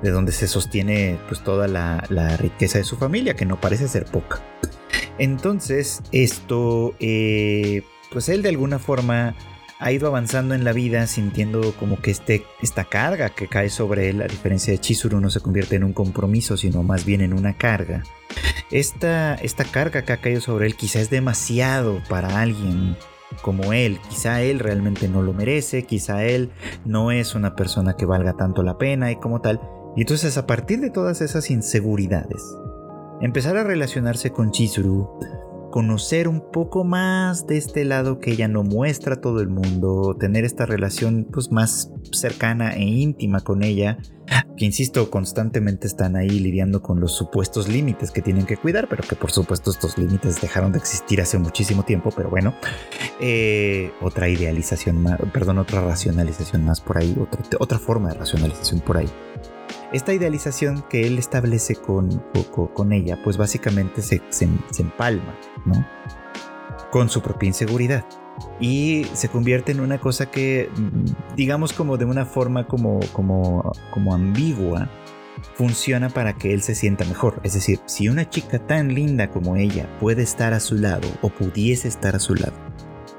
de 0.02 0.10
donde 0.10 0.32
se 0.32 0.48
sostiene 0.48 1.20
pues 1.28 1.44
toda 1.44 1.68
la, 1.68 2.38
riqueza 2.38 2.78
de 2.80 2.84
su 2.84 2.96
familia, 2.96 3.36
que 3.36 3.46
no 3.46 3.60
parece 3.60 3.88
ser 3.88 4.06
poca. 4.06 4.42
Entonces 5.18 6.02
esto, 6.12 6.96
eh, 7.00 7.84
pues 8.12 8.30
él 8.30 8.42
de 8.42 8.50
alguna 8.50 8.80
forma 8.80 9.36
ha 9.80 9.92
ido 9.94 10.08
avanzando 10.08 10.56
en 10.56 10.66
la 10.66 10.74
vida 10.74 11.08
sintiendo 11.08 11.74
como 11.80 12.02
que 12.02 12.12
este, 12.12 12.44
esta 12.62 12.84
carga 12.84 13.30
que 13.30 13.48
cae 13.48 13.70
sobre 13.70 14.10
él, 14.10 14.22
a 14.22 14.28
diferencia 14.28 14.74
de 14.74 14.80
Chizuru, 14.80 15.22
no 15.22 15.30
se 15.30 15.40
convierte 15.40 15.78
en 15.78 15.86
un 15.86 15.94
compromiso, 15.94 16.58
sino 16.58 16.84
más 16.84 17.06
bien 17.06 17.22
en 17.22 17.34
una 17.34 17.58
carga. 17.58 18.04
Esta, 18.72 19.36
esta 19.36 19.64
carga 19.64 20.04
que 20.04 20.14
ha 20.14 20.18
caído 20.18 20.42
sobre 20.42 20.68
él 20.68 20.76
quizá 20.76 21.00
es 21.00 21.10
demasiado 21.10 22.02
para 22.10 22.42
alguien 22.42 22.98
como 23.42 23.74
él. 23.74 24.00
Quizá 24.10 24.42
él 24.42 24.60
realmente 24.60 25.08
no 25.08 25.22
lo 25.22 25.34
merece, 25.34 25.84
quizá 25.84 26.26
él 26.26 26.52
no 26.86 27.12
es 27.12 27.34
una 27.34 27.56
persona 27.56 27.96
que 27.96 28.06
valga 28.06 28.34
tanto 28.34 28.64
la 28.64 28.78
pena 28.78 29.12
y 29.12 29.16
como 29.16 29.42
tal. 29.42 29.62
Y 29.96 30.02
entonces 30.02 30.38
a 30.38 30.46
partir 30.46 30.82
de 30.82 30.90
todas 30.90 31.22
esas 31.22 31.50
inseguridades, 31.50 32.44
empezar 33.22 33.58
a 33.58 33.64
relacionarse 33.64 34.32
con 34.32 34.52
Chizuru 34.52 35.10
conocer 35.70 36.28
un 36.28 36.52
poco 36.52 36.84
más 36.84 37.48
de 37.48 37.58
este 37.58 37.86
lado 37.86 38.20
que 38.20 38.32
ella 38.32 38.48
no 38.48 38.64
muestra 38.64 39.16
a 39.16 39.22
todo 39.22 39.42
el 39.42 39.50
mundo, 39.50 40.16
tener 40.20 40.46
esta 40.46 40.66
relación 40.66 41.28
pues 41.32 41.52
más 41.52 41.92
cercana 42.12 42.74
e 42.74 42.84
íntima 42.84 43.42
con 43.42 43.64
ella, 43.64 43.98
que 44.58 44.66
insisto, 44.66 45.10
constantemente 45.10 45.88
están 45.88 46.16
ahí 46.16 46.30
lidiando 46.30 46.82
con 46.82 47.00
los 47.00 47.14
supuestos 47.16 47.68
límites 47.68 48.12
que 48.12 48.22
tienen 48.22 48.46
que 48.46 48.58
cuidar, 48.58 48.88
pero 48.90 49.04
que 49.04 49.16
por 49.16 49.32
supuesto 49.32 49.72
estos 49.72 49.98
límites 49.98 50.42
dejaron 50.42 50.72
de 50.72 50.80
existir 50.80 51.22
hace 51.22 51.38
muchísimo 51.38 51.84
tiempo, 51.84 52.12
pero 52.16 52.30
bueno, 52.30 52.54
eh, 53.20 53.92
otra 54.02 54.28
idealización 54.28 55.02
más, 55.02 55.20
perdón, 55.34 55.60
otra 55.60 55.82
racionalización 55.82 56.66
más 56.66 56.82
por 56.82 56.98
ahí, 56.98 57.16
otra, 57.20 57.42
otra 57.60 57.80
forma 57.80 58.10
de 58.10 58.16
racionalización 58.16 58.82
por 58.82 58.98
ahí 58.98 59.10
esta 59.92 60.14
idealización 60.14 60.84
que 60.90 61.08
él 61.08 61.18
establece 61.18 61.76
con, 61.76 62.24
con, 62.74 62.94
ella, 62.94 63.20
pues 63.24 63.38
básicamente 63.38 64.02
se, 64.02 64.22
se, 64.30 64.48
empalma, 64.80 65.36
¿no? 65.66 65.86
Con 66.92 67.10
su 67.10 67.22
propia 67.22 67.48
inseguridad. 67.48 68.06
Y 68.60 69.06
se 69.14 69.30
convierte 69.30 69.72
en 69.72 69.80
una 69.80 70.00
cosa 70.00 70.30
que, 70.30 70.70
digamos 71.36 71.74
como 71.74 71.98
de 71.98 72.06
una 72.06 72.26
forma 72.26 72.68
como, 72.68 73.00
como, 73.14 73.72
como 73.92 74.14
ambigua, 74.14 74.90
funciona 75.56 76.10
para 76.10 76.34
que 76.34 76.54
él 76.54 76.62
se 76.62 76.76
sienta 76.76 77.06
mejor. 77.06 77.40
Es 77.44 77.54
decir, 77.54 77.80
si 77.86 78.08
una 78.10 78.30
chica 78.30 78.60
tan 78.60 78.94
linda 78.94 79.30
como 79.30 79.56
ella 79.56 79.90
puede 80.00 80.22
estar 80.22 80.54
a 80.54 80.60
su 80.60 80.76
lado 80.76 81.08
o 81.22 81.30
pudiese 81.30 81.88
estar 81.88 82.16
a 82.16 82.20
su 82.20 82.36
lado, 82.36 82.54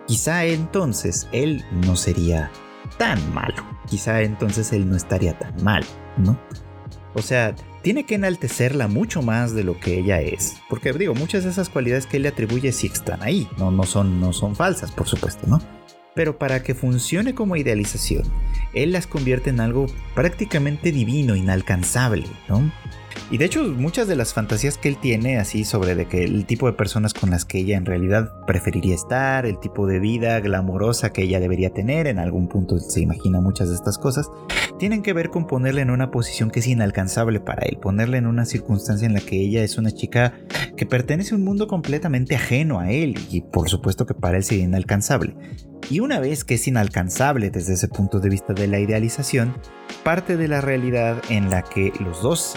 quizá 0.07 0.45
entonces 0.45 1.29
él 1.33 1.65
no 1.71 1.97
sería 1.97 2.51
tan 2.99 3.35
malo. 3.35 3.63
Quizá 3.87 4.23
entonces 4.23 4.73
él 4.73 4.89
no 4.89 4.97
estaría 4.97 5.39
tan 5.39 5.63
mal, 5.65 5.85
¿no? 6.21 6.39
O 7.15 7.23
sea, 7.23 7.55
tiene 7.83 8.05
que 8.05 8.15
enaltecerla 8.15 8.87
mucho 8.89 9.23
más 9.23 9.55
de 9.55 9.65
lo 9.65 9.79
que 9.81 9.99
ella 9.99 10.21
es. 10.21 10.57
Porque 10.69 10.93
digo, 10.93 11.15
muchas 11.15 11.45
de 11.45 11.51
esas 11.51 11.69
cualidades 11.69 12.07
que 12.07 12.19
él 12.19 12.25
le 12.25 12.29
atribuye 12.29 12.73
sí 12.73 12.89
están 12.93 13.23
ahí. 13.23 13.49
No, 13.59 13.71
no, 13.71 13.85
son, 13.85 14.21
no 14.21 14.33
son 14.33 14.55
falsas, 14.55 14.93
por 14.93 15.09
supuesto, 15.09 15.47
¿no? 15.47 15.61
Pero 16.15 16.39
para 16.39 16.63
que 16.63 16.75
funcione 16.75 17.35
como 17.35 17.57
idealización, 17.57 18.25
él 18.75 18.93
las 18.93 19.07
convierte 19.07 19.51
en 19.51 19.61
algo 19.61 19.87
prácticamente 20.15 20.93
divino, 20.93 21.37
inalcanzable, 21.37 22.27
¿no? 22.49 22.71
Y 23.31 23.39
de 23.39 23.45
hecho, 23.45 23.63
muchas 23.63 24.09
de 24.09 24.17
las 24.17 24.35
fantasías 24.35 24.77
que 24.77 24.89
él 24.89 24.97
tiene, 25.01 25.39
así 25.39 25.65
sobre 25.65 25.95
de 25.95 26.07
que 26.07 26.25
el 26.25 26.47
tipo 26.47 26.67
de 26.67 26.73
personas 26.73 27.15
con 27.15 27.31
las 27.31 27.45
que 27.45 27.59
ella 27.59 27.77
en 27.77 27.87
realidad 27.87 28.45
preferiría 28.45 28.97
estar, 28.97 29.47
el 29.47 29.61
tipo 29.61 29.87
de 29.87 30.01
vida 30.01 30.41
glamorosa 30.41 31.13
que 31.13 31.23
ella 31.23 31.39
debería 31.39 31.71
tener, 31.71 32.09
en 32.09 32.19
algún 32.19 32.49
punto 32.49 32.81
se 32.81 33.01
imagina 33.01 33.41
muchas 33.41 33.69
de 33.69 33.77
estas 33.77 33.99
cosas, 33.99 34.29
tienen 34.81 35.03
que 35.03 35.13
ver 35.13 35.31
con 35.31 35.47
ponerle 35.47 35.83
en 35.83 35.91
una 35.91 36.11
posición 36.11 36.51
que 36.51 36.59
es 36.59 36.67
inalcanzable 36.67 37.39
para 37.39 37.63
él, 37.67 37.79
ponerle 37.81 38.19
en 38.19 38.27
una 38.27 38.47
circunstancia 38.47 39.07
en 39.07 39.15
la 39.15 39.21
que 39.21 39.41
ella 39.41 39.63
es 39.63 39.79
una 39.79 39.93
chica 39.93 40.35
que 40.77 40.85
pertenece 40.85 41.35
a 41.35 41.39
un 41.39 41.45
mundo 41.45 41.69
completamente 41.69 42.35
ajeno 42.35 42.81
a 42.81 42.91
él 42.91 43.17
y 43.31 43.43
por 43.43 43.69
supuesto 43.69 44.07
que 44.07 44.15
para 44.15 44.39
él 44.39 44.45
sería 44.45 44.65
inalcanzable. 44.65 45.37
Y 45.89 46.01
una 46.01 46.19
vez 46.19 46.45
que 46.45 46.55
es 46.55 46.67
inalcanzable 46.67 47.51
desde 47.51 47.75
ese 47.75 47.87
punto 47.87 48.19
de 48.19 48.29
vista 48.29 48.55
de 48.55 48.67
la 48.67 48.81
idealización, 48.81 49.55
parte 50.03 50.37
de 50.37 50.49
la 50.49 50.61
realidad 50.61 51.23
en 51.29 51.51
la 51.51 51.63
que 51.63 51.93
los 52.01 52.23
dos, 52.23 52.57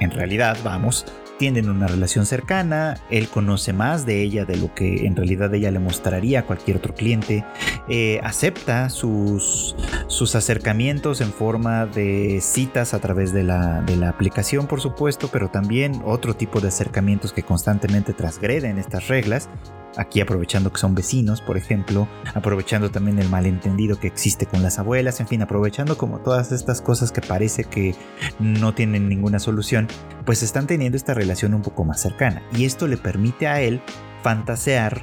en 0.00 0.10
realidad, 0.10 0.56
vamos, 0.64 1.06
tienen 1.38 1.68
una 1.68 1.86
relación 1.86 2.26
cercana, 2.26 2.96
él 3.10 3.28
conoce 3.28 3.72
más 3.72 4.06
de 4.06 4.22
ella 4.22 4.44
de 4.44 4.56
lo 4.56 4.74
que 4.74 5.06
en 5.06 5.16
realidad 5.16 5.52
ella 5.54 5.70
le 5.70 5.78
mostraría 5.78 6.40
a 6.40 6.42
cualquier 6.44 6.78
otro 6.78 6.94
cliente, 6.94 7.44
eh, 7.88 8.20
acepta 8.22 8.88
sus, 8.88 9.76
sus 10.06 10.34
acercamientos 10.34 11.20
en 11.20 11.32
forma 11.32 11.86
de 11.86 12.40
citas 12.40 12.94
a 12.94 13.00
través 13.00 13.32
de 13.32 13.44
la, 13.44 13.82
de 13.82 13.96
la 13.96 14.08
aplicación, 14.08 14.66
por 14.66 14.80
supuesto, 14.80 15.28
pero 15.30 15.48
también 15.48 16.00
otro 16.04 16.34
tipo 16.34 16.60
de 16.60 16.68
acercamientos 16.68 17.32
que 17.32 17.42
constantemente 17.42 18.12
transgreden 18.12 18.78
estas 18.78 19.08
reglas 19.08 19.48
Aquí 19.96 20.20
aprovechando 20.20 20.72
que 20.72 20.78
son 20.78 20.94
vecinos, 20.94 21.40
por 21.40 21.56
ejemplo, 21.56 22.06
aprovechando 22.34 22.90
también 22.90 23.18
el 23.18 23.28
malentendido 23.28 23.98
que 23.98 24.06
existe 24.06 24.46
con 24.46 24.62
las 24.62 24.78
abuelas, 24.78 25.20
en 25.20 25.26
fin, 25.26 25.42
aprovechando 25.42 25.96
como 25.96 26.18
todas 26.20 26.52
estas 26.52 26.80
cosas 26.82 27.12
que 27.12 27.22
parece 27.22 27.64
que 27.64 27.94
no 28.38 28.74
tienen 28.74 29.08
ninguna 29.08 29.38
solución, 29.38 29.88
pues 30.24 30.42
están 30.42 30.66
teniendo 30.66 30.96
esta 30.96 31.14
relación 31.14 31.54
un 31.54 31.62
poco 31.62 31.84
más 31.84 32.00
cercana. 32.00 32.42
Y 32.54 32.64
esto 32.64 32.86
le 32.86 32.96
permite 32.96 33.46
a 33.46 33.60
él 33.60 33.80
fantasear 34.22 35.02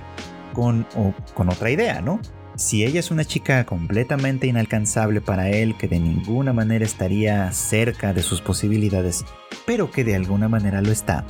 con, 0.54 0.86
con 1.34 1.50
otra 1.50 1.72
idea, 1.72 2.02
¿no? 2.02 2.20
Si 2.56 2.86
ella 2.86 3.00
es 3.00 3.10
una 3.10 3.26
chica 3.26 3.66
completamente 3.66 4.46
inalcanzable 4.46 5.22
para 5.22 5.50
él, 5.50 5.76
que 5.76 5.88
de 5.88 6.00
ninguna 6.00 6.54
manera 6.54 6.86
estaría 6.86 7.52
cerca 7.52 8.14
de 8.14 8.22
sus 8.22 8.42
posibilidades, 8.42 9.26
pero 9.66 9.90
que 9.90 10.04
de 10.04 10.16
alguna 10.16 10.48
manera 10.48 10.84
lo 10.84 10.92
está, 10.92 11.26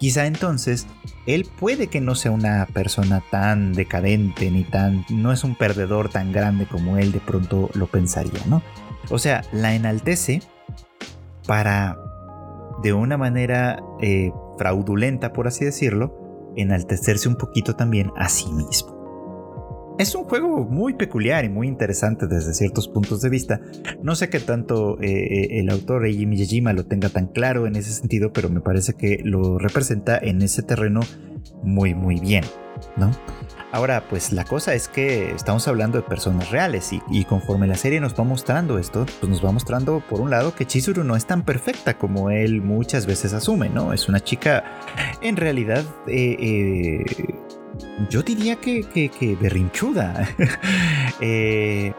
Quizá 0.00 0.24
entonces 0.24 0.86
él 1.34 1.46
puede 1.58 1.88
que 1.88 2.00
no 2.00 2.14
sea 2.14 2.30
una 2.30 2.66
persona 2.72 3.22
tan 3.30 3.72
decadente 3.72 4.50
ni 4.50 4.64
tan 4.64 5.04
no 5.10 5.32
es 5.32 5.44
un 5.44 5.54
perdedor 5.54 6.08
tan 6.08 6.32
grande 6.32 6.66
como 6.66 6.98
él 6.98 7.12
de 7.12 7.20
pronto 7.20 7.70
lo 7.74 7.86
pensaría, 7.86 8.40
¿no? 8.46 8.62
O 9.10 9.18
sea, 9.18 9.42
la 9.52 9.74
enaltece 9.74 10.42
para 11.46 11.98
de 12.82 12.92
una 12.92 13.16
manera 13.16 13.82
eh, 14.00 14.32
fraudulenta, 14.58 15.32
por 15.32 15.48
así 15.48 15.64
decirlo, 15.64 16.52
enaltecerse 16.56 17.28
un 17.28 17.36
poquito 17.36 17.76
también 17.76 18.12
a 18.16 18.28
sí 18.28 18.50
mismo. 18.52 18.99
Es 20.00 20.14
un 20.14 20.24
juego 20.24 20.64
muy 20.64 20.94
peculiar 20.94 21.44
y 21.44 21.50
muy 21.50 21.68
interesante 21.68 22.26
desde 22.26 22.54
ciertos 22.54 22.88
puntos 22.88 23.20
de 23.20 23.28
vista. 23.28 23.60
No 24.02 24.14
sé 24.14 24.30
qué 24.30 24.40
tanto 24.40 24.98
eh, 24.98 25.08
eh, 25.10 25.60
el 25.60 25.68
autor 25.68 26.06
Eiji 26.06 26.24
Miyajima 26.24 26.72
lo 26.72 26.86
tenga 26.86 27.10
tan 27.10 27.26
claro 27.26 27.66
en 27.66 27.76
ese 27.76 27.92
sentido, 27.92 28.32
pero 28.32 28.48
me 28.48 28.62
parece 28.62 28.94
que 28.94 29.20
lo 29.22 29.58
representa 29.58 30.16
en 30.16 30.40
ese 30.40 30.62
terreno 30.62 31.00
muy 31.62 31.94
muy 31.94 32.18
bien, 32.18 32.44
¿no? 32.96 33.10
Ahora, 33.72 34.08
pues 34.08 34.32
la 34.32 34.44
cosa 34.44 34.72
es 34.72 34.88
que 34.88 35.32
estamos 35.32 35.68
hablando 35.68 35.98
de 35.98 36.08
personas 36.08 36.50
reales 36.50 36.92
y, 37.10 37.24
conforme 37.24 37.66
la 37.66 37.76
serie 37.76 38.00
nos 38.00 38.18
va 38.18 38.24
mostrando 38.24 38.78
esto, 38.78 39.04
pues 39.20 39.28
nos 39.28 39.44
va 39.44 39.52
mostrando 39.52 40.02
por 40.08 40.22
un 40.22 40.30
lado 40.30 40.54
que 40.54 40.66
Chizuru 40.66 41.04
no 41.04 41.14
es 41.14 41.26
tan 41.26 41.44
perfecta 41.44 41.98
como 41.98 42.30
él 42.30 42.62
muchas 42.62 43.04
veces 43.04 43.34
asume, 43.34 43.68
¿no? 43.68 43.92
Es 43.92 44.08
una 44.08 44.20
chica 44.20 44.64
en 45.20 45.36
realidad 45.36 45.84
eh, 46.06 47.04
yo 48.08 48.22
diría 48.22 48.56
que, 48.56 48.82
que, 48.84 49.36
berrinchuda. 49.36 50.28
Eh, 51.22 51.92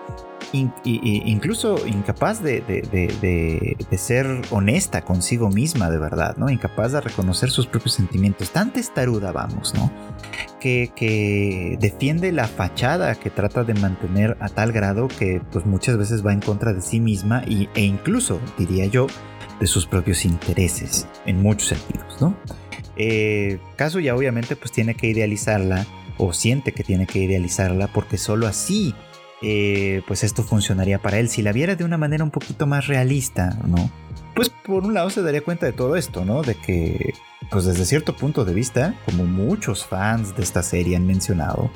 incluso 0.54 1.86
incapaz 1.86 2.42
de, 2.42 2.86
ser 3.98 4.42
honesta 4.50 5.04
consigo 5.04 5.50
misma 5.50 5.92
de 5.92 6.00
verdad, 6.00 6.36
¿no? 6.38 6.50
Incapaz 6.50 6.94
de 6.94 7.02
reconocer 7.02 7.52
sus 7.52 7.68
propios 7.68 7.94
sentimientos. 7.94 8.50
Tan 8.50 8.74
testaruda, 8.74 9.32
vamos, 9.32 9.74
¿no? 9.76 9.92
Que, 10.60 11.78
defiende 11.80 12.32
la 12.32 12.48
fachada 12.48 13.16
que 13.16 13.30
trata 13.30 13.64
de 13.64 13.76
mantener 13.76 14.38
a 14.40 14.50
tal 14.50 14.72
grado 14.72 15.08
que 15.08 15.42
pues 15.52 15.66
muchas 15.66 15.98
veces 15.98 16.26
va 16.26 16.34
en 16.34 16.42
contra 16.42 16.74
de 16.74 16.82
sí 16.82 17.00
misma 17.00 17.44
e 17.46 17.82
incluso, 17.82 18.40
diría 18.58 18.88
yo, 18.88 19.08
de 19.60 19.68
sus 19.68 19.86
propios 19.86 20.26
intereses, 20.26 21.08
en 21.26 21.42
muchos 21.42 21.70
sentidos, 21.70 22.20
¿no? 22.20 22.36
Eh, 22.98 23.60
ya 23.78 24.16
obviamente 24.16 24.56
pues 24.56 24.72
tiene 24.72 24.96
que 24.96 25.08
idealizarla 25.08 25.86
o 26.18 26.34
siente 26.34 26.72
que 26.72 26.84
tiene 26.84 27.08
que 27.08 27.20
idealizarla 27.20 27.88
porque 27.88 28.18
solo 28.18 28.48
así 28.48 28.94
eh, 29.42 30.04
pues 30.08 30.24
esto 30.24 30.44
funcionaría 30.44 31.00
para 31.00 31.18
él. 31.18 31.30
Si 31.30 31.42
la 31.42 31.52
viera 31.52 31.76
de 31.76 31.84
una 31.84 31.98
manera 31.98 32.24
un 32.24 32.32
poquito 32.32 32.68
más 32.68 32.88
realista, 32.88 33.58
¿no? 33.66 33.90
Pues 34.36 34.50
por 34.50 34.84
un 34.84 34.94
lado 34.94 35.10
se 35.10 35.22
daría 35.24 35.44
cuenta 35.44 35.66
de 35.66 35.74
todo 35.74 35.96
esto, 35.96 36.24
¿no? 36.26 36.44
De 36.44 36.56
que 36.56 37.14
pues 37.50 37.66
desde 37.66 37.86
cierto 37.86 38.16
punto 38.16 38.46
de 38.46 38.54
vista, 38.54 38.96
como 39.06 39.26
muchos 39.26 39.86
fans 39.86 40.36
de 40.36 40.44
esta 40.44 40.64
serie 40.64 40.96
han 40.96 41.06
mencionado, 41.06 41.72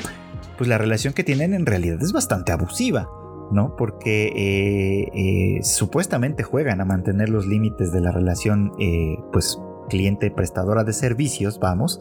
pues 0.58 0.70
la 0.70 0.78
relación 0.78 1.14
que 1.14 1.24
tienen 1.24 1.54
en 1.54 1.66
realidad 1.66 1.98
es 2.02 2.14
bastante 2.14 2.52
abusiva. 2.52 3.10
¿no? 3.52 3.76
Porque 3.76 4.26
eh, 4.36 5.12
eh, 5.14 5.64
supuestamente 5.64 6.42
juegan 6.42 6.82
a 6.82 6.86
mantener 6.86 7.30
los 7.30 7.46
límites 7.46 7.92
de 7.92 8.02
la 8.02 8.10
relación, 8.10 8.72
pues 9.32 9.60
cliente 9.90 10.32
prestadora 10.32 10.84
de 10.84 10.94
servicios, 10.94 11.60
vamos, 11.60 12.00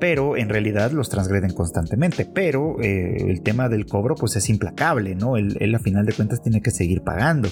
pero 0.00 0.36
en 0.36 0.48
realidad 0.48 0.90
los 0.92 1.08
transgreden 1.08 1.52
constantemente. 1.52 2.24
Pero 2.24 2.80
eh, 2.80 3.16
el 3.28 3.42
tema 3.42 3.68
del 3.68 3.86
cobro 3.86 4.14
pues 4.14 4.36
es 4.36 4.48
implacable, 4.48 5.14
¿no? 5.14 5.36
Él, 5.36 5.74
a 5.74 5.78
final 5.78 6.06
de 6.06 6.12
cuentas 6.12 6.42
tiene 6.42 6.62
que 6.62 6.70
seguir 6.70 7.02
pagando. 7.02 7.48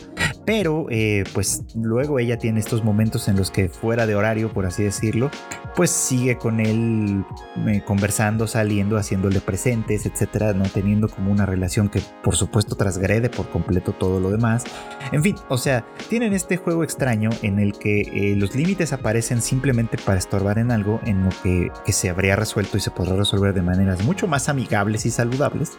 Pero 0.48 0.86
eh, 0.88 1.24
pues 1.34 1.62
luego 1.74 2.18
ella 2.18 2.38
tiene 2.38 2.58
estos 2.58 2.82
momentos 2.82 3.28
en 3.28 3.36
los 3.36 3.50
que 3.50 3.68
fuera 3.68 4.06
de 4.06 4.14
horario, 4.14 4.50
por 4.50 4.64
así 4.64 4.82
decirlo, 4.82 5.30
pues 5.76 5.90
sigue 5.90 6.38
con 6.38 6.58
él 6.60 7.22
eh, 7.66 7.82
conversando, 7.84 8.46
saliendo, 8.46 8.96
haciéndole 8.96 9.42
presentes, 9.42 10.06
etcétera, 10.06 10.54
no 10.54 10.64
teniendo 10.64 11.10
como 11.10 11.30
una 11.30 11.44
relación 11.44 11.90
que 11.90 12.00
por 12.22 12.34
supuesto 12.34 12.76
transgrede 12.76 13.28
por 13.28 13.50
completo 13.50 13.92
todo 13.92 14.20
lo 14.20 14.30
demás. 14.30 14.64
En 15.12 15.22
fin, 15.22 15.36
o 15.50 15.58
sea, 15.58 15.84
tienen 16.08 16.32
este 16.32 16.56
juego 16.56 16.82
extraño 16.82 17.28
en 17.42 17.58
el 17.58 17.78
que 17.78 18.34
los 18.38 18.54
límites 18.54 18.94
aparecen 18.94 19.42
simplemente 19.42 19.98
para 19.98 20.18
estorbar 20.18 20.58
en 20.58 20.70
algo 20.70 20.98
en 21.04 21.24
lo 21.24 21.30
que, 21.42 21.70
que 21.84 21.92
se 21.92 22.08
habría 22.08 22.36
resuelto 22.36 22.78
y 22.78 22.80
se 22.80 22.90
podrá 22.90 23.16
resolver 23.16 23.52
de 23.52 23.60
maneras 23.60 24.02
mucho 24.02 24.26
más 24.26 24.48
amigables 24.48 25.04
y 25.04 25.10
saludables, 25.10 25.76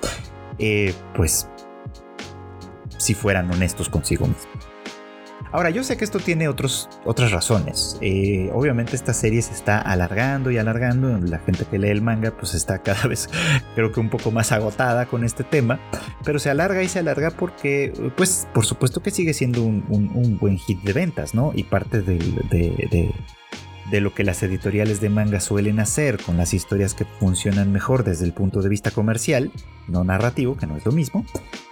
eh, 0.60 0.94
pues 1.16 1.50
si 3.00 3.16
fueran 3.16 3.52
honestos 3.52 3.90
consigo 3.90 4.28
mismos. 4.28 4.68
Ahora, 5.52 5.72
yo 5.72 5.84
sé 5.84 5.98
que 5.98 6.04
esto 6.04 6.20
tiene 6.20 6.48
otros, 6.48 6.90
otras 7.06 7.32
razones. 7.32 7.98
Eh, 8.02 8.52
obviamente 8.54 8.96
esta 8.96 9.16
serie 9.16 9.42
se 9.42 9.54
está 9.54 9.80
alargando 9.80 10.52
y 10.52 10.60
alargando. 10.60 11.18
La 11.18 11.40
gente 11.40 11.66
que 11.66 11.80
lee 11.80 11.90
el 11.90 12.04
manga 12.04 12.32
pues 12.32 12.54
está 12.54 12.80
cada 12.84 13.02
vez 13.08 13.30
creo 13.74 13.92
que 13.92 14.00
un 14.00 14.10
poco 14.10 14.30
más 14.32 14.52
agotada 14.52 15.08
con 15.08 15.24
este 15.24 15.44
tema. 15.44 15.80
Pero 16.24 16.38
se 16.38 16.52
alarga 16.52 16.84
y 16.84 16.88
se 16.88 17.00
alarga 17.00 17.32
porque 17.32 18.12
pues 18.16 18.48
por 18.54 18.66
supuesto 18.66 19.02
que 19.02 19.10
sigue 19.10 19.34
siendo 19.34 19.64
un, 19.64 20.38
buen 20.40 20.58
hit 20.58 20.82
de 20.84 20.94
ventas, 20.94 21.34
¿no? 21.34 21.52
Y 21.56 21.64
parte 21.64 22.02
de, 22.02 22.18
de 22.18 23.12
lo 23.92 24.14
que 24.14 24.24
las 24.24 24.44
editoriales 24.44 25.02
de 25.02 25.10
manga 25.10 25.40
suelen 25.40 25.80
hacer 25.80 26.22
con 26.22 26.38
las 26.38 26.54
historias 26.54 26.94
que 26.94 27.06
funcionan 27.06 27.72
mejor 27.72 28.04
desde 28.04 28.26
el 28.26 28.34
punto 28.34 28.62
de 28.62 28.70
vista 28.70 28.92
comercial, 28.92 29.52
no 29.88 30.04
narrativo, 30.04 30.56
que 30.56 30.68
no 30.68 30.78
es 30.78 30.86
lo 30.86 30.92
mismo, 30.92 31.26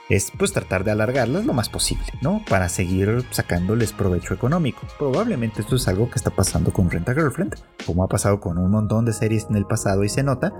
es 0.09 0.31
pues 0.37 0.53
tratar 0.53 0.83
de 0.83 0.91
alargarlas 0.91 1.45
lo 1.45 1.53
más 1.53 1.69
posible, 1.69 2.05
¿no? 2.21 2.43
Para 2.49 2.69
seguir 2.69 3.25
sacándoles 3.31 3.93
provecho 3.93 4.33
económico. 4.33 4.81
Probablemente 4.97 5.61
esto 5.61 5.75
es 5.75 5.87
algo 5.87 6.09
que 6.09 6.15
está 6.15 6.31
pasando 6.31 6.71
con 6.71 6.89
Renta 6.89 7.13
Girlfriend, 7.13 7.55
como 7.85 8.03
ha 8.03 8.07
pasado 8.07 8.39
con 8.39 8.57
un 8.57 8.71
montón 8.71 9.05
de 9.05 9.13
series 9.13 9.47
en 9.49 9.55
el 9.55 9.65
pasado 9.65 10.03
y 10.03 10.09
se 10.09 10.23
nota, 10.23 10.53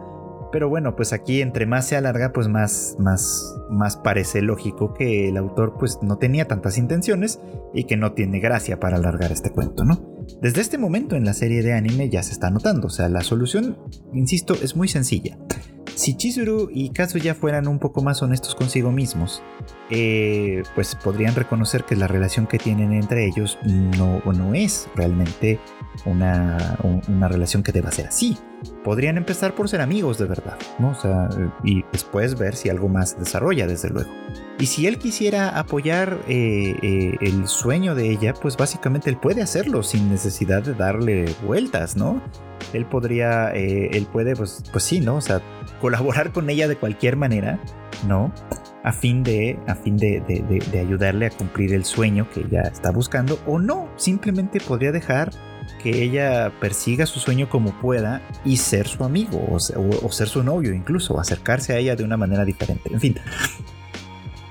pero 0.52 0.70
bueno, 0.70 0.96
pues 0.96 1.14
aquí 1.14 1.42
entre 1.42 1.66
más 1.66 1.88
se 1.88 1.96
alarga, 1.96 2.34
pues 2.34 2.48
más, 2.48 2.96
más, 3.00 3.56
más 3.70 3.98
parece 3.98 4.42
lógico 4.42 4.94
que 4.94 5.30
el 5.30 5.38
autor 5.38 5.76
pues 5.78 6.00
no 6.02 6.18
tenía 6.18 6.48
tantas 6.48 6.78
intenciones 6.78 7.40
y 7.74 7.86
que 7.86 7.98
no 7.98 8.14
tiene 8.14 8.40
gracia 8.40 8.80
para 8.80 8.98
alargar 8.98 9.32
este 9.32 9.52
cuento, 9.52 9.84
¿no? 9.84 10.18
Desde 10.42 10.62
este 10.62 10.78
momento 10.78 11.16
en 11.16 11.26
la 11.26 11.34
serie 11.34 11.64
de 11.64 11.74
anime 11.74 12.10
ya 12.10 12.24
se 12.24 12.34
está 12.34 12.50
notando, 12.50 12.88
o 12.88 12.90
sea, 12.90 13.10
la 13.10 13.22
solución, 13.22 13.78
insisto, 14.14 14.56
es 14.62 14.76
muy 14.76 14.88
sencilla. 14.88 15.38
Si 15.98 16.16
Chizuru 16.16 16.70
y 16.72 16.90
Kazuya 16.90 17.34
fueran 17.34 17.68
un 17.68 17.80
poco 17.80 18.04
más 18.04 18.22
honestos 18.22 18.54
consigo 18.54 18.92
mismos, 18.92 19.42
eh, 19.90 20.62
pues 20.76 20.94
podrían 20.94 21.34
reconocer 21.34 21.86
que 21.86 21.96
la 21.96 22.06
relación 22.06 22.46
que 22.46 22.60
tienen 22.60 22.94
entre 22.94 23.26
ellos 23.26 23.58
no, 23.66 24.22
es 24.54 24.88
realmente 24.96 25.60
una, 26.06 26.78
una 27.08 27.28
relación 27.28 27.64
que 27.64 27.72
deba 27.72 27.90
ser 27.90 28.06
así 28.06 28.38
podrían 28.84 29.18
empezar 29.18 29.56
por 29.56 29.70
ser 29.70 29.82
amigos 29.82 30.20
de 30.20 30.26
verdad, 30.26 30.58
¿no? 30.78 30.92
O 30.92 30.96
sea, 30.96 31.30
y 31.64 31.84
después 31.92 32.38
ver 32.38 32.56
si 32.56 32.70
algo 32.70 32.90
más 32.90 33.18
desarrolla, 33.18 33.66
desde 33.66 33.90
luego. 33.90 34.10
Y 34.60 34.68
si 34.68 34.86
él 34.86 35.00
quisiera 35.00 35.58
apoyar 35.58 36.20
eh, 36.28 36.76
eh, 36.84 37.18
el 37.22 37.48
sueño 37.48 37.96
de 37.96 38.12
ella, 38.12 38.34
pues 38.34 38.56
básicamente 38.56 39.10
él 39.10 39.18
puede 39.18 39.42
hacerlo 39.42 39.82
sin 39.82 40.10
necesidad 40.10 40.62
de 40.62 40.76
darle 40.76 41.26
vueltas, 41.44 41.96
¿no? 41.96 42.22
Él 42.74 42.86
podría, 42.86 43.50
él 43.52 44.08
puede, 44.12 44.36
pues, 44.36 44.64
pues 44.72 44.84
sí, 44.84 45.00
¿no? 45.00 45.18
O 45.18 45.22
sea, 45.22 45.42
colaborar 45.80 46.32
con 46.32 46.50
ella 46.50 46.68
de 46.68 46.76
cualquier 46.76 47.16
manera, 47.16 47.60
¿no? 48.08 48.34
A 48.84 48.94
fin 48.94 49.24
de, 49.24 49.60
a 49.68 49.76
fin 49.76 49.98
de, 49.98 50.24
ayudarle 50.80 51.28
a 51.28 51.30
cumplir 51.30 51.74
el 51.74 51.86
sueño 51.86 52.30
que 52.34 52.42
ella 52.42 52.62
está 52.62 52.92
buscando, 52.92 53.40
o 53.46 53.60
no, 53.60 53.90
simplemente 53.96 54.60
podría 54.60 54.92
dejar 54.92 55.32
que 55.82 56.04
ella 56.04 56.52
persiga 56.60 57.06
su 57.06 57.20
sueño 57.20 57.50
como 57.50 57.72
pueda 57.82 58.22
y 58.46 58.58
ser 58.58 58.88
su 58.88 59.04
amigo 59.04 59.46
o, 59.52 59.60
ser 59.60 60.28
su 60.28 60.44
novio 60.44 60.74
incluso, 60.74 61.20
acercarse 61.20 61.74
a 61.74 61.78
ella 61.78 61.96
de 61.96 62.04
una 62.04 62.18
manera 62.18 62.46
diferente. 62.46 62.92
En 62.92 63.02
fin, 63.02 63.16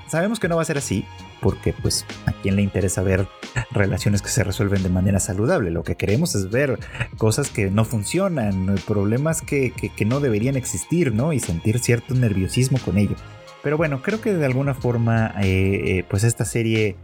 sabemos 0.07 0.39
que 0.39 0.47
no 0.47 0.55
va 0.55 0.61
a 0.61 0.65
ser 0.65 0.77
así 0.77 1.05
porque 1.41 1.73
pues 1.73 2.05
a 2.25 2.31
quién 2.31 2.55
le 2.55 2.61
interesa 2.61 3.01
ver 3.01 3.27
relaciones 3.71 4.21
que 4.21 4.29
se 4.29 4.43
resuelven 4.43 4.83
de 4.83 4.89
manera 4.89 5.19
saludable. 5.19 5.71
Lo 5.71 5.83
que 5.83 5.95
queremos 5.95 6.35
es 6.35 6.49
ver 6.49 6.79
cosas 7.17 7.49
que 7.49 7.69
no 7.69 7.85
funcionan, 7.85 8.75
problemas 8.85 9.41
que, 9.41 9.73
no 10.05 10.19
deberían 10.19 10.55
existir, 10.55 11.13
¿no? 11.13 11.33
Y 11.33 11.39
sentir 11.39 11.79
cierto 11.79 12.15
nerviosismo 12.15 12.79
con 12.83 12.97
ello. 12.97 13.15
Pero 13.63 13.77
bueno, 13.77 14.01
creo 14.01 14.21
que 14.21 14.33
de 14.33 14.45
alguna 14.45 14.73
forma 14.73 15.33
eh, 15.41 15.99
eh, 15.99 16.05
pues 16.07 16.23
esta 16.23 16.45
serie 16.45 16.95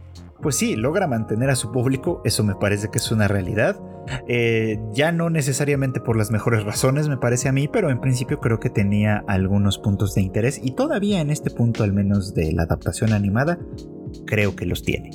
pues 0.44 0.56
sí, 0.56 0.76
logra 0.76 1.06
mantener 1.06 1.48
a 1.48 1.56
su 1.56 1.72
público, 1.72 2.20
eso 2.24 2.44
me 2.44 2.54
parece 2.54 2.90
que 2.90 2.98
es 2.98 3.10
una 3.10 3.28
realidad. 3.28 3.80
Eh, 4.28 4.78
ya 4.92 5.10
no 5.10 5.30
necesariamente 5.30 6.00
por 6.00 6.18
las 6.18 6.30
mejores 6.30 6.64
razones, 6.64 7.08
me 7.08 7.16
parece 7.16 7.48
a 7.48 7.52
mí, 7.52 7.66
pero 7.66 7.88
en 7.88 7.98
principio 7.98 8.40
creo 8.40 8.60
que 8.60 8.68
tenía 8.68 9.24
algunos 9.26 9.78
puntos 9.78 10.14
de 10.14 10.20
interés 10.20 10.60
y 10.62 10.72
todavía 10.72 11.22
en 11.22 11.30
este 11.30 11.50
punto, 11.50 11.82
al 11.82 11.94
menos 11.94 12.34
de 12.34 12.52
la 12.52 12.64
adaptación 12.64 13.14
animada, 13.14 13.58
creo 14.26 14.56
que 14.56 14.66
los 14.66 14.82
tiene. 14.82 15.10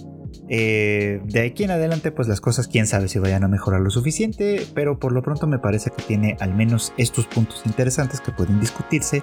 Eh, 0.51 1.21
de 1.25 1.41
aquí 1.41 1.63
en 1.63 1.71
adelante, 1.71 2.11
pues 2.11 2.27
las 2.27 2.41
cosas, 2.41 2.67
quién 2.67 2.87
sabe 2.87 3.07
si 3.07 3.19
vayan 3.19 3.43
a 3.43 3.47
mejorar 3.47 3.81
lo 3.81 3.91
suficiente, 3.91 4.65
pero 4.73 4.99
por 4.99 5.11
lo 5.11 5.21
pronto 5.21 5.45
me 5.45 5.59
parece 5.59 5.91
que 5.91 6.01
tiene 6.03 6.37
al 6.39 6.55
menos 6.55 6.91
estos 6.97 7.27
puntos 7.27 7.61
interesantes 7.65 8.19
que 8.19 8.31
pueden 8.31 8.59
discutirse 8.59 9.21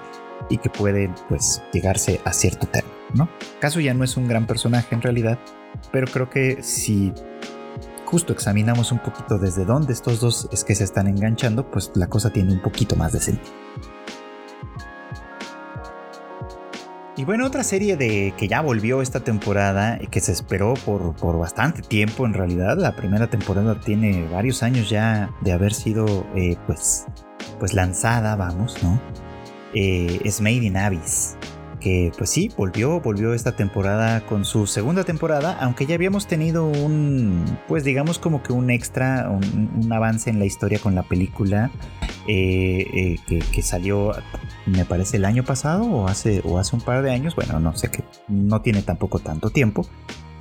y 0.48 0.58
que 0.58 0.70
pueden, 0.70 1.14
pues, 1.28 1.62
llegarse 1.72 2.20
a 2.24 2.32
cierto 2.32 2.68
término, 2.68 2.94
¿no? 3.14 3.28
Caso 3.60 3.80
ya 3.80 3.92
no 3.92 4.04
es 4.04 4.16
un 4.16 4.28
gran 4.28 4.46
personaje 4.46 4.94
en 4.94 5.02
realidad, 5.02 5.38
pero 5.90 6.06
creo 6.06 6.30
que 6.30 6.62
si 6.62 7.12
justo 8.04 8.32
examinamos 8.32 8.92
un 8.92 9.00
poquito 9.00 9.36
desde 9.38 9.64
dónde 9.64 9.92
estos 9.92 10.20
dos 10.20 10.48
es 10.52 10.62
que 10.62 10.76
se 10.76 10.84
están 10.84 11.08
enganchando, 11.08 11.68
pues 11.68 11.90
la 11.96 12.06
cosa 12.06 12.30
tiene 12.30 12.52
un 12.52 12.62
poquito 12.62 12.94
más 12.94 13.12
de 13.12 13.20
sentido. 13.20 13.52
Y 17.18 17.24
bueno, 17.24 17.46
otra 17.46 17.64
serie 17.64 17.96
de 17.96 18.35
que 18.37 18.46
ya 18.46 18.61
volvió 18.61 19.00
esta 19.00 19.20
temporada 19.20 19.98
y 20.00 20.07
que 20.09 20.20
se 20.20 20.33
esperó 20.33 20.74
por, 20.74 21.16
por, 21.16 21.38
bastante 21.38 21.81
tiempo 21.81 22.26
en 22.26 22.35
realidad. 22.35 22.76
La 22.76 22.94
primera 22.94 23.29
temporada 23.29 23.81
tiene 23.81 24.29
varios 24.29 24.62
años 24.62 24.90
ya 24.90 25.31
de 25.40 25.52
haber 25.52 25.72
sido 25.72 26.26
eh, 26.35 26.57
pues, 26.66 27.07
pues 27.59 27.72
lanzada, 27.72 28.37
vamos, 28.37 28.83
¿no? 28.83 29.00
Eh, 29.72 30.20
es 30.24 30.42
Made 30.42 30.57
in 30.57 30.76
Abyss 30.76 31.37
que 31.80 32.12
pues 32.16 32.30
sí, 32.30 32.50
volvió, 32.56 33.00
volvió 33.00 33.34
esta 33.34 33.52
temporada 33.56 34.20
con 34.26 34.44
su 34.44 34.66
segunda 34.66 35.04
temporada, 35.04 35.56
aunque 35.60 35.86
ya 35.86 35.94
habíamos 35.94 36.26
tenido 36.26 36.66
un, 36.66 37.58
pues 37.68 37.84
digamos 37.84 38.18
como 38.18 38.42
que 38.42 38.52
un 38.52 38.70
extra, 38.70 39.28
un, 39.30 39.92
avance 39.92 40.30
en 40.30 40.38
la 40.38 40.44
historia 40.46 40.78
con 40.78 40.94
la 40.94 41.02
película 41.02 41.70
eh, 42.26 43.16
eh, 43.28 43.40
que, 43.52 43.62
salió, 43.62 44.12
me 44.66 44.84
parece, 44.84 45.16
el 45.16 45.24
año 45.24 45.44
pasado 45.44 45.84
o 45.84 46.08
hace, 46.08 46.42
o 46.44 46.58
hace 46.58 46.74
un 46.76 46.82
par 46.82 47.02
de 47.02 47.12
años, 47.12 47.34
bueno, 47.34 47.60
no 47.60 47.76
sé, 47.76 47.90
que 47.90 48.02
no 48.28 48.60
tiene 48.62 48.82
tampoco 48.82 49.18
tanto 49.18 49.50
tiempo. 49.50 49.86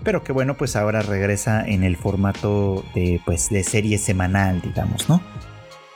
Pero 0.04 0.24
que 0.24 0.32
bueno, 0.32 0.56
pues 0.56 0.76
ahora 0.76 1.02
regresa 1.02 1.65
en 1.65 1.84
el 1.84 1.98
formato 1.98 2.84
de, 2.93 3.19
pues, 3.26 3.50
de 3.50 3.63
serie 3.63 3.98
semanal, 3.98 4.62
digamos, 4.62 5.10
¿no? 5.10 5.21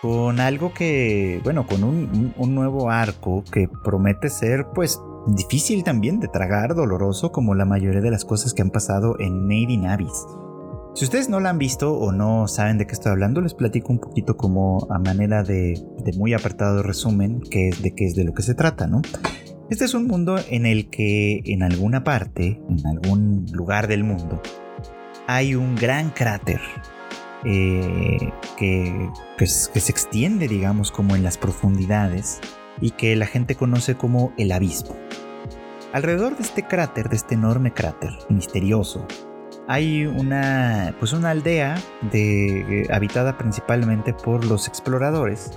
con 0.02 0.39
algo 0.39 0.73
que, 0.73 1.41
bueno, 1.43 1.67
con 1.67 1.84
un, 1.84 2.34
un, 2.38 2.56
nuevo 2.56 2.89
arco 2.89 3.43
que 3.52 3.67
promete 3.84 4.30
ser 4.30 4.67
pues 4.73 4.97
difícil 5.27 5.84
también 5.84 6.19
de 6.19 6.27
tragar, 6.27 6.75
doloroso, 6.75 7.32
como 7.32 7.55
la 7.55 7.65
mayoría 7.65 8.01
de 8.01 8.12
las 8.12 8.25
cosas 8.25 8.53
que 8.53 8.62
han 8.62 8.71
pasado 8.71 9.19
en 9.19 9.43
Made 9.43 9.73
in. 9.73 9.86
Si 10.95 11.05
ustedes 11.05 11.29
no 11.29 11.39
la 11.39 11.51
han 11.51 11.60
visto 11.60 11.93
o 11.93 12.12
no 12.12 12.47
saben 12.47 12.77
de 12.77 12.88
qué 12.88 12.93
estoy 12.93 13.12
hablando, 13.12 13.41
les 13.41 13.53
platico 13.53 13.93
un 13.93 13.99
poquito 13.99 14.36
como 14.36 14.88
a 14.89 14.99
manera 14.99 15.43
de, 15.43 15.82
muy 16.17 16.34
apartado 16.34 16.84
resumen 16.84 17.41
que 17.41 17.69
es 17.69 17.82
de 17.82 17.93
qué 17.93 18.05
es 18.05 18.15
de 18.15 18.23
lo 18.23 18.34
que 18.34 18.41
se 18.41 18.55
trata, 18.55 18.88
¿no? 18.88 19.01
Este 19.69 19.86
es 19.86 19.93
un 19.93 20.08
mundo 20.08 20.38
en 20.49 20.65
el 20.65 20.89
que 20.89 21.41
en 21.45 21.62
alguna 21.62 22.03
parte, 22.03 22.60
en 22.67 22.88
algún 22.88 23.45
lugar 23.53 23.88
del 23.88 24.03
mundo, 24.03 24.41
hay 25.27 25.53
un 25.53 25.75
gran 25.75 26.10
cráter 26.10 26.60
eh, 27.45 28.32
que, 28.58 29.10
que 29.38 29.45
se 29.45 29.91
extiende, 29.91 30.47
digamos, 30.47 30.91
como 30.91 31.15
en 31.15 31.23
las 31.23 31.38
profundidades 31.38 32.41
y 32.82 32.92
que 32.92 33.15
la 33.15 33.26
gente 33.26 33.56
conoce 33.56 33.96
como 33.96 34.34
el 34.38 34.52
abismo. 34.52 34.96
Alrededor 35.92 36.38
de 36.38 36.44
este 36.44 36.63
cráter, 36.63 37.10
de 37.10 37.15
este 37.15 37.36
enorme 37.36 37.74
cráter 37.74 38.12
misterioso, 38.30 39.08
hay 39.68 40.06
una, 40.08 40.96
pues 41.00 41.13
una 41.13 41.30
aldea 41.30 41.78
de, 42.12 42.82
eh, 42.82 42.88
habitada 42.92 43.38
principalmente 43.38 44.13
por 44.13 44.44
los 44.46 44.68
exploradores, 44.68 45.52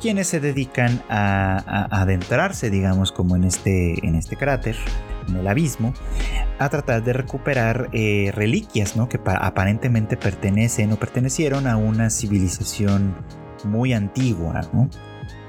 quienes 0.00 0.26
se 0.26 0.40
dedican 0.40 1.02
a, 1.08 1.86
adentrarse, 1.90 2.70
digamos, 2.70 3.12
como 3.12 3.36
en 3.36 3.44
este, 3.44 4.04
en 4.06 4.16
este 4.16 4.36
cráter, 4.36 4.76
en 5.28 5.36
el 5.36 5.46
abismo, 5.46 5.94
a 6.58 6.68
tratar 6.68 7.04
de 7.04 7.12
recuperar 7.12 7.88
eh, 7.92 8.30
reliquias, 8.34 8.96
¿no? 8.96 9.08
Que 9.08 9.20
aparentemente 9.24 10.16
pertenecen 10.16 10.92
o 10.92 10.96
pertenecieron 10.96 11.66
a 11.66 11.76
una 11.76 12.10
civilización 12.10 13.14
muy 13.64 13.92
antigua, 13.92 14.62
¿no? 14.72 14.90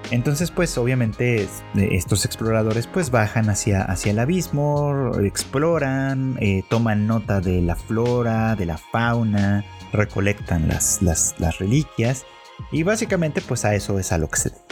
Entonces, 0.09 0.51
pues 0.51 0.77
obviamente 0.77 1.47
estos 1.75 2.23
exploradores 2.25 2.87
pues 2.87 3.11
bajan 3.11 3.49
hacia, 3.49 3.81
hacia 3.81 4.11
el 4.11 4.19
abismo, 4.19 5.11
exploran, 5.21 6.37
eh, 6.39 6.63
toman 6.69 7.07
nota 7.07 7.41
de 7.41 7.61
la 7.61 7.75
flora, 7.75 8.55
de 8.55 8.65
la 8.65 8.77
fauna, 8.77 9.65
recolectan 9.91 10.67
las, 10.67 11.01
las, 11.01 11.35
reliquias 11.59 12.25
y 12.71 12.83
básicamente 12.83 13.41
pues 13.41 13.65
a 13.65 13.75
eso 13.75 13.99
es 13.99 14.11
a 14.11 14.17
lo 14.17 14.29
que 14.29 14.39
se 14.39 14.49
dedica. 14.49 14.65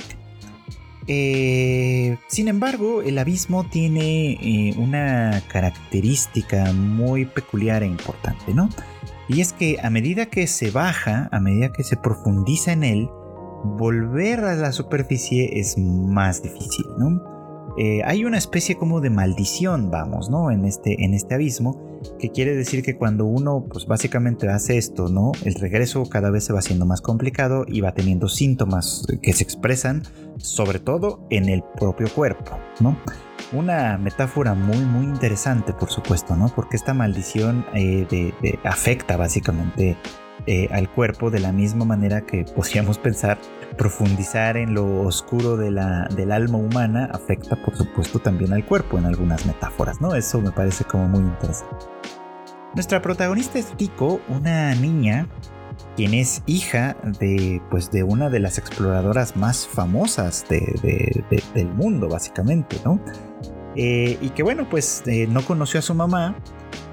Eh, 1.08 2.18
sin 2.28 2.48
embargo, 2.48 3.02
el 3.02 3.18
abismo 3.18 3.66
tiene 3.66 4.32
eh, 4.42 4.74
una 4.78 5.42
característica 5.50 6.72
muy 6.74 7.26
peculiar 7.26 7.84
e 7.84 7.88
importante, 7.88 8.54
¿no? 8.54 8.70
Y 9.28 9.42
es 9.42 9.54
que 9.54 9.78
a 9.84 9.90
medida 9.90 10.28
que 10.28 10.48
se 10.48 10.72
baja, 10.72 11.30
a 11.32 11.40
medida 11.40 11.72
que 11.74 11.84
se 11.84 11.98
profundiza 11.98 12.72
en 12.72 12.84
él, 12.84 13.10
volver 13.78 14.46
a 14.46 14.56
la 14.56 14.72
superficie 14.72 15.60
es 15.60 15.78
más 15.78 16.42
difícil, 16.42 16.86
¿no? 16.98 17.36
Eh, 17.78 18.02
hay 18.06 18.24
una 18.24 18.38
especie 18.38 18.78
como 18.78 19.02
de 19.02 19.10
maldición, 19.10 19.92
vamos, 19.92 20.30
¿no? 20.30 20.50
En 20.50 20.64
este, 20.64 21.04
en 21.04 21.14
este 21.14 21.36
abismo, 21.36 22.00
que 22.20 22.30
quiere 22.30 22.56
decir 22.56 22.84
que 22.84 22.96
cuando 22.96 23.26
uno, 23.26 23.66
pues 23.70 23.86
básicamente 23.86 24.48
hace 24.48 24.78
esto, 24.78 25.10
¿no? 25.10 25.34
El 25.44 25.56
regreso 25.56 26.06
cada 26.06 26.30
vez 26.30 26.46
se 26.46 26.54
va 26.54 26.60
haciendo 26.60 26.86
más 26.86 27.02
complicado 27.02 27.66
y 27.68 27.82
va 27.82 27.94
teniendo 27.94 28.30
síntomas 28.30 29.06
que 29.22 29.34
se 29.34 29.44
expresan, 29.44 30.04
sobre 30.38 30.80
todo 30.80 31.28
en 31.30 31.50
el 31.50 31.64
propio 31.78 32.08
cuerpo, 32.14 32.58
¿no? 32.80 32.98
Una 33.52 33.98
metáfora 33.98 34.54
muy, 34.54 34.78
muy 34.86 35.06
interesante, 35.06 35.74
por 35.74 35.90
supuesto, 35.90 36.36
¿no? 36.38 36.48
Porque 36.56 36.78
esta 36.78 36.94
maldición 36.94 37.66
eh, 37.74 38.32
afecta 38.64 39.18
básicamente 39.18 39.98
eh, 40.48 40.68
al 40.72 40.90
cuerpo 40.90 41.32
de 41.32 41.40
la 41.40 41.52
misma 41.52 41.86
manera 41.86 42.22
que 42.22 42.44
podríamos 42.44 42.98
pensar 43.06 43.38
profundizar 43.78 44.56
en 44.56 44.74
lo 44.74 45.02
oscuro 45.02 45.58
de 45.58 45.72
la, 45.72 46.08
del 46.16 46.32
alma 46.32 46.58
humana 46.58 47.10
afecta 47.12 47.56
por 47.58 47.76
supuesto 47.76 48.20
también 48.20 48.54
al 48.54 48.66
cuerpo 48.66 48.98
en 48.98 49.06
algunas 49.06 49.46
metáforas, 49.46 50.00
¿no? 50.00 50.16
Eso 50.16 50.40
me 50.42 50.52
parece 50.52 50.86
como 50.86 51.08
muy 51.10 51.22
interesante. 51.22 51.86
Nuestra 52.74 53.02
protagonista 53.02 53.58
es 53.58 53.76
Tico, 53.78 54.22
una 54.30 54.76
niña 54.76 55.28
quien 55.96 56.14
es 56.14 56.44
hija 56.46 56.96
de, 57.20 57.62
pues, 57.70 57.92
de 57.92 58.04
una 58.04 58.30
de 58.30 58.40
las 58.40 58.58
exploradoras 58.58 59.36
más 59.36 59.68
famosas 59.68 60.46
del 60.50 61.68
mundo, 61.74 62.10
básicamente, 62.10 62.78
¿no? 62.84 63.00
Eh, 63.76 64.18
y 64.22 64.30
que 64.30 64.44
bueno, 64.44 64.68
pues 64.70 65.04
eh, 65.06 65.28
no 65.28 65.42
conoció 65.44 65.80
a 65.80 65.84
su 65.84 65.94
mamá, 65.94 66.36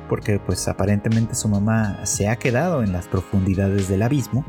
porque 0.08 0.38
pues 0.38 0.68
aparentemente 0.68 1.34
su 1.34 1.48
mamá 1.48 2.04
se 2.04 2.28
ha 2.28 2.36
quedado 2.36 2.82
en 2.82 2.92
las 2.92 3.08
profundidades 3.08 3.88
del 3.88 4.02
abismo. 4.02 4.44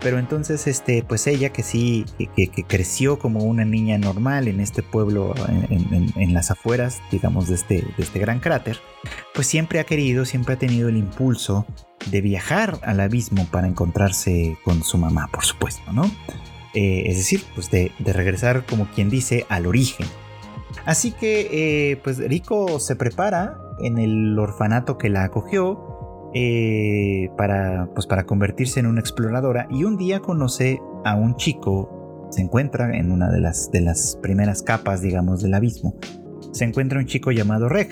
Pero 0.00 0.18
entonces, 0.18 0.66
este, 0.66 1.04
pues 1.04 1.28
ella 1.28 1.50
que 1.50 1.62
sí, 1.62 2.04
que, 2.18 2.64
creció 2.66 3.20
como 3.20 3.44
una 3.44 3.64
niña 3.64 3.98
normal 3.98 4.48
en 4.48 4.58
este 4.58 4.82
pueblo, 4.82 5.32
en, 5.46 6.34
las 6.34 6.50
afueras, 6.50 7.00
digamos, 7.12 7.46
de 7.46 7.54
este, 7.54 7.74
de 7.96 8.02
este 8.02 8.18
gran 8.18 8.40
cráter, 8.40 8.78
pues 9.32 9.46
siempre 9.46 9.78
ha 9.78 9.84
querido, 9.84 10.24
siempre 10.24 10.54
ha 10.54 10.58
tenido 10.58 10.88
el 10.88 10.96
impulso 10.96 11.66
de 12.10 12.20
viajar 12.20 12.80
al 12.82 12.98
abismo 12.98 13.46
para 13.46 13.68
encontrarse 13.68 14.58
con 14.64 14.82
su 14.82 14.98
mamá, 14.98 15.28
por 15.32 15.44
supuesto, 15.44 15.92
¿no? 15.92 16.10
eh, 16.74 17.04
es 17.06 17.16
decir, 17.16 17.44
pues 17.54 17.70
de, 17.70 17.92
regresar 17.98 18.64
como 18.64 18.86
quien 18.86 19.10
dice 19.10 19.46
al 19.48 19.66
origen. 19.66 20.06
Así 20.84 21.12
que 21.12 22.00
pues 22.02 22.18
Rico 22.18 22.80
se 22.80 22.96
prepara 22.96 23.58
en 23.82 23.98
el 23.98 24.38
orfanato 24.38 24.98
que 24.98 25.08
la 25.08 25.24
acogió 25.24 26.30
para, 27.36 27.88
pues 27.94 28.06
para 28.06 28.24
convertirse 28.24 28.80
en 28.80 28.86
una 28.86 29.00
exploradora. 29.00 29.66
Y 29.70 29.84
un 29.84 29.96
día 29.96 30.20
conoce 30.20 30.80
a 31.04 31.14
un 31.14 31.36
chico, 31.36 32.28
se 32.30 32.40
encuentra 32.40 32.96
en 32.96 33.12
una 33.12 33.30
de 33.30 33.40
las, 33.40 33.70
de 33.70 33.80
las 33.80 34.18
primeras 34.22 34.62
capas, 34.62 35.02
digamos, 35.02 35.42
del 35.42 35.54
abismo, 35.54 35.94
se 36.52 36.64
encuentra 36.64 36.98
un 36.98 37.06
chico 37.06 37.30
llamado 37.30 37.68
Reg, 37.68 37.88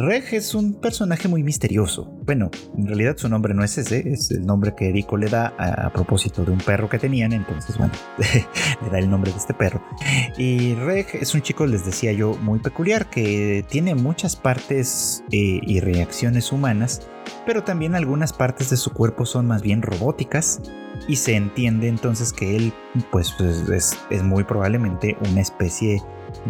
Reg 0.00 0.32
es 0.32 0.54
un 0.54 0.72
personaje 0.72 1.28
muy 1.28 1.42
misterioso. 1.42 2.10
Bueno, 2.24 2.50
en 2.74 2.86
realidad 2.86 3.18
su 3.18 3.28
nombre 3.28 3.52
no 3.52 3.62
es 3.62 3.76
ese, 3.76 4.10
es 4.10 4.30
el 4.30 4.46
nombre 4.46 4.74
que 4.74 4.88
Erico 4.88 5.18
le 5.18 5.28
da 5.28 5.54
a, 5.58 5.92
propósito 5.92 6.42
de 6.42 6.52
un 6.52 6.58
perro 6.58 6.88
que 6.88 6.98
tenían, 6.98 7.34
entonces 7.34 7.76
bueno, 7.76 7.92
le 8.82 8.90
da 8.90 8.98
el 8.98 9.10
nombre 9.10 9.30
de 9.30 9.36
este 9.36 9.52
perro. 9.52 9.84
Y 10.38 10.72
Reg 10.76 11.06
es 11.12 11.34
un 11.34 11.42
chico, 11.42 11.66
les 11.66 11.84
decía 11.84 12.12
yo, 12.12 12.34
muy 12.36 12.60
peculiar, 12.60 13.10
que 13.10 13.62
tiene 13.68 13.94
muchas 13.94 14.36
partes 14.36 15.22
eh, 15.32 15.60
y 15.62 15.80
reacciones 15.80 16.50
humanas, 16.50 17.06
pero 17.44 17.62
también 17.62 17.94
algunas 17.94 18.32
partes 18.32 18.70
de 18.70 18.78
su 18.78 18.94
cuerpo 18.94 19.26
son 19.26 19.46
más 19.46 19.60
bien 19.60 19.82
robóticas 19.82 20.62
y 21.08 21.16
se 21.16 21.36
entiende 21.36 21.88
entonces 21.88 22.32
que 22.32 22.56
él 22.56 22.72
pues, 23.12 23.34
pues 23.36 23.68
es, 23.68 23.98
es 24.08 24.22
muy 24.22 24.44
probablemente 24.44 25.18
una 25.30 25.42
especie 25.42 26.02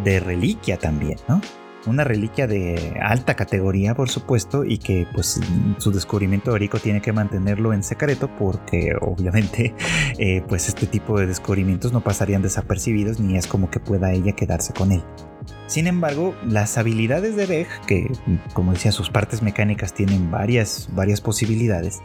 de 0.05 0.21
reliquia 0.21 0.77
también, 0.77 1.19
¿no? 1.27 1.41
Una 1.87 2.05
reliquia 2.05 2.47
de 2.47 2.99
alta 3.03 3.35
categoría, 3.35 3.95
por 3.95 4.09
supuesto, 4.09 4.65
y 4.65 4.79
que 4.79 5.07
pues 5.13 5.41
su 5.79 5.91
descubrimiento 5.91 6.53
de 6.53 6.61
tiene 6.83 7.01
que 7.01 7.13
mantenerlo 7.13 7.73
en 7.73 7.83
secreto 7.83 8.31
porque 8.39 8.95
obviamente 9.01 9.75
eh, 10.19 10.43
pues 10.49 10.69
este 10.69 10.87
tipo 10.87 11.19
de 11.19 11.27
descubrimientos 11.27 11.93
no 11.93 12.03
pasarían 12.03 12.43
desapercibidos 12.43 13.19
ni 13.21 13.37
es 13.37 13.47
como 13.47 13.71
que 13.71 13.81
pueda 13.81 14.13
ella 14.13 14.33
quedarse 14.33 14.73
con 14.73 14.93
él. 14.93 15.03
Sin 15.67 15.87
embargo, 15.87 16.35
las 16.47 16.77
habilidades 16.79 17.37
de 17.37 17.47
Beg, 17.47 17.69
que 17.87 18.11
como 18.53 18.73
decía 18.73 18.93
sus 18.93 19.09
partes 19.09 19.43
mecánicas 19.43 19.95
tienen 19.95 20.31
varias, 20.31 20.89
varias 20.93 21.21
posibilidades, 21.21 22.01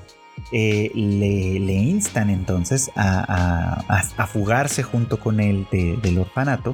eh, 0.51 0.91
le, 0.93 1.73
instan 1.73 2.29
entonces 2.29 2.91
a, 2.95 4.27
fugarse 4.27 4.83
junto 4.83 5.19
con 5.19 5.39
él 5.39 5.67
del 5.71 6.17
orfanato 6.17 6.73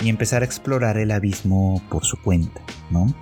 y 0.00 0.08
empezar 0.08 0.42
a 0.42 0.44
explorar 0.44 0.98
el 0.98 1.10
abismo 1.10 1.82
por 1.88 2.04
su 2.04 2.16
cuenta, 2.22 2.60
¿no? 2.90 3.12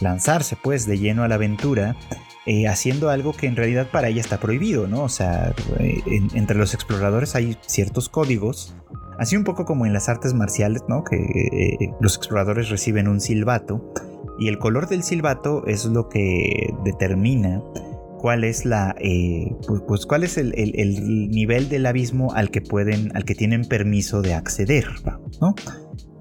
Lanzarse 0.00 0.56
pues 0.56 0.86
de 0.86 0.98
lleno 0.98 1.22
a 1.22 1.28
la 1.28 1.36
aventura 1.36 1.96
eh, 2.44 2.66
haciendo 2.66 3.08
algo 3.08 3.32
que 3.32 3.46
en 3.46 3.54
realidad 3.54 3.88
para 3.92 4.08
ella 4.08 4.20
está 4.20 4.40
prohibido, 4.40 4.88
¿no? 4.88 5.04
O 5.04 5.08
sea, 5.08 5.54
eh, 5.78 6.02
entre 6.34 6.56
los 6.56 6.74
exploradores 6.74 7.36
hay 7.36 7.56
ciertos 7.60 8.08
códigos, 8.08 8.74
así 9.16 9.36
un 9.36 9.44
poco 9.44 9.64
como 9.64 9.86
en 9.86 9.92
las 9.92 10.08
artes 10.08 10.34
marciales, 10.34 10.82
¿no? 10.88 11.04
Que 11.04 11.18
eh, 11.18 11.94
los 12.00 12.16
exploradores 12.16 12.68
reciben 12.68 13.06
un 13.06 13.20
silbato 13.20 13.92
y 14.40 14.48
el 14.48 14.58
color 14.58 14.88
del 14.88 15.04
silbato 15.04 15.64
es 15.68 15.84
lo 15.84 16.08
que 16.08 16.74
determina 16.84 17.62
cuál 18.18 18.42
es 18.42 18.64
la 18.64 18.96
pues, 19.66 19.82
pues, 19.86 20.06
cuál 20.06 20.24
es 20.24 20.36
el, 20.36 20.52
el, 20.56 21.30
nivel 21.30 21.68
del 21.68 21.86
abismo 21.86 22.32
al 22.32 22.50
que 22.50 22.60
pueden 22.60 23.16
al 23.16 23.24
que 23.24 23.34
tienen 23.34 23.64
permiso 23.64 24.22
de 24.22 24.34
acceder 24.34 24.86
¿no? 25.40 25.54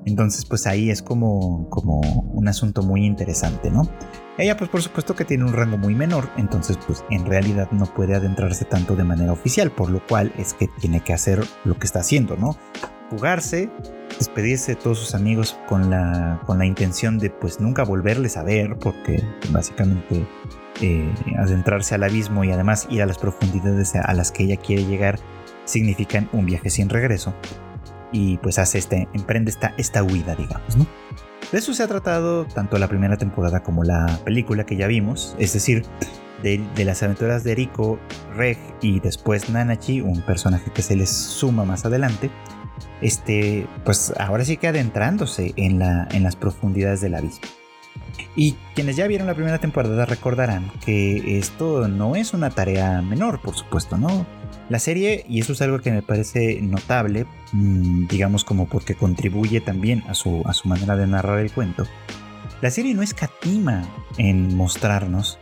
Entonces, 0.06 0.46
pues 0.46 0.66
ahí 0.66 0.90
es 0.90 1.02
como, 1.02 1.70
como 1.70 2.00
un 2.00 2.48
asunto 2.48 2.82
muy 2.82 3.06
interesante, 3.06 3.70
¿no? 3.70 3.84
Ella, 4.38 4.58
pues 4.58 4.70
por 4.70 4.82
supuesto 4.82 5.16
que 5.16 5.26
tiene 5.26 5.44
un 5.44 5.54
rango 5.54 5.78
muy 5.78 5.94
menor, 5.94 6.30
entonces, 6.38 6.78
pues 6.88 7.04
en 7.12 7.26
realidad 7.26 7.70
no 7.72 7.86
puede 7.86 8.16
adentrarse 8.16 8.66
tanto 8.66 8.96
de 8.96 9.04
manera 9.04 9.32
oficial, 9.32 9.72
por 9.72 9.90
lo 9.90 10.06
cual 10.08 10.34
es 10.38 10.54
que 10.54 10.68
tiene 10.80 11.02
que 11.02 11.14
hacer 11.14 11.44
lo 11.64 11.78
que 11.78 11.86
está 11.86 12.00
haciendo, 12.00 12.36
¿no? 12.38 12.58
Jugarse, 13.12 13.70
despedirse 14.18 14.76
de 14.76 14.82
todos 14.82 14.98
sus 14.98 15.14
amigos 15.14 15.58
con 15.68 15.90
la, 15.90 16.42
con 16.46 16.58
la 16.58 16.66
intención 16.66 17.20
de, 17.20 17.30
pues 17.30 17.60
nunca 17.60 17.84
volverles 17.84 18.38
a 18.38 18.44
ver, 18.44 18.78
porque 18.80 19.22
básicamente 19.52 20.26
eh, 20.82 21.14
adentrarse 21.38 21.94
al 21.94 22.04
abismo 22.04 22.44
y 22.44 22.52
además 22.52 22.88
ir 22.90 23.04
a 23.04 23.06
las 23.06 23.20
profundidades 23.20 23.94
a 23.96 24.14
las 24.14 24.32
que 24.32 24.44
ella 24.44 24.58
quiere 24.58 24.86
llegar 24.86 25.20
significan 25.66 26.28
un 26.32 26.46
viaje 26.48 26.72
sin 26.72 26.90
regreso 26.90 27.36
y 28.12 28.38
pues 28.38 28.60
hace 28.60 28.78
este, 28.78 29.08
emprende 29.14 29.52
esta, 29.52 29.74
esta 29.78 30.04
huida, 30.04 30.36
digamos, 30.36 30.76
¿no? 30.78 30.86
De 31.52 31.58
eso 31.58 31.74
se 31.74 31.84
ha 31.84 31.88
tratado 31.88 32.46
tanto 32.46 32.78
la 32.78 32.88
primera 32.88 33.18
temporada 33.18 33.62
como 33.62 33.84
la 33.84 34.20
película 34.24 34.66
que 34.66 34.78
ya 34.78 34.88
vimos, 34.88 35.36
es 35.38 35.54
decir, 35.54 35.86
de, 36.44 36.86
las 36.86 37.04
aventuras 37.04 37.44
de 37.44 37.56
Rico, 37.56 38.00
Reg 38.36 38.58
y 38.82 39.00
después 39.00 39.50
Nanachi, 39.50 40.02
un 40.02 40.22
personaje 40.22 40.72
que 40.72 40.82
se 40.82 40.96
les 40.96 41.10
suma 41.10 41.66
más 41.66 41.86
adelante, 41.86 42.30
este, 43.02 43.68
pues 43.84 44.14
ahora 44.18 44.46
sí 44.46 44.58
que 44.58 44.68
adentrándose 44.68 45.54
en, 45.56 45.80
la, 45.80 46.08
en 46.12 46.24
las 46.24 46.36
profundidades 46.36 47.02
del 47.02 47.16
abismo. 47.16 47.48
Y 48.36 48.54
quienes 48.74 48.96
ya 48.96 49.08
vieron 49.08 49.28
la 49.28 49.36
primera 49.36 49.60
temporada 49.60 50.06
recordarán 50.06 50.72
que 50.86 51.38
esto 51.38 51.88
no 51.88 52.16
es 52.16 52.34
una 52.34 52.50
tarea 52.50 53.02
menor, 53.02 53.42
por 53.42 53.56
supuesto, 53.56 53.98
¿no? 53.98 54.26
La 54.72 54.80
serie, 54.80 55.26
y 55.28 55.42
eso 55.42 55.52
es 55.52 55.62
algo 55.62 55.80
que 55.80 55.92
me 55.92 56.02
parece 56.02 56.62
notable, 56.62 57.26
mm, 57.52 58.08
digamos 58.08 58.46
como 58.46 58.70
porque 58.70 58.96
contribuye 58.96 59.60
también 59.60 60.02
a 60.08 60.14
su, 60.14 60.44
a 60.46 60.54
su 60.54 60.70
manera 60.70 60.96
de 60.96 61.08
narrar 61.08 61.40
el 61.40 61.52
cuento, 61.52 61.84
la 62.62 62.72
serie 62.72 62.94
no 62.94 63.02
escatima 63.02 63.84
en 64.18 64.56
mostrarnos 64.56 65.40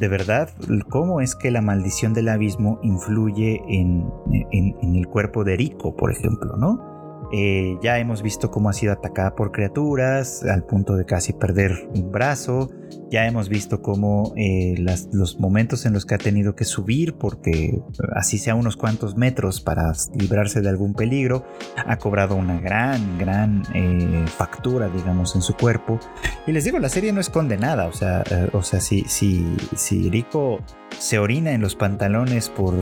de 0.00 0.08
verdad 0.08 0.50
cómo 0.88 1.20
es 1.20 1.36
que 1.36 1.52
la 1.52 1.62
maldición 1.62 2.12
del 2.12 2.28
abismo 2.28 2.80
influye 2.82 3.62
en, 3.68 4.04
en 4.50 4.96
el 4.96 5.06
cuerpo 5.06 5.44
de 5.44 5.56
Rico, 5.56 5.94
por 5.94 6.10
ejemplo, 6.10 6.56
¿no? 6.56 6.91
Eh, 7.32 7.78
ya 7.82 7.98
hemos 7.98 8.22
visto 8.22 8.50
cómo 8.50 8.68
ha 8.68 8.74
sido 8.74 8.92
atacada 8.92 9.34
por 9.34 9.52
criaturas 9.52 10.44
al 10.44 10.64
punto 10.64 10.96
de 10.96 11.06
casi 11.06 11.32
perder 11.32 11.88
un 11.94 12.12
brazo. 12.12 12.70
Ya 13.10 13.26
hemos 13.26 13.48
visto 13.48 13.80
cómo 13.80 14.34
eh, 14.36 14.74
los 15.12 15.40
momentos 15.40 15.86
en 15.86 15.94
los 15.94 16.04
que 16.04 16.14
ha 16.14 16.18
tenido 16.18 16.54
que 16.54 16.66
subir, 16.66 17.14
porque 17.14 17.80
así 18.14 18.36
sea 18.36 18.54
unos 18.54 18.76
cuantos 18.76 19.16
metros 19.16 19.62
para 19.62 19.92
librarse 20.14 20.60
de 20.60 20.68
algún 20.68 20.92
peligro, 20.92 21.44
ha 21.86 21.96
cobrado 21.96 22.36
una 22.36 22.60
gran, 22.60 23.18
gran 23.18 23.62
eh, 23.74 24.24
factura, 24.26 24.88
digamos, 24.88 25.34
en 25.34 25.40
su 25.40 25.54
cuerpo. 25.56 25.98
Y 26.46 26.52
les 26.52 26.64
digo, 26.64 26.78
la 26.78 26.90
serie 26.90 27.12
no 27.12 27.20
es 27.20 27.30
condenada. 27.30 27.86
O 27.86 27.92
sea, 27.92 28.24
o 28.52 28.62
sea 28.62 28.80
si, 28.80 29.04
si, 29.08 29.56
si 29.74 30.10
Rico 30.10 30.60
se 30.98 31.18
orina 31.18 31.52
en 31.52 31.60
los 31.60 31.74
pantalones 31.74 32.48
por, 32.48 32.74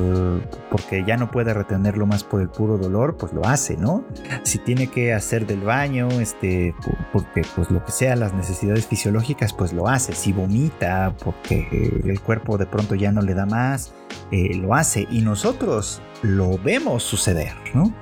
porque 0.70 1.04
ya 1.06 1.16
no 1.16 1.30
puede 1.30 1.54
retenerlo 1.54 2.06
más 2.06 2.24
por 2.24 2.40
el 2.40 2.48
puro 2.48 2.78
dolor, 2.78 3.16
pues 3.16 3.32
lo 3.32 3.44
hace, 3.44 3.76
¿no? 3.76 4.04
Si 4.42 4.58
tiene 4.58 4.88
que 4.88 5.12
hacer 5.12 5.46
del 5.46 5.60
baño, 5.60 6.08
este, 6.20 6.74
porque 7.12 7.42
pues 7.54 7.70
lo 7.70 7.84
que 7.84 7.92
sea, 7.92 8.16
las 8.16 8.34
necesidades 8.34 8.86
fisiológicas, 8.86 9.52
pues 9.52 9.72
lo 9.72 9.88
hace. 9.88 10.12
Si 10.14 10.32
vomita 10.32 11.14
porque 11.24 11.66
el 12.04 12.20
cuerpo 12.20 12.58
de 12.58 12.66
pronto 12.66 12.94
ya 12.94 13.12
no 13.12 13.22
le 13.22 13.34
da 13.34 13.46
más, 13.46 13.92
eh, 14.30 14.54
lo 14.56 14.74
hace. 14.74 15.06
Y 15.10 15.22
nosotros 15.22 16.02
lo 16.22 16.58
vemos 16.58 17.02
suceder, 17.02 17.54
¿no? 17.74 17.92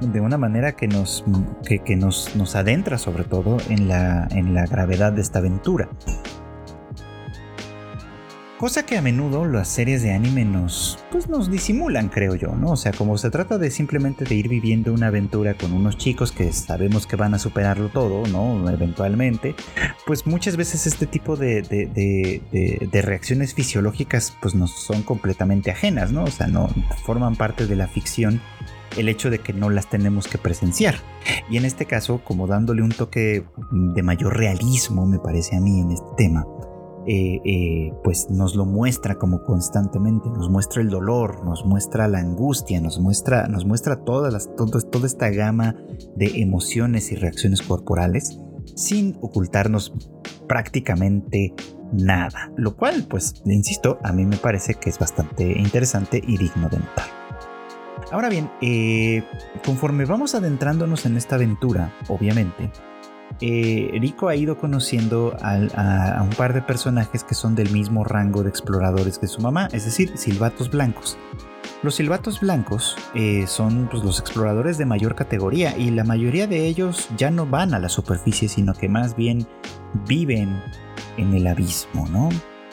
De 0.00 0.20
una 0.20 0.38
manera 0.38 0.72
que 0.72 0.88
nos, 0.88 1.24
que, 1.64 1.96
nos, 1.96 2.34
nos 2.36 2.56
adentra 2.56 2.98
sobre 2.98 3.24
todo 3.24 3.58
en 3.68 3.88
la, 3.88 4.28
en 4.30 4.54
la 4.54 4.66
gravedad 4.66 5.12
de 5.12 5.20
esta 5.20 5.40
aventura. 5.40 5.88
Cosa 8.58 8.84
que 8.84 8.98
a 8.98 9.02
menudo 9.02 9.44
las 9.44 9.68
series 9.68 10.02
de 10.02 10.12
anime 10.12 10.44
nos, 10.44 10.98
pues 11.12 11.28
nos 11.28 11.48
disimulan, 11.48 12.08
creo 12.08 12.34
yo, 12.34 12.56
¿no? 12.56 12.72
O 12.72 12.76
sea, 12.76 12.90
como 12.90 13.16
se 13.16 13.30
trata 13.30 13.56
de 13.56 13.70
simplemente 13.70 14.24
de 14.24 14.34
ir 14.34 14.48
viviendo 14.48 14.92
una 14.92 15.06
aventura 15.06 15.54
con 15.54 15.72
unos 15.72 15.96
chicos 15.96 16.32
que 16.32 16.52
sabemos 16.52 17.06
que 17.06 17.14
van 17.14 17.34
a 17.34 17.38
superarlo 17.38 17.88
todo, 17.88 18.26
¿no? 18.26 18.68
Eventualmente, 18.68 19.54
pues 20.06 20.26
muchas 20.26 20.56
veces 20.56 20.88
este 20.88 21.06
tipo 21.06 21.36
de, 21.36 21.62
de, 21.62 23.02
reacciones 23.02 23.54
fisiológicas 23.54 24.36
pues 24.42 24.56
nos 24.56 24.72
son 24.72 25.02
completamente 25.02 25.70
ajenas, 25.70 26.10
¿no? 26.10 26.24
O 26.24 26.30
sea, 26.30 26.48
no 26.48 26.68
forman 27.04 27.36
parte 27.36 27.68
de 27.68 27.76
la 27.76 27.86
ficción 27.86 28.40
el 28.96 29.08
hecho 29.08 29.30
de 29.30 29.38
que 29.38 29.52
no 29.52 29.70
las 29.70 29.88
tenemos 29.88 30.26
que 30.26 30.36
presenciar. 30.36 30.96
Y 31.48 31.58
en 31.58 31.64
este 31.64 31.86
caso, 31.86 32.22
como 32.24 32.48
dándole 32.48 32.82
un 32.82 32.90
toque 32.90 33.44
de 33.70 34.02
mayor 34.02 34.36
realismo, 34.36 35.06
me 35.06 35.20
parece 35.20 35.54
a 35.54 35.60
mí 35.60 35.80
en 35.80 35.92
este 35.92 36.08
tema 36.16 36.44
eh, 37.06 37.40
eh, 37.44 37.92
pues 38.04 38.28
nos 38.30 38.54
lo 38.54 38.64
muestra 38.66 39.14
como 39.16 39.42
constantemente, 39.44 40.28
nos 40.28 40.50
muestra 40.50 40.82
el 40.82 40.90
dolor, 40.90 41.44
nos 41.44 41.64
muestra 41.64 42.08
la 42.08 42.18
angustia, 42.18 42.80
nos 42.80 42.98
muestra, 42.98 43.48
nos 43.48 43.64
muestra 43.64 44.04
todas 44.04 44.32
las, 44.32 44.50
toda 44.56 45.06
esta 45.06 45.30
gama 45.30 45.76
de 46.16 46.40
emociones 46.40 47.10
y 47.12 47.16
reacciones 47.16 47.62
corporales 47.62 48.38
sin 48.74 49.16
ocultarnos 49.20 49.92
prácticamente 50.46 51.54
nada, 51.92 52.52
lo 52.56 52.76
cual 52.76 53.06
pues, 53.08 53.42
insisto, 53.46 53.98
a 54.02 54.12
mí 54.12 54.24
me 54.24 54.36
parece 54.36 54.74
que 54.74 54.90
es 54.90 54.98
bastante 54.98 55.58
interesante 55.58 56.22
y 56.26 56.36
digno 56.36 56.68
de 56.68 56.78
notar. 56.78 57.06
Ahora 58.10 58.28
bien, 58.28 58.50
eh, 58.62 59.22
conforme 59.64 60.04
vamos 60.04 60.34
adentrándonos 60.34 61.04
en 61.04 61.16
esta 61.16 61.34
aventura, 61.34 61.92
obviamente, 62.08 62.70
eh, 63.40 63.90
Rico 64.00 64.28
ha 64.28 64.36
ido 64.36 64.58
conociendo 64.58 65.36
a, 65.40 66.22
un 66.22 66.30
par 66.30 66.54
de 66.54 66.62
personajes 66.62 67.24
que 67.24 67.34
son 67.34 67.54
del 67.54 67.70
mismo 67.70 68.04
rango 68.04 68.42
de 68.42 68.48
exploradores 68.48 69.18
que 69.18 69.26
su 69.26 69.40
mamá, 69.40 69.68
es 69.72 69.84
decir, 69.84 70.16
silbatos 70.16 70.70
blancos. 70.70 71.16
Los 71.82 71.94
silbatos 71.94 72.40
blancos 72.40 72.96
eh, 73.14 73.46
son 73.46 73.88
pues, 73.88 74.02
los 74.02 74.18
exploradores 74.18 74.78
de 74.78 74.86
mayor 74.86 75.14
categoría 75.14 75.76
y 75.78 75.90
la 75.90 76.02
mayoría 76.02 76.48
de 76.48 76.66
ellos 76.66 77.08
ya 77.16 77.30
no 77.30 77.46
van 77.46 77.72
a 77.72 77.78
la 77.78 77.88
superficie, 77.88 78.48
sino 78.48 78.74
que 78.74 78.88
más 78.88 79.14
bien 79.14 79.46
viven 80.08 80.60
en 81.16 81.34
el 81.34 81.46
abismo, 81.46 82.08
¿no? 82.08 82.30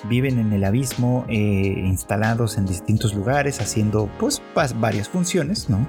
Viven 0.10 0.40
en 0.40 0.54
el 0.54 0.64
abismo 0.64 1.26
eh, 1.30 1.84
instalados 1.86 2.58
en 2.58 2.66
distintos 2.66 3.14
lugares 3.14 3.62
haciendo 3.62 4.10
pues 4.20 4.42
varias 4.80 5.10
funciones, 5.10 5.70
¿no? 5.70 5.88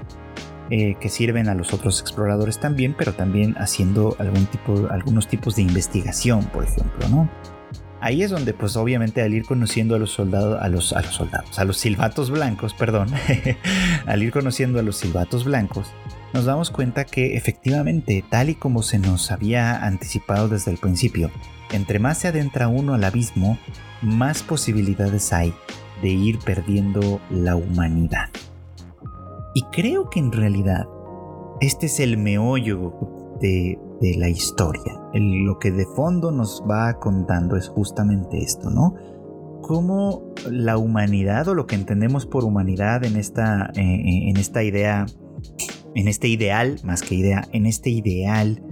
Eh, 0.68 0.96
que 1.00 1.08
sirven 1.08 1.48
a 1.48 1.54
los 1.54 1.72
otros 1.72 2.00
exploradores 2.00 2.58
también, 2.58 2.96
pero 2.98 3.12
también 3.12 3.54
haciendo 3.56 4.16
algún 4.18 4.46
tipo, 4.46 4.88
algunos 4.90 5.28
tipos 5.28 5.54
de 5.54 5.62
investigación, 5.62 6.44
por 6.46 6.64
ejemplo, 6.64 7.08
¿no? 7.08 7.30
Ahí 8.00 8.24
es 8.24 8.32
donde, 8.32 8.52
pues 8.52 8.76
obviamente 8.76 9.22
al 9.22 9.32
ir 9.32 9.44
conociendo 9.44 9.94
a 9.94 9.98
los 10.00 10.10
soldados, 10.10 10.60
a 10.60 10.68
los, 10.68 10.92
a 10.92 11.02
los 11.02 11.14
soldados, 11.14 11.58
a 11.60 11.64
los 11.64 11.76
silbatos 11.76 12.30
blancos, 12.30 12.74
perdón, 12.74 13.08
al 14.06 14.22
ir 14.24 14.32
conociendo 14.32 14.80
a 14.80 14.82
los 14.82 14.96
silbatos 14.96 15.44
blancos, 15.44 15.92
nos 16.32 16.44
damos 16.44 16.70
cuenta 16.70 17.04
que 17.04 17.36
efectivamente, 17.36 18.24
tal 18.28 18.50
y 18.50 18.56
como 18.56 18.82
se 18.82 18.98
nos 18.98 19.30
había 19.30 19.84
anticipado 19.84 20.48
desde 20.48 20.72
el 20.72 20.78
principio, 20.78 21.30
entre 21.70 22.00
más 22.00 22.18
se 22.18 22.28
adentra 22.28 22.66
uno 22.66 22.94
al 22.94 23.04
abismo, 23.04 23.56
más 24.02 24.42
posibilidades 24.42 25.32
hay 25.32 25.54
de 26.02 26.08
ir 26.08 26.38
perdiendo 26.40 27.20
la 27.30 27.54
humanidad. 27.54 28.30
Y 29.56 29.62
creo 29.72 30.10
que 30.10 30.20
en 30.20 30.32
realidad 30.32 30.86
este 31.62 31.86
es 31.86 31.98
el 32.00 32.18
meollo 32.18 32.92
de, 33.40 33.78
la 34.18 34.28
historia. 34.28 35.00
lo 35.14 35.58
que 35.58 35.72
de 35.72 35.86
fondo 35.86 36.30
nos 36.30 36.62
va 36.70 36.98
contando 36.98 37.56
es 37.56 37.66
justamente 37.70 38.42
esto, 38.42 38.68
¿no? 38.68 38.94
Cómo 39.62 40.34
la 40.50 40.76
humanidad 40.76 41.48
o 41.48 41.54
lo 41.54 41.66
que 41.66 41.74
entendemos 41.74 42.26
por 42.26 42.44
humanidad 42.44 43.02
en 43.06 43.16
esta, 43.16 43.70
eh, 43.74 43.80
eh, 43.80 44.28
en 44.28 44.36
esta 44.36 44.62
idea, 44.62 45.06
en 45.94 46.06
este 46.06 46.28
ideal, 46.28 46.78
más 46.84 47.00
que 47.00 47.14
idea, 47.14 47.48
en 47.52 47.64
este 47.64 47.88
ideal 47.88 48.62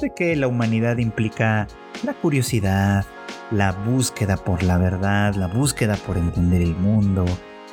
de 0.00 0.10
que 0.10 0.34
la 0.34 0.48
humanidad 0.48 0.98
implica 0.98 1.68
la 2.04 2.14
curiosidad, 2.14 3.04
la 3.52 3.70
búsqueda 3.70 4.36
por 4.38 4.64
la 4.64 4.76
verdad, 4.76 5.36
la 5.36 5.46
búsqueda 5.46 5.94
por 6.04 6.16
entender 6.16 6.62
el 6.62 6.74
mundo, 6.74 7.26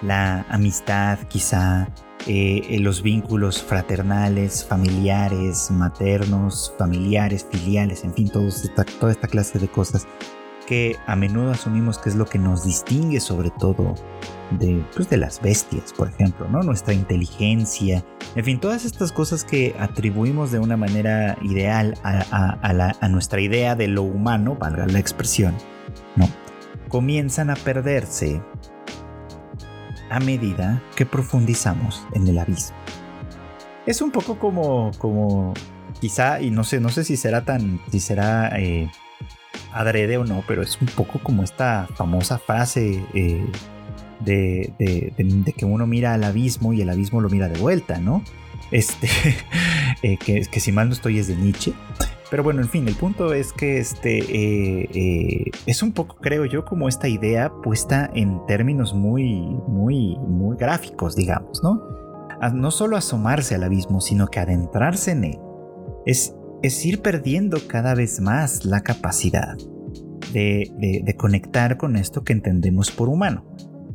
la 0.04 0.46
amistad 0.50 1.18
quizá, 1.30 1.90
eh, 2.28 2.78
los 2.80 3.02
vínculos 3.02 3.62
fraternales, 3.62 4.66
familiares, 4.66 5.72
maternos, 5.72 6.74
familiares, 6.78 7.46
filiales, 7.50 8.04
en 8.04 8.14
fin, 8.14 8.30
toda 8.30 9.12
esta 9.12 9.28
clase 9.28 9.60
de 9.60 9.68
cosas 9.68 10.08
que 10.70 10.98
a 11.08 11.16
menudo 11.16 11.50
asumimos 11.50 11.98
que 11.98 12.10
es 12.10 12.16
lo 12.16 12.28
que 12.28 12.38
nos 12.38 12.64
distingue 12.64 13.20
sobre 13.20 13.50
todo 13.50 13.96
de, 14.52 14.86
pues, 14.96 15.10
de 15.10 15.18
las 15.18 15.42
bestias, 15.42 15.92
por 15.94 16.10
ejemplo, 16.10 16.48
¿no? 16.48 16.62
Nuestra 16.62 16.94
inteligencia, 16.94 18.06
en 18.36 18.46
fin, 18.46 18.60
todas 18.60 18.86
estas 18.86 19.12
cosas 19.12 19.44
que 19.44 19.76
atribuimos 19.80 20.52
de 20.52 20.60
una 20.60 20.78
manera 20.78 21.40
ideal 21.42 21.96
a, 22.04 23.08
nuestra 23.10 23.42
idea 23.42 23.76
de 23.76 23.88
lo 23.88 24.04
humano, 24.04 24.58
valga 24.60 24.86
la 24.86 25.00
expresión, 25.00 25.56
¿no? 26.16 26.30
Comienzan 26.88 27.50
a 27.50 27.56
perderse 27.56 28.40
a 30.10 30.20
medida 30.20 30.82
que 30.96 31.06
profundizamos 31.06 32.06
en 32.14 32.28
el 32.28 32.40
abismo. 32.40 32.76
Es 33.86 34.02
un 34.02 34.12
poco 34.12 34.38
como, 34.38 34.92
como 34.98 35.54
quizá, 36.00 36.42
y 36.42 36.52
no 36.52 36.64
sé, 36.64 36.80
no 36.80 36.90
sé 36.90 37.04
si 37.04 37.18
será 37.18 37.46
tan, 37.46 37.80
si 37.92 38.00
será 38.00 38.60
eh, 38.60 38.90
adrede 39.74 40.18
o 40.18 40.26
no, 40.26 40.44
pero 40.48 40.62
es 40.62 40.80
un 40.82 40.88
poco 40.88 41.20
como 41.20 41.44
esta 41.44 41.88
famosa 41.96 42.38
frase 42.38 43.04
eh, 43.14 43.46
de, 44.20 44.74
de, 44.78 45.54
que 45.54 45.66
uno 45.66 45.88
mira 45.88 46.14
al 46.14 46.24
abismo 46.24 46.74
y 46.74 46.82
el 46.82 46.90
abismo 46.90 47.22
lo 47.22 47.30
mira 47.30 47.48
de 47.48 47.60
vuelta, 47.60 48.00
¿no? 48.00 48.24
Este, 48.72 49.10
eh, 50.04 50.18
que, 50.18 50.42
que, 50.42 50.60
si 50.60 50.72
mal 50.72 50.88
no 50.88 50.94
estoy 50.94 51.20
es 51.20 51.28
de 51.28 51.36
Nietzsche. 51.36 51.74
Pero 52.30 52.44
bueno, 52.44 52.62
en 52.62 52.70
fin, 52.70 52.88
el 52.88 52.96
punto 52.96 53.34
es 53.34 53.54
que 53.54 53.80
este 53.80 54.20
eh, 54.20 55.52
es 55.66 55.82
un 55.82 55.94
poco, 55.94 56.16
creo 56.18 56.46
yo, 56.46 56.64
como 56.64 56.88
esta 56.88 57.08
idea 57.08 57.52
puesta 57.64 58.10
en 58.14 58.46
términos 58.46 58.94
muy, 58.94 59.42
muy, 59.68 60.16
muy 60.18 60.56
gráficos, 60.58 61.16
digamos, 61.16 61.64
¿no? 61.64 61.82
no 62.54 62.72
solo 62.72 62.96
asomarse 62.96 63.56
al 63.56 63.64
abismo, 63.64 64.00
sino 64.00 64.28
que 64.28 64.40
adentrarse 64.40 65.12
en 65.12 65.24
él. 65.26 65.40
Es 66.06 66.34
es 66.62 66.86
ir 66.86 67.02
perdiendo 67.02 67.58
cada 67.68 67.96
vez 67.96 68.20
más 68.20 68.66
la 68.66 68.82
capacidad 68.82 69.58
de, 70.34 71.16
conectar 71.18 71.78
con 71.78 71.96
esto 71.96 72.24
que 72.24 72.34
entendemos 72.34 72.92
por 72.92 73.10
humano. 73.10 73.46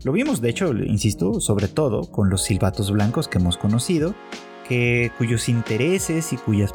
Lo 0.05 0.12
vimos, 0.12 0.41
de 0.41 0.51
hecho, 0.51 0.72
insisto, 0.72 1.41
sobre 1.41 1.68
todo 1.68 2.11
con 2.11 2.28
los 2.28 2.43
silbatos 2.43 2.91
blancos 2.91 3.28
que 3.28 3.39
hemos 3.39 3.57
conocido, 3.57 4.14
cuyos 5.19 5.49
intereses 5.49 6.33
y 6.33 6.37
cuyas 6.37 6.73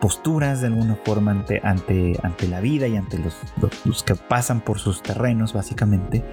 posturas 0.00 0.60
de 0.60 0.68
alguna 0.68 0.96
forma 0.96 1.30
ante, 1.30 1.60
ante, 1.62 2.18
ante 2.22 2.48
la 2.48 2.60
vida 2.60 2.86
y 2.88 2.96
ante 2.96 3.18
los, 3.18 3.36
los, 3.84 4.02
que 4.02 4.14
pasan 4.14 4.60
por 4.60 4.78
sus 4.78 5.02
terrenos 5.02 5.52
básicamente, 5.52 6.24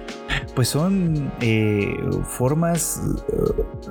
pues 0.54 0.68
son 0.68 1.32
eh, 1.40 1.96
formas, 2.24 3.00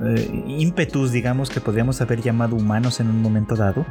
eh, 0.04 0.44
ímpetus 0.46 1.12
digamos 1.12 1.50
que 1.50 1.60
podríamos 1.60 2.00
haber 2.00 2.20
llamado 2.20 2.56
humanos 2.56 3.00
en 3.00 3.08
un 3.08 3.22
momento 3.22 3.56
dado, 3.56 3.86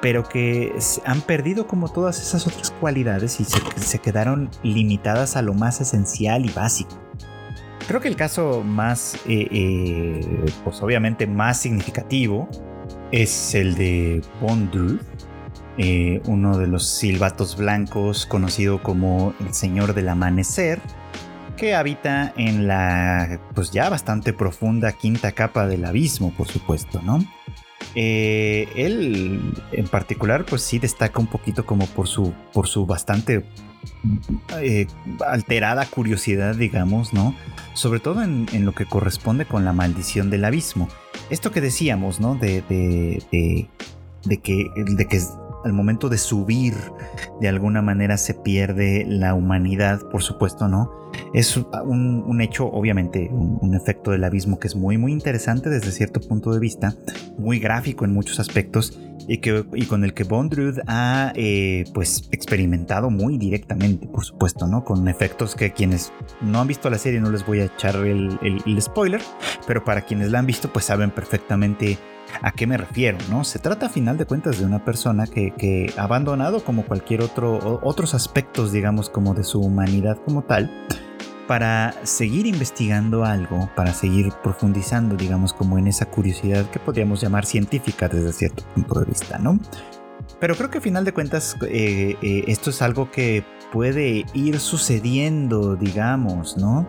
pero 0.00 0.22
que 0.22 0.74
han 1.04 1.20
perdido 1.22 1.66
como 1.66 1.88
todas 1.88 2.20
esas 2.20 2.46
otras 2.46 2.70
cualidades 2.70 3.40
y 3.40 3.44
se, 3.44 3.98
quedaron 3.98 4.50
limitadas 4.62 5.36
a 5.36 5.42
lo 5.42 5.54
más 5.54 5.80
esencial 5.80 6.46
y 6.46 6.50
básico. 6.50 6.98
Creo 7.86 8.00
que 8.00 8.08
el 8.08 8.16
caso 8.16 8.62
más, 8.64 9.16
eh, 9.26 10.20
pues 10.62 10.80
obviamente 10.80 11.26
más 11.26 11.60
significativo, 11.60 12.48
es 13.12 13.54
el 13.54 13.74
de 13.74 14.22
Bondru, 14.40 14.98
eh, 15.78 16.20
uno 16.26 16.58
de 16.58 16.66
los 16.66 16.86
silbatos 16.88 17.56
blancos 17.56 18.26
conocido 18.26 18.82
como 18.82 19.34
el 19.40 19.54
Señor 19.54 19.94
del 19.94 20.08
Amanecer, 20.08 20.80
que 21.56 21.74
habita 21.74 22.32
en 22.36 22.66
la 22.66 23.40
pues 23.54 23.70
ya 23.70 23.88
bastante 23.88 24.32
profunda 24.32 24.92
quinta 24.92 25.32
capa 25.32 25.66
del 25.66 25.84
abismo, 25.84 26.32
por 26.36 26.48
supuesto, 26.48 27.00
¿no? 27.02 27.18
Eh, 27.94 28.68
él 28.76 29.52
en 29.72 29.88
particular 29.88 30.44
pues 30.44 30.62
sí 30.62 30.78
destaca 30.78 31.18
un 31.18 31.26
poquito 31.26 31.66
como 31.66 31.86
por 31.86 32.06
su, 32.06 32.32
por 32.52 32.68
su 32.68 32.86
bastante 32.86 33.44
eh, 34.60 34.86
alterada 35.26 35.86
curiosidad, 35.86 36.54
digamos, 36.54 37.12
¿no? 37.12 37.34
Sobre 37.74 38.00
todo 38.00 38.22
en, 38.22 38.46
lo 38.64 38.72
que 38.72 38.86
corresponde 38.86 39.44
con 39.44 39.64
la 39.64 39.72
maldición 39.72 40.30
del 40.30 40.44
abismo. 40.44 40.88
Esto 41.30 41.50
que 41.52 41.60
decíamos, 41.60 42.20
¿no? 42.20 42.34
De, 42.34 42.62
de, 42.62 43.68
de, 44.24 44.36
que, 44.38 44.66
de 44.76 45.06
que 45.06 45.20
al 45.64 45.72
momento 45.72 46.08
de 46.08 46.18
subir 46.18 46.74
de 47.40 47.48
alguna 47.48 47.82
manera 47.82 48.16
se 48.16 48.34
pierde 48.34 49.04
la 49.06 49.34
humanidad, 49.34 50.00
por 50.10 50.22
supuesto, 50.22 50.68
¿no? 50.68 51.00
Es 51.34 51.56
un, 51.56 52.40
hecho, 52.40 52.66
obviamente, 52.66 53.28
un, 53.30 53.74
efecto 53.74 54.10
del 54.10 54.24
abismo 54.24 54.58
que 54.58 54.68
es 54.68 54.76
muy, 54.76 54.98
muy 54.98 55.12
interesante 55.12 55.68
desde 55.68 55.92
cierto 55.92 56.20
punto 56.20 56.52
de 56.52 56.60
vista, 56.60 56.94
muy 57.38 57.58
gráfico 57.58 58.04
en 58.04 58.12
muchos 58.12 58.40
aspectos 58.40 58.98
y, 59.28 59.38
que, 59.38 59.64
y 59.74 59.86
con 59.86 60.04
el 60.04 60.14
que 60.14 60.24
Bondrud 60.24 60.78
ha 60.86 61.32
eh, 61.36 61.84
pues 61.94 62.28
experimentado 62.32 63.10
muy 63.10 63.38
directamente, 63.38 64.06
por 64.06 64.24
supuesto, 64.24 64.66
¿no? 64.66 64.84
Con 64.84 65.08
efectos 65.08 65.54
que 65.54 65.72
quienes 65.72 66.12
no 66.40 66.60
han 66.60 66.68
visto 66.68 66.90
la 66.90 66.98
serie 66.98 67.20
no 67.20 67.30
les 67.30 67.46
voy 67.46 67.60
a 67.60 67.64
echar 67.64 67.96
el, 67.96 68.38
el 68.42 68.82
spoiler, 68.82 69.20
pero 69.66 69.84
para 69.84 70.02
quienes 70.02 70.30
la 70.30 70.40
han 70.40 70.46
visto 70.46 70.72
pues 70.72 70.84
saben 70.84 71.10
perfectamente 71.10 71.98
¿A 72.42 72.52
qué 72.52 72.66
me 72.66 72.76
refiero? 72.76 73.18
¿no? 73.30 73.44
Se 73.44 73.58
trata 73.58 73.86
a 73.86 73.88
final 73.88 74.18
de 74.18 74.26
cuentas 74.26 74.58
de 74.58 74.64
una 74.64 74.84
persona 74.84 75.26
que, 75.26 75.92
ha 75.96 76.02
abandonado 76.02 76.64
como 76.64 76.84
cualquier 76.84 77.22
otro, 77.22 77.80
otros 77.82 78.14
aspectos, 78.14 78.72
digamos, 78.72 79.10
como 79.10 79.34
de 79.34 79.44
su 79.44 79.60
humanidad 79.60 80.18
como 80.24 80.42
tal, 80.42 80.70
para 81.46 81.94
seguir 82.04 82.46
investigando 82.46 83.24
algo, 83.24 83.68
para 83.74 83.92
seguir 83.92 84.32
profundizando, 84.42 85.16
digamos, 85.16 85.52
como 85.52 85.78
en 85.78 85.88
esa 85.88 86.06
curiosidad 86.06 86.70
que 86.70 86.78
podríamos 86.78 87.20
llamar 87.20 87.44
científica 87.44 88.08
desde 88.08 88.32
cierto 88.32 88.62
punto 88.74 89.00
de 89.00 89.06
vista, 89.06 89.38
¿no? 89.38 89.58
Pero 90.38 90.54
creo 90.54 90.70
que 90.70 90.78
a 90.78 90.80
final 90.80 91.04
de 91.04 91.12
cuentas 91.12 91.56
eh, 91.68 92.16
eh, 92.22 92.44
esto 92.46 92.70
es 92.70 92.82
algo 92.82 93.10
que 93.10 93.44
puede 93.72 94.24
ir 94.32 94.60
sucediendo, 94.60 95.76
digamos, 95.76 96.56
¿no? 96.56 96.86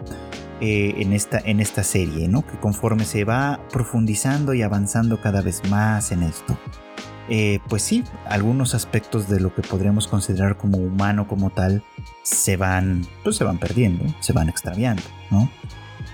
Eh, 0.64 0.94
en, 1.02 1.12
esta, 1.12 1.40
en 1.40 1.60
esta 1.60 1.84
serie, 1.84 2.28
¿no? 2.28 2.46
Que 2.46 2.56
conforme 2.60 3.04
se 3.04 3.24
va 3.24 3.60
profundizando 3.72 4.54
y 4.54 4.62
avanzando 4.62 5.20
cada 5.20 5.42
vez 5.42 5.68
más 5.72 6.12
en 6.12 6.22
esto, 6.22 6.56
eh, 7.30 7.60
pues 7.68 7.82
sí, 7.82 8.04
algunos 8.28 8.76
aspectos 8.76 9.28
de 9.28 9.40
lo 9.40 9.56
que 9.56 9.64
podríamos 9.64 10.08
considerar 10.08 10.58
como 10.58 10.78
humano 10.78 11.28
como 11.28 11.50
tal 11.50 11.82
se 12.22 12.58
van, 12.58 13.08
pues 13.24 13.38
se 13.38 13.44
van 13.44 13.58
perdiendo, 13.58 14.06
se 14.20 14.34
van 14.34 14.50
extraviando, 14.50 15.02
¿no? 15.32 15.50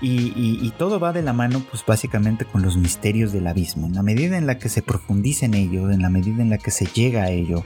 Y, 0.00 0.72
todo 0.78 0.98
va 0.98 1.12
de 1.12 1.22
la 1.22 1.32
mano, 1.34 1.60
pues 1.70 1.84
básicamente 1.84 2.44
con 2.44 2.62
los 2.62 2.76
misterios 2.76 3.32
del 3.32 3.48
abismo. 3.48 3.86
En 3.86 3.96
la 3.96 4.02
medida 4.02 4.38
en 4.38 4.46
la 4.46 4.56
que 4.56 4.68
se 4.68 4.80
profundiza 4.80 5.44
en 5.44 5.54
ello, 5.54 5.90
en 5.90 6.00
la 6.00 6.08
medida 6.08 6.40
en 6.40 6.50
la 6.50 6.58
que 6.58 6.70
se 6.70 6.86
llega 6.86 7.24
a 7.24 7.30
ello, 7.30 7.64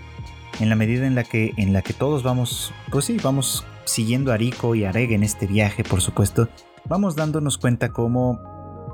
en 0.59 0.68
la 0.68 0.74
medida 0.74 1.07
en 1.07 1.14
la 1.14 1.24
que, 1.24 1.53
en 1.59 1.72
la 1.74 1.83
que 1.83 1.93
todos 1.93 2.22
vamos, 2.22 2.72
pues 2.91 3.05
sí, 3.05 3.18
vamos 3.22 3.66
siguiendo 3.85 4.33
a 4.33 4.37
Rico 4.37 4.74
y 4.74 4.85
a 4.85 4.93
Reg 4.93 5.12
en 5.12 5.22
este 5.22 5.47
viaje, 5.47 5.85
por 5.85 6.01
supuesto, 6.01 6.49
vamos 6.89 7.16
dándonos 7.16 7.59
cuenta 7.59 7.93
cómo 7.93 8.41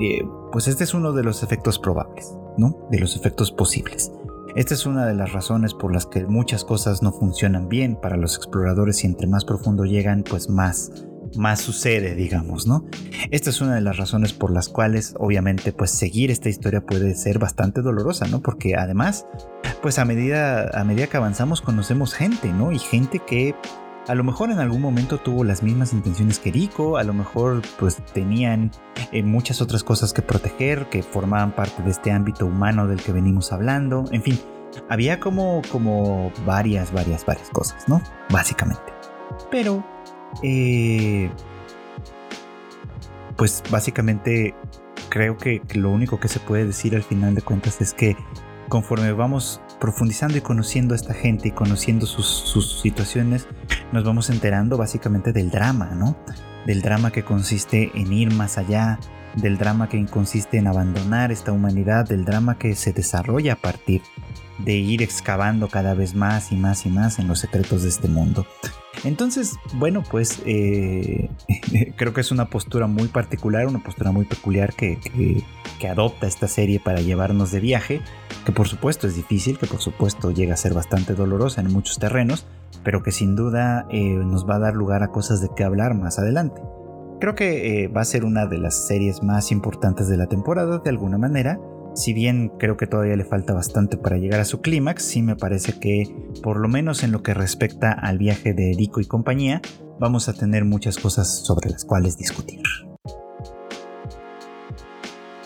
eh, 0.01 0.23
pues 0.53 0.69
este 0.69 0.85
es 0.85 0.95
uno 0.95 1.13
de 1.13 1.23
los 1.23 1.43
efectos 1.43 1.79
probables, 1.79 2.37
¿no? 2.57 2.89
De 2.91 2.99
los 2.99 3.17
efectos 3.17 3.53
posibles. 3.53 4.13
Esta 4.55 4.75
es 4.75 4.87
una 4.87 5.07
de 5.07 5.15
las 5.15 5.33
razones 5.33 5.75
por 5.75 5.93
las 5.93 6.07
que 6.07 6.25
muchas 6.25 6.65
cosas 6.65 7.03
no 7.03 7.13
funcionan 7.13 7.69
bien 7.69 7.97
para 7.97 8.17
los 8.17 8.37
exploradores 8.37 9.05
y 9.05 9.07
entre 9.07 9.27
más 9.27 9.45
profundo 9.45 9.85
llegan, 9.85 10.25
pues 10.29 10.49
más 10.49 10.91
más 11.37 11.61
sucede, 11.61 12.15
digamos, 12.15 12.67
¿no? 12.67 12.87
Esta 13.31 13.51
es 13.51 13.61
una 13.61 13.75
de 13.75 13.81
las 13.81 13.97
razones 13.97 14.33
por 14.33 14.51
las 14.51 14.69
cuales, 14.69 15.15
obviamente, 15.19 15.73
pues 15.73 15.91
seguir 15.91 16.31
esta 16.31 16.49
historia 16.49 16.81
puede 16.81 17.15
ser 17.15 17.39
bastante 17.39 17.83
dolorosa, 17.83 18.27
¿no? 18.29 18.41
Porque 18.41 18.77
además, 18.77 19.27
pues 19.83 19.99
a 19.99 20.05
medida, 20.05 20.71
a 20.73 20.85
medida 20.85 21.07
que 21.07 21.17
avanzamos 21.17 21.61
conocemos 21.61 22.15
gente, 22.15 22.53
¿no? 22.53 22.73
Y 22.73 22.79
gente 22.79 23.21
que 23.21 23.55
a 24.09 24.15
lo 24.15 24.25
mejor 24.25 24.51
en 24.51 24.59
algún 24.59 24.81
momento 24.81 25.19
tuvo 25.19 25.45
las 25.45 25.63
mismas 25.63 25.93
intenciones 25.93 26.39
que 26.39 26.51
Rico, 26.51 26.97
a 26.97 27.05
lo 27.05 27.13
mejor 27.13 27.61
pues 27.79 27.97
tenían 28.15 28.71
eh, 29.13 29.23
muchas 29.23 29.61
otras 29.61 29.85
cosas 29.85 30.15
que 30.15 30.23
proteger, 30.23 30.89
que 30.89 31.03
formaban 31.03 31.55
parte 31.55 31.83
de 31.83 31.91
este 31.91 32.11
ámbito 32.11 32.47
humano 32.47 32.87
del 32.87 33.03
que 33.03 33.13
venimos 33.13 33.53
hablando, 33.53 34.07
en 34.11 34.23
fin, 34.23 34.41
había 34.89 35.21
como, 35.21 35.61
como 35.71 36.33
varias, 36.47 36.91
varias, 36.91 37.27
varias 37.27 37.51
cosas, 37.51 37.87
¿no? 37.87 38.01
Básicamente. 38.31 38.93
Pero 39.51 39.85
eh, 40.43 41.31
pues 43.37 43.63
básicamente 43.71 44.55
creo 45.11 45.37
que 45.37 45.61
lo 45.75 45.91
único 45.91 46.19
que 46.19 46.29
se 46.29 46.41
puede 46.41 46.65
decir 46.65 46.97
al 46.97 47.03
final 47.03 47.35
de 47.35 47.43
cuentas 47.43 47.83
es 47.83 47.93
que 47.93 48.17
conforme 48.69 49.13
vamos 49.13 49.61
profundizando 49.81 50.37
y 50.39 50.41
conociendo 50.41 50.95
a 50.95 50.97
esta 50.97 51.15
gente 51.15 51.49
y 51.49 51.51
conociendo 51.53 52.07
sus, 52.07 52.81
situaciones, 52.81 53.47
nos 53.93 54.05
vamos 54.05 54.31
enterando 54.31 54.77
básicamente 54.77 55.33
del 55.33 55.51
drama, 55.51 55.93
¿no? 55.95 56.17
Del 56.67 56.83
drama 56.83 57.11
que 57.11 57.25
consiste 57.25 57.91
en 57.95 58.13
ir 58.13 58.33
más 58.33 58.59
allá, 58.59 58.99
del 59.35 59.59
drama 59.59 59.89
que 59.89 60.05
consiste 60.07 60.59
en 60.59 60.67
abandonar 60.67 61.33
esta 61.33 61.53
humanidad, 61.53 62.07
del 62.07 62.25
drama 62.25 62.59
que 62.59 62.75
se 62.75 62.93
desarrolla 62.93 63.55
a 63.55 63.57
partir 63.57 64.03
de 64.59 64.75
ir 64.75 65.03
excavando 65.03 65.69
cada 65.69 65.95
vez 65.95 66.15
más 66.15 66.53
y 66.53 66.57
más 66.57 66.85
y 66.85 66.91
más 66.91 67.19
en 67.19 67.29
los 67.29 67.39
secretos 67.39 67.83
de 67.83 67.89
este 67.89 68.09
mundo. 68.09 68.47
Entonces, 69.05 69.57
bueno, 69.75 70.03
pues 70.03 70.43
eh, 70.45 71.31
creo 71.97 72.13
que 72.13 72.21
es 72.21 72.31
una 72.31 72.47
postura 72.51 72.87
muy 72.87 73.09
particular, 73.09 73.67
una 73.67 73.83
postura 73.83 74.11
muy 74.11 74.25
peculiar 74.25 74.75
que, 74.75 74.99
adopta 75.89 76.27
esta 76.27 76.49
serie 76.49 76.81
para 76.81 77.01
llevarnos 77.01 77.53
de 77.53 77.61
viaje, 77.61 78.03
que 78.45 78.53
por 78.53 78.69
supuesto 78.69 79.07
es 79.07 79.15
difícil, 79.15 79.59
que 79.59 79.67
por 79.67 79.81
supuesto 79.81 80.33
llega 80.33 80.55
a 80.55 80.57
ser 80.57 80.75
bastante 80.75 81.15
dolorosa 81.15 81.61
en 81.61 81.73
muchos 81.73 81.99
terrenos, 81.99 82.47
pero 82.85 83.03
que 83.03 83.13
sin 83.13 83.37
duda 83.37 83.87
eh, 83.91 84.15
nos 84.15 84.49
va 84.49 84.57
a 84.57 84.61
dar 84.61 84.75
lugar 84.75 85.03
a 85.03 85.09
cosas 85.09 85.41
de 85.41 85.49
qué 85.57 85.65
hablar 85.65 85.95
más 85.95 86.19
adelante. 86.19 86.61
Creo 87.21 87.35
que 87.35 87.85
eh, 87.85 87.89
va 87.89 88.03
a 88.03 88.05
ser 88.05 88.25
una 88.25 88.47
de 88.47 88.59
las 88.59 88.87
series 88.87 89.23
más 89.23 89.51
importantes 89.51 90.09
de 90.09 90.17
la 90.17 90.27
temporada 90.27 90.79
de 90.79 90.91
alguna 90.91 91.19
manera, 91.19 91.59
si 91.99 92.13
bien 92.13 92.53
creo 92.59 92.77
que 92.77 92.87
todavía 92.87 93.17
le 93.17 93.25
falta 93.25 93.53
bastante 93.53 93.97
para 93.97 94.19
llegar 94.19 94.41
a 94.41 94.45
su 94.45 94.61
clímax, 94.61 95.03
sí 95.03 95.21
me 95.21 95.35
parece 95.35 95.81
que, 95.81 96.05
por 96.43 96.59
lo 96.61 96.69
menos 96.69 97.03
en 97.03 97.11
lo 97.11 97.23
que 97.23 97.35
respecta 97.35 97.93
al 97.93 98.19
viaje 98.19 98.55
de 98.55 98.73
Rico 98.77 99.01
y 99.01 99.07
compañía, 99.07 99.61
vamos 99.99 100.29
a 100.29 100.33
tener 100.33 100.65
muchas 100.65 100.97
cosas 100.97 101.45
sobre 101.45 101.71
las 101.71 101.85
cuales 101.85 102.17
discutir. 102.17 102.61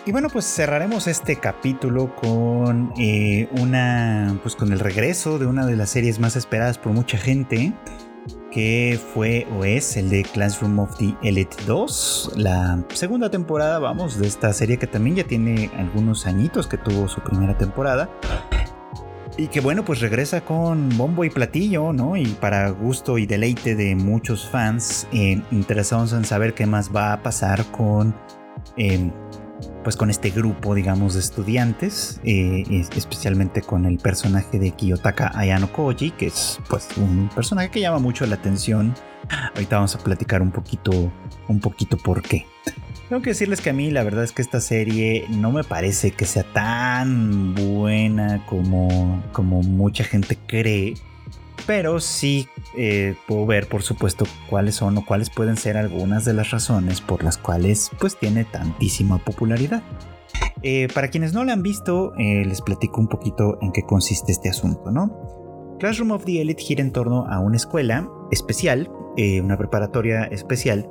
Y 0.05 0.11
bueno, 0.11 0.29
pues 0.31 0.45
cerraremos 0.45 1.07
este 1.07 1.37
capítulo 1.37 2.17
con 2.17 2.93
eh, 2.99 3.49
una. 3.61 4.37
Pues 4.43 4.57
con 4.57 4.73
el 4.73 4.81
regreso 4.81 5.39
de 5.39 5.47
una 5.47 5.65
de 5.65 5.77
las 5.77 5.91
series 5.91 6.19
más 6.19 6.35
esperadas 6.35 6.77
por 6.77 6.93
mucha 6.93 7.19
gente 7.19 7.73
que 8.51 9.01
fue 9.15 9.47
o 9.57 9.65
es 9.65 9.97
el 9.97 10.11
de 10.11 10.25
Classroom 10.25 10.81
of 10.81 10.99
the 10.99 11.15
Elite 11.23 11.57
2, 11.67 12.33
la 12.37 12.85
segunda 12.93 13.31
temporada, 13.31 13.79
vamos, 13.79 14.19
de 14.19 14.27
esta 14.27 14.53
serie 14.53 14.77
que 14.77 14.87
también 14.87 15.17
ya 15.17 15.25
tiene 15.25 15.71
algunos 15.77 16.27
añitos 16.27 16.67
que 16.67 16.77
tuvo 16.77 17.09
su 17.09 17.21
primera 17.21 17.57
temporada. 17.57 18.11
Y 19.39 19.47
que 19.47 19.61
bueno, 19.61 19.85
pues 19.85 20.01
regresa 20.01 20.43
con 20.43 20.91
bombo 20.99 21.25
y 21.25 21.31
platillo, 21.31 21.93
¿no? 21.93 22.17
Y 22.17 22.27
para 22.27 22.69
gusto 22.71 23.17
y 23.17 23.25
deleite 23.25 23.75
de 23.75 23.95
muchos 23.95 24.47
fans 24.47 25.07
eh, 25.13 25.41
interesados 25.51 26.13
en 26.13 26.25
saber 26.25 26.53
qué 26.53 26.67
más 26.67 26.95
va 26.95 27.15
a 27.15 27.23
pasar 27.23 27.65
con 27.71 28.15
eh, 28.77 29.11
pues 29.83 29.97
con 29.97 30.11
este 30.11 30.31
grupo, 30.31 30.75
digamos, 30.75 31.15
de 31.15 31.21
estudiantes, 31.21 32.21
eh, 32.25 32.87
especialmente 32.95 33.63
con 33.63 33.85
el 33.85 33.99
personaje 33.99 34.59
de 34.59 34.71
Kiyotaka 34.71 35.33
Ayano 35.35 35.73
Koji, 35.73 36.13
que 36.13 36.27
es 36.27 36.61
pues 36.69 36.89
un 36.97 37.29
personaje 37.35 37.71
que 37.71 37.81
llama 37.81 37.99
mucho 37.99 38.27
la 38.27 38.37
atención. 38.37 38.95
Ahorita 39.55 39.77
vamos 39.77 39.95
a 39.95 39.99
platicar 39.99 40.43
un 40.43 40.51
poquito, 40.51 41.13
un 41.49 41.61
poquito 41.61 41.97
por 41.97 42.23
qué. 42.23 42.47
Tengo 43.09 43.23
que 43.23 43.31
decirles 43.31 43.61
que 43.61 43.71
a 43.71 43.73
mí 43.73 43.91
la 43.91 44.03
verdad 44.05 44.25
es 44.25 44.33
que 44.33 44.41
esta 44.41 44.61
serie 44.61 45.27
no 45.29 45.53
me 45.53 45.65
parece 45.65 46.13
que 46.13 46.25
sea 46.25 46.45
tan 46.45 47.55
buena 47.55 48.47
como, 48.47 49.23
como 49.33 49.63
mucha 49.63 50.05
gente 50.05 50.39
cree 50.47 50.95
pero 51.67 52.01
sí 52.01 52.49
eh, 52.77 53.15
puedo 53.27 53.47
ver, 53.47 53.69
por 53.69 53.83
supuesto, 53.83 54.25
cuáles 54.49 54.77
son 54.77 54.99
o 54.99 55.05
cuáles 55.05 55.31
pueden 55.31 55.57
ser 55.57 55.77
algunas 55.77 56.25
de 56.25 56.33
las 56.33 56.51
razones 56.51 57.01
por 57.01 57.23
las 57.23 57.39
cuales 57.39 57.91
pues 58.01 58.17
tiene 58.19 58.45
tantísima 58.45 59.19
popularidad. 59.19 59.83
Eh, 60.63 60.89
para 60.95 61.09
quienes 61.09 61.33
no 61.33 61.45
la 61.45 61.53
han 61.53 61.63
visto, 61.63 62.15
eh, 62.19 62.45
les 62.45 62.61
platico 62.63 63.01
un 63.01 63.09
poquito 63.09 63.59
en 63.61 63.73
qué 63.73 63.83
consiste 63.83 64.33
este 64.33 64.49
asunto, 64.49 64.91
¿no? 64.91 65.77
Classroom 65.79 66.13
of 66.13 66.25
the 66.25 66.41
Elite 66.41 66.63
gira 66.63 66.83
en 66.83 66.93
torno 66.93 67.27
a 67.27 67.41
una 67.41 67.57
escuela 67.57 68.09
especial, 68.31 68.89
una 69.17 69.59
preparatoria 69.59 70.25
especial, 70.25 70.89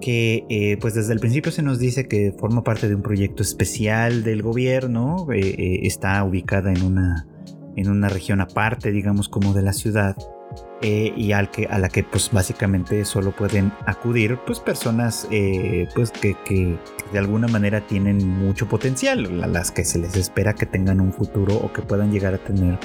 que 0.00 0.76
pues 0.80 0.94
desde 0.94 1.12
el 1.12 1.20
principio 1.20 1.52
se 1.52 1.62
nos 1.62 1.78
dice 1.78 2.08
que 2.08 2.34
forma 2.36 2.64
parte 2.64 2.88
de 2.88 2.96
un 2.96 3.02
proyecto 3.02 3.44
especial 3.44 4.24
del 4.24 4.42
gobierno, 4.42 5.28
está 5.30 6.22
ubicada 6.24 6.72
en 6.72 6.82
una 6.82 7.28
en 7.76 7.90
una 7.90 8.08
región 8.08 8.40
aparte, 8.40 8.90
digamos, 8.90 9.28
como 9.28 9.52
de 9.52 9.62
la 9.62 9.72
ciudad. 9.72 10.16
Eh, 10.82 11.14
y 11.16 11.32
al 11.32 11.50
que, 11.50 11.66
a 11.66 11.78
la 11.78 11.88
que 11.88 12.04
pues 12.04 12.30
básicamente 12.30 13.04
solo 13.04 13.32
pueden 13.32 13.72
acudir 13.86 14.38
pues 14.44 14.60
personas 14.60 15.26
eh, 15.30 15.88
pues 15.94 16.10
que, 16.10 16.36
que, 16.44 16.78
de 17.10 17.18
alguna 17.18 17.48
manera 17.48 17.80
tienen 17.80 18.28
mucho 18.28 18.68
potencial, 18.68 19.42
a 19.42 19.46
las 19.46 19.70
que 19.70 19.84
se 19.84 19.98
les 19.98 20.14
espera 20.14 20.52
que 20.52 20.66
tengan 20.66 21.00
un 21.00 21.12
futuro 21.12 21.54
o 21.56 21.72
que 21.72 21.80
puedan 21.80 22.12
llegar 22.12 22.34
a 22.34 22.38
tener 22.38 22.78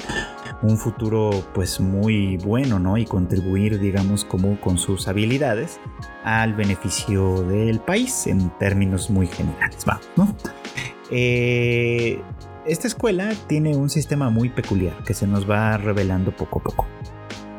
un 0.62 0.78
futuro 0.78 1.30
pues 1.52 1.78
muy 1.78 2.38
bueno, 2.38 2.78
¿no? 2.78 2.96
Y 2.96 3.04
contribuir 3.04 3.78
digamos 3.78 4.24
como 4.24 4.58
con 4.60 4.78
sus 4.78 5.06
habilidades 5.06 5.78
al 6.24 6.54
beneficio 6.54 7.42
del 7.42 7.80
país 7.80 8.26
en 8.26 8.50
términos 8.58 9.10
muy 9.10 9.26
generales, 9.26 9.84
vamos, 9.84 10.08
¿no? 10.16 10.34
Eh, 11.10 12.22
esta 12.70 12.86
escuela 12.86 13.32
tiene 13.48 13.76
un 13.76 13.90
sistema 13.90 14.30
muy 14.30 14.48
peculiar 14.48 15.02
que 15.02 15.12
se 15.12 15.26
nos 15.26 15.48
va 15.48 15.76
revelando 15.76 16.34
poco 16.34 16.60
a 16.60 16.62
poco. 16.62 16.86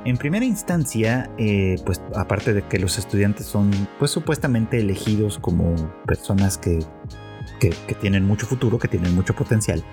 En 0.05 0.17
primera 0.17 0.45
instancia, 0.45 1.29
eh, 1.37 1.75
pues 1.85 2.01
aparte 2.15 2.53
de 2.53 2.63
que 2.63 2.79
los 2.79 2.97
estudiantes 2.97 3.45
son 3.45 3.71
pues 3.99 4.09
supuestamente 4.09 4.79
elegidos 4.79 5.37
como 5.37 5.75
personas 6.07 6.57
que, 6.57 6.79
que, 7.59 7.71
tienen 7.99 8.25
mucho 8.25 8.47
futuro, 8.47 8.79
que 8.79 8.87
tienen 8.87 9.13
mucho 9.13 9.35
potencial, 9.35 9.83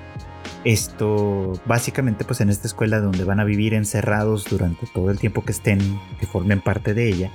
esto 0.65 1.61
básicamente 1.67 2.25
pues 2.25 2.41
en 2.41 2.49
esta 2.49 2.69
escuela 2.69 3.01
donde 3.01 3.25
van 3.25 3.41
a 3.41 3.45
vivir 3.45 3.75
encerrados 3.75 4.45
durante 4.49 4.87
todo 4.87 5.11
el 5.11 5.19
tiempo 5.19 5.45
que 5.45 5.53
estén, 5.53 5.79
que 6.21 6.27
formen 6.27 6.61
parte 6.61 6.95
de 6.95 7.09
ella, 7.09 7.31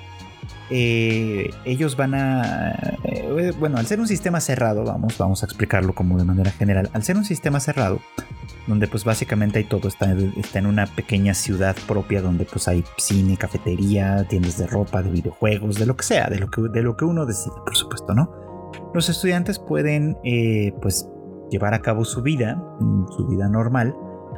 eh, 0.69 1.51
ellos 1.65 1.95
van 1.95 2.15
a, 2.15 2.71
eh, 3.03 3.53
bueno, 3.59 3.77
al 3.77 3.85
ser 3.85 3.99
un 3.99 4.07
sistema 4.07 4.39
cerrado, 4.39 4.83
vamos, 4.83 5.17
vamos 5.17 5.43
a 5.43 5.45
explicarlo 5.45 5.93
como 5.93 6.17
de 6.17 6.23
manera 6.23 6.51
general, 6.51 6.89
al 6.93 7.03
ser 7.03 7.17
un 7.17 7.25
sistema 7.25 7.59
cerrado, 7.59 7.99
donde 8.67 8.87
pues 8.87 9.03
básicamente 9.03 9.59
hay 9.59 9.65
todo, 9.65 9.87
está, 9.87 10.15
está 10.37 10.59
en 10.59 10.67
una 10.67 10.87
pequeña 10.87 11.33
ciudad 11.33 11.75
propia 11.87 12.21
donde 12.21 12.45
pues 12.45 12.67
hay 12.67 12.83
cine, 12.97 13.37
cafetería, 13.37 14.25
tiendas 14.29 14.57
de 14.57 14.67
ropa, 14.67 15.01
de 15.03 15.11
videojuegos, 15.11 15.75
de 15.77 15.85
lo 15.85 15.95
que 15.95 16.03
sea, 16.03 16.27
de 16.27 16.39
lo 16.39 16.49
que, 16.49 16.61
de 16.61 16.81
lo 16.81 16.95
que 16.95 17.05
uno 17.05 17.25
decide, 17.25 17.55
por 17.63 17.75
supuesto, 17.75 18.13
¿no? 18.13 18.31
Los 18.93 19.09
estudiantes 19.09 19.59
pueden 19.59 20.17
eh, 20.23 20.73
pues 20.81 21.07
llevar 21.51 21.73
a 21.73 21.81
cabo 21.81 22.05
su 22.05 22.21
vida, 22.21 22.63
su 23.15 23.27
vida 23.27 23.47
normal, 23.47 23.95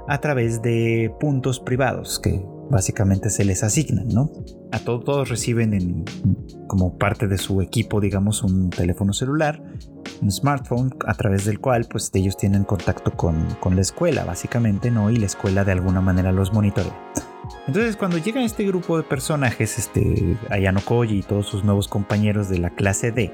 a 0.08 0.20
través 0.20 0.62
de 0.62 1.16
puntos 1.20 1.60
privados 1.60 2.20
que 2.20 2.45
básicamente 2.70 3.30
se 3.30 3.45
les 3.45 3.63
asignan, 3.63 4.07
¿no? 4.07 4.32
A 4.72 4.80
todos, 4.80 5.03
todos 5.03 5.30
reciben 5.30 6.05
como 6.68 6.97
parte 6.97 7.28
de 7.28 7.38
su 7.38 7.61
equipo, 7.61 8.01
digamos, 8.01 8.43
un 8.43 8.70
teléfono 8.70 9.13
celular, 9.13 9.61
un 10.22 10.32
smartphone, 10.32 10.93
a 11.05 11.13
través 11.13 11.45
del 11.45 11.59
cual 11.59 11.86
pues 11.89 12.11
ellos 12.13 12.38
tienen 12.38 12.63
contacto 12.63 13.11
con, 13.11 13.47
la 13.76 13.82
escuela, 13.82 14.24
básicamente, 14.26 14.91
¿no? 14.91 15.09
Y 15.09 15.18
la 15.18 15.26
escuela 15.26 15.63
de 15.63 15.74
alguna 15.74 16.01
manera 16.01 16.32
los 16.32 16.53
monitorea. 16.53 16.95
Entonces, 17.68 17.95
cuando 17.95 18.18
llega 18.18 18.43
este 18.43 18.66
grupo 18.66 18.97
de 18.97 19.03
personajes, 19.03 19.78
este 19.78 20.38
Ayano 20.49 20.82
Koji 20.84 21.20
y 21.20 21.24
todos 21.24 21.47
sus 21.47 21.63
nuevos 21.63 21.88
compañeros 21.88 22.49
de 22.49 22.59
la 22.59 22.70
clase 22.72 23.11
D, 23.11 23.32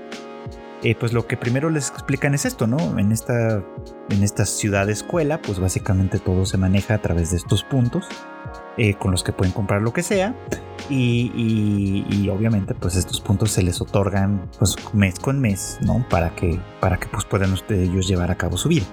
eh, 0.84 0.96
pues 0.96 1.14
lo 1.14 1.28
que 1.28 1.38
primero 1.38 1.70
les 1.70 1.90
explican 1.90 2.34
es 2.34 2.46
esto, 2.46 2.66
¿no? 2.66 2.98
En 2.98 3.12
esta, 3.12 3.64
en 4.10 4.24
esta 4.24 4.46
ciudad 4.46 4.90
escuela, 4.90 5.42
pues 5.42 5.60
básicamente 5.60 6.18
todo 6.20 6.46
se 6.46 6.58
maneja 6.58 6.96
a 6.96 7.02
través 7.02 7.32
de 7.32 7.38
estos 7.38 7.64
puntos. 7.64 8.08
Eh, 8.78 8.94
con 8.94 9.12
los 9.12 9.22
que 9.22 9.34
pueden 9.34 9.54
comprar 9.54 9.82
lo 9.82 9.92
que 9.92 10.02
sea 10.02 10.34
y, 10.90 12.30
obviamente 12.30 12.74
pues 12.74 12.96
estos 12.96 13.20
puntos 13.20 13.52
se 13.52 13.64
les 13.64 13.82
otorgan 13.82 14.50
pues 14.58 14.78
mes 14.94 15.20
con 15.20 15.42
mes 15.42 15.78
no 15.82 16.06
para 16.10 16.34
que 16.36 16.58
para 16.80 16.98
que 16.98 17.08
pues 17.08 17.26
puedan 17.26 17.52
ustedes 17.52 17.90
ellos 17.90 18.08
llevar 18.08 18.32
a 18.32 18.36
cabo 18.36 18.56
su 18.56 18.70
vida 18.70 18.86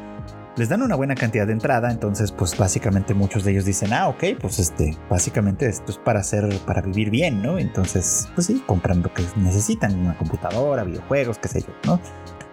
les 0.57 0.68
dan 0.68 0.83
una 0.83 0.97
buena 0.97 1.14
cantidad 1.14 1.47
de 1.47 1.53
entrada, 1.53 1.89
entonces 1.93 2.33
pues 2.33 2.59
básicamente 2.59 3.14
muchos 3.14 3.45
de 3.45 3.53
ellos 3.53 3.64
dicen, 3.64 3.93
ah, 3.93 4.09
ok, 4.09 4.24
pues 4.41 4.59
este, 4.59 4.97
básicamente 5.09 5.68
esto 5.68 5.93
es 5.93 5.99
para 5.99 6.18
hacer, 6.18 6.49
para 6.66 6.83
vivir 6.83 7.11
bien, 7.11 7.41
¿no? 7.41 7.61
Entonces, 7.61 8.29
pues 8.35 8.49
sí, 8.49 8.61
compran 8.66 9.01
lo 9.01 9.14
que 9.14 9.22
necesitan, 9.37 9.97
una 9.97 10.18
computadora, 10.18 10.83
videojuegos, 10.83 11.39
qué 11.39 11.47
sé 11.47 11.61
yo, 11.61 11.68
¿no? 11.87 12.01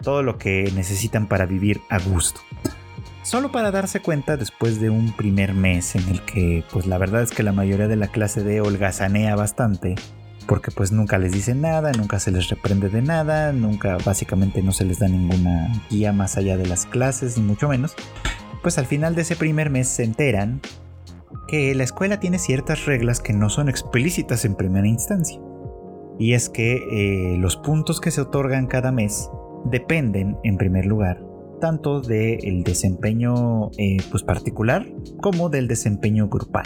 Todo 0.03 0.21
lo 0.21 0.37
que 0.37 0.71
necesitan 0.75 1.25
para 1.25 1.47
vivir 1.47 1.81
a 1.89 1.97
gusto. 1.97 2.41
Solo 3.25 3.51
para 3.51 3.71
darse 3.71 4.01
cuenta 4.01 4.37
después 4.37 4.79
de 4.79 4.91
un 4.91 5.11
primer 5.15 5.55
mes 5.55 5.95
en 5.95 6.07
el 6.09 6.21
que, 6.21 6.63
pues 6.71 6.85
la 6.85 6.99
verdad 6.99 7.23
es 7.23 7.31
que 7.31 7.41
la 7.41 7.53
mayoría 7.53 7.87
de 7.87 7.95
la 7.95 8.09
clase 8.09 8.43
de 8.43 8.61
holgazanea 8.61 9.35
bastante, 9.35 9.95
porque 10.45 10.69
pues 10.69 10.91
nunca 10.91 11.17
les 11.17 11.31
dicen 11.31 11.59
nada, 11.59 11.91
nunca 11.91 12.19
se 12.19 12.29
les 12.29 12.49
reprende 12.49 12.87
de 12.89 13.01
nada, 13.01 13.51
nunca 13.51 13.97
básicamente 14.05 14.61
no 14.61 14.71
se 14.71 14.85
les 14.85 14.99
da 14.99 15.07
ninguna 15.07 15.73
guía 15.89 16.13
más 16.13 16.37
allá 16.37 16.55
de 16.55 16.67
las 16.67 16.85
clases, 16.85 17.35
ni 17.39 17.43
mucho 17.43 17.67
menos, 17.67 17.95
pues 18.61 18.77
al 18.77 18.85
final 18.85 19.15
de 19.15 19.23
ese 19.23 19.35
primer 19.35 19.71
mes 19.71 19.87
se 19.87 20.03
enteran 20.03 20.61
que 21.47 21.73
la 21.73 21.83
escuela 21.83 22.19
tiene 22.19 22.37
ciertas 22.37 22.85
reglas 22.85 23.21
que 23.21 23.33
no 23.33 23.49
son 23.49 23.69
explícitas 23.69 24.45
en 24.45 24.53
primera 24.53 24.87
instancia. 24.87 25.41
Y 26.19 26.33
es 26.33 26.47
que 26.47 26.75
eh, 26.75 27.37
los 27.39 27.57
puntos 27.57 27.99
que 27.99 28.11
se 28.11 28.21
otorgan 28.21 28.67
cada 28.67 28.91
mes 28.91 29.31
dependen, 29.65 30.37
en 30.43 30.57
primer 30.57 30.85
lugar, 30.85 31.23
tanto 31.59 32.01
del 32.01 32.63
desempeño 32.63 33.71
eh, 33.77 33.97
pues 34.11 34.23
particular 34.23 34.85
como 35.21 35.49
del 35.49 35.67
desempeño 35.67 36.27
grupal. 36.27 36.65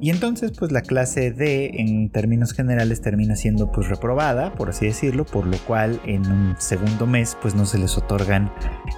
Y 0.00 0.10
entonces 0.10 0.52
pues 0.58 0.72
la 0.72 0.80
clase 0.80 1.30
D 1.30 1.72
en 1.74 2.10
términos 2.10 2.52
generales 2.54 3.02
termina 3.02 3.36
siendo 3.36 3.70
pues 3.70 3.88
reprobada, 3.88 4.54
por 4.54 4.70
así 4.70 4.86
decirlo, 4.86 5.26
por 5.26 5.46
lo 5.46 5.58
cual 5.58 6.00
en 6.06 6.26
un 6.26 6.54
segundo 6.58 7.06
mes 7.06 7.36
pues 7.42 7.54
no 7.54 7.66
se 7.66 7.78
les 7.78 7.98
otorgan 7.98 8.50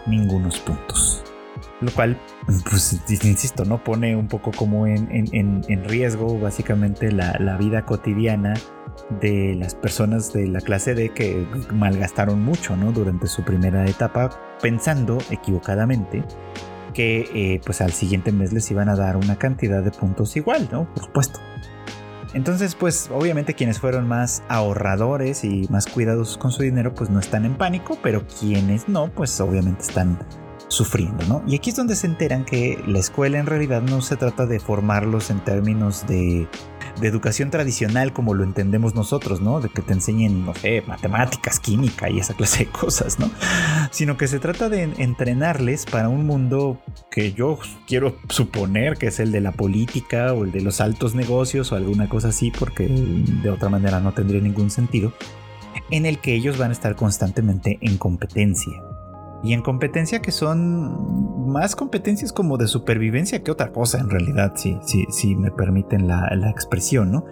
ningunos 0.06 0.60
puntos. 0.60 1.24
Lo 1.80 1.90
cual, 1.90 2.16
pues 2.70 3.00
insisto, 3.24 3.64
¿no? 3.64 3.82
Pone 3.82 4.14
un 4.14 4.28
poco 4.28 4.52
como 4.52 4.86
en, 4.86 5.84
riesgo 5.84 6.38
básicamente 6.38 7.10
la, 7.10 7.36
la 7.40 7.56
vida 7.56 7.84
cotidiana 7.84 8.54
de 9.20 9.54
las 9.54 9.74
personas 9.74 10.32
de 10.32 10.46
la 10.46 10.60
clase 10.60 10.94
D 10.94 11.10
que 11.10 11.46
malgastaron 11.72 12.42
mucho 12.42 12.76
¿no? 12.76 12.92
durante 12.92 13.26
su 13.26 13.42
primera 13.42 13.86
etapa 13.86 14.30
pensando 14.60 15.18
equivocadamente 15.30 16.24
que 16.92 17.28
eh, 17.34 17.60
pues 17.64 17.80
al 17.80 17.92
siguiente 17.92 18.32
mes 18.32 18.52
les 18.52 18.70
iban 18.70 18.88
a 18.88 18.96
dar 18.96 19.16
una 19.16 19.36
cantidad 19.36 19.82
de 19.82 19.90
puntos 19.90 20.36
igual, 20.36 20.68
¿no? 20.70 20.92
Por 20.92 21.04
supuesto. 21.04 21.40
Entonces, 22.34 22.74
pues 22.74 23.10
obviamente 23.12 23.54
quienes 23.54 23.78
fueron 23.78 24.08
más 24.08 24.42
ahorradores 24.48 25.44
y 25.44 25.66
más 25.68 25.86
cuidadosos 25.86 26.38
con 26.38 26.50
su 26.50 26.62
dinero, 26.62 26.94
pues 26.94 27.10
no 27.10 27.20
están 27.20 27.44
en 27.44 27.56
pánico, 27.56 27.98
pero 28.02 28.26
quienes 28.26 28.88
no, 28.88 29.10
pues 29.10 29.38
obviamente 29.40 29.82
están 29.82 30.18
sufriendo, 30.68 31.26
¿no? 31.26 31.42
Y 31.46 31.56
aquí 31.56 31.70
es 31.70 31.76
donde 31.76 31.94
se 31.94 32.06
enteran 32.06 32.46
que 32.46 32.82
la 32.86 32.98
escuela 32.98 33.38
en 33.38 33.44
realidad 33.44 33.82
no 33.82 34.00
se 34.00 34.16
trata 34.16 34.46
de 34.46 34.58
formarlos 34.58 35.30
en 35.30 35.40
términos 35.40 36.06
de 36.06 36.48
de 37.00 37.08
educación 37.08 37.50
tradicional 37.50 38.12
como 38.12 38.34
lo 38.34 38.44
entendemos 38.44 38.94
nosotros, 38.94 39.40
¿no? 39.40 39.60
De 39.60 39.68
que 39.68 39.82
te 39.82 39.92
enseñen, 39.92 40.44
no 40.44 40.54
sé, 40.54 40.82
matemáticas, 40.86 41.58
química 41.60 42.10
y 42.10 42.18
esa 42.18 42.34
clase 42.34 42.64
de 42.64 42.70
cosas, 42.70 43.18
¿no? 43.18 43.30
Sino 43.90 44.16
que 44.16 44.28
se 44.28 44.38
trata 44.38 44.68
de 44.68 44.82
entrenarles 44.98 45.86
para 45.86 46.08
un 46.08 46.26
mundo 46.26 46.80
que 47.10 47.32
yo 47.32 47.58
quiero 47.86 48.16
suponer 48.28 48.96
que 48.96 49.08
es 49.08 49.20
el 49.20 49.32
de 49.32 49.40
la 49.40 49.52
política 49.52 50.32
o 50.32 50.44
el 50.44 50.52
de 50.52 50.60
los 50.60 50.80
altos 50.80 51.14
negocios 51.14 51.72
o 51.72 51.76
alguna 51.76 52.08
cosa 52.08 52.28
así, 52.28 52.50
porque 52.50 52.88
de 52.88 53.50
otra 53.50 53.68
manera 53.68 54.00
no 54.00 54.12
tendría 54.12 54.40
ningún 54.40 54.70
sentido, 54.70 55.12
en 55.90 56.06
el 56.06 56.18
que 56.18 56.34
ellos 56.34 56.58
van 56.58 56.70
a 56.70 56.72
estar 56.72 56.96
constantemente 56.96 57.78
en 57.80 57.98
competencia 57.98 58.72
y 59.42 59.52
en 59.52 59.62
competencia 59.62 60.20
que 60.22 60.30
son 60.30 61.50
más 61.50 61.76
competencias 61.76 62.32
como 62.32 62.56
de 62.56 62.68
supervivencia 62.68 63.42
que 63.42 63.50
otra 63.50 63.72
cosa 63.72 63.98
en 63.98 64.08
realidad, 64.08 64.54
si, 64.56 64.78
si, 65.10 65.36
me 65.36 65.50
permiten 65.50 66.06
la, 66.08 66.28
expresión, 66.50 67.10
¿no? 67.10 67.24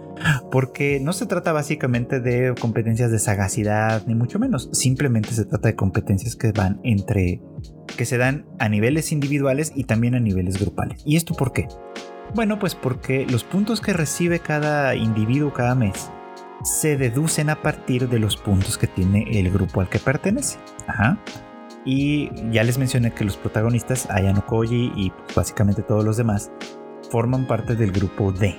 Porque 0.50 1.00
no 1.00 1.12
se 1.12 1.26
trata 1.26 1.52
básicamente 1.52 2.20
de 2.20 2.54
competencias 2.60 3.10
de 3.10 3.18
sagacidad, 3.18 4.02
ni 4.06 4.14
mucho 4.14 4.38
menos, 4.38 4.68
simplemente 4.72 5.30
se 5.32 5.44
trata 5.44 5.68
de 5.68 5.76
competencias 5.76 6.36
que 6.36 6.52
van 6.52 6.80
entre, 6.84 7.40
que 7.96 8.04
se 8.04 8.18
dan 8.18 8.46
a 8.58 8.68
niveles 8.68 9.12
individuales 9.12 9.72
y 9.74 9.84
también 9.84 10.14
a 10.14 10.20
niveles 10.20 10.58
grupales. 10.58 11.02
¿Y 11.04 11.16
esto 11.16 11.34
por 11.34 11.52
qué? 11.52 11.68
Bueno, 12.34 12.58
pues 12.58 12.74
porque 12.74 13.26
los 13.26 13.44
puntos 13.44 13.80
que 13.80 13.92
recibe 13.92 14.40
cada 14.40 14.94
individuo 14.94 15.52
cada 15.52 15.74
mes 15.74 16.10
se 16.62 16.96
deducen 16.96 17.50
a 17.50 17.62
partir 17.62 18.08
de 18.08 18.18
los 18.18 18.36
puntos 18.36 18.78
que 18.78 18.86
tiene 18.86 19.24
el 19.38 19.50
grupo 19.50 19.80
al 19.80 19.88
que 19.88 19.98
pertenece. 19.98 20.58
Ajá. 20.86 21.18
Y 21.84 22.30
ya 22.50 22.62
les 22.62 22.78
mencioné 22.78 23.12
que 23.12 23.24
los 23.24 23.36
protagonistas, 23.36 24.08
Ayano 24.10 24.44
Koji 24.46 24.92
y 24.96 25.12
básicamente 25.34 25.82
todos 25.82 26.04
los 26.04 26.16
demás, 26.16 26.50
forman 27.10 27.46
parte 27.46 27.74
del 27.74 27.92
grupo 27.92 28.32
D. 28.32 28.56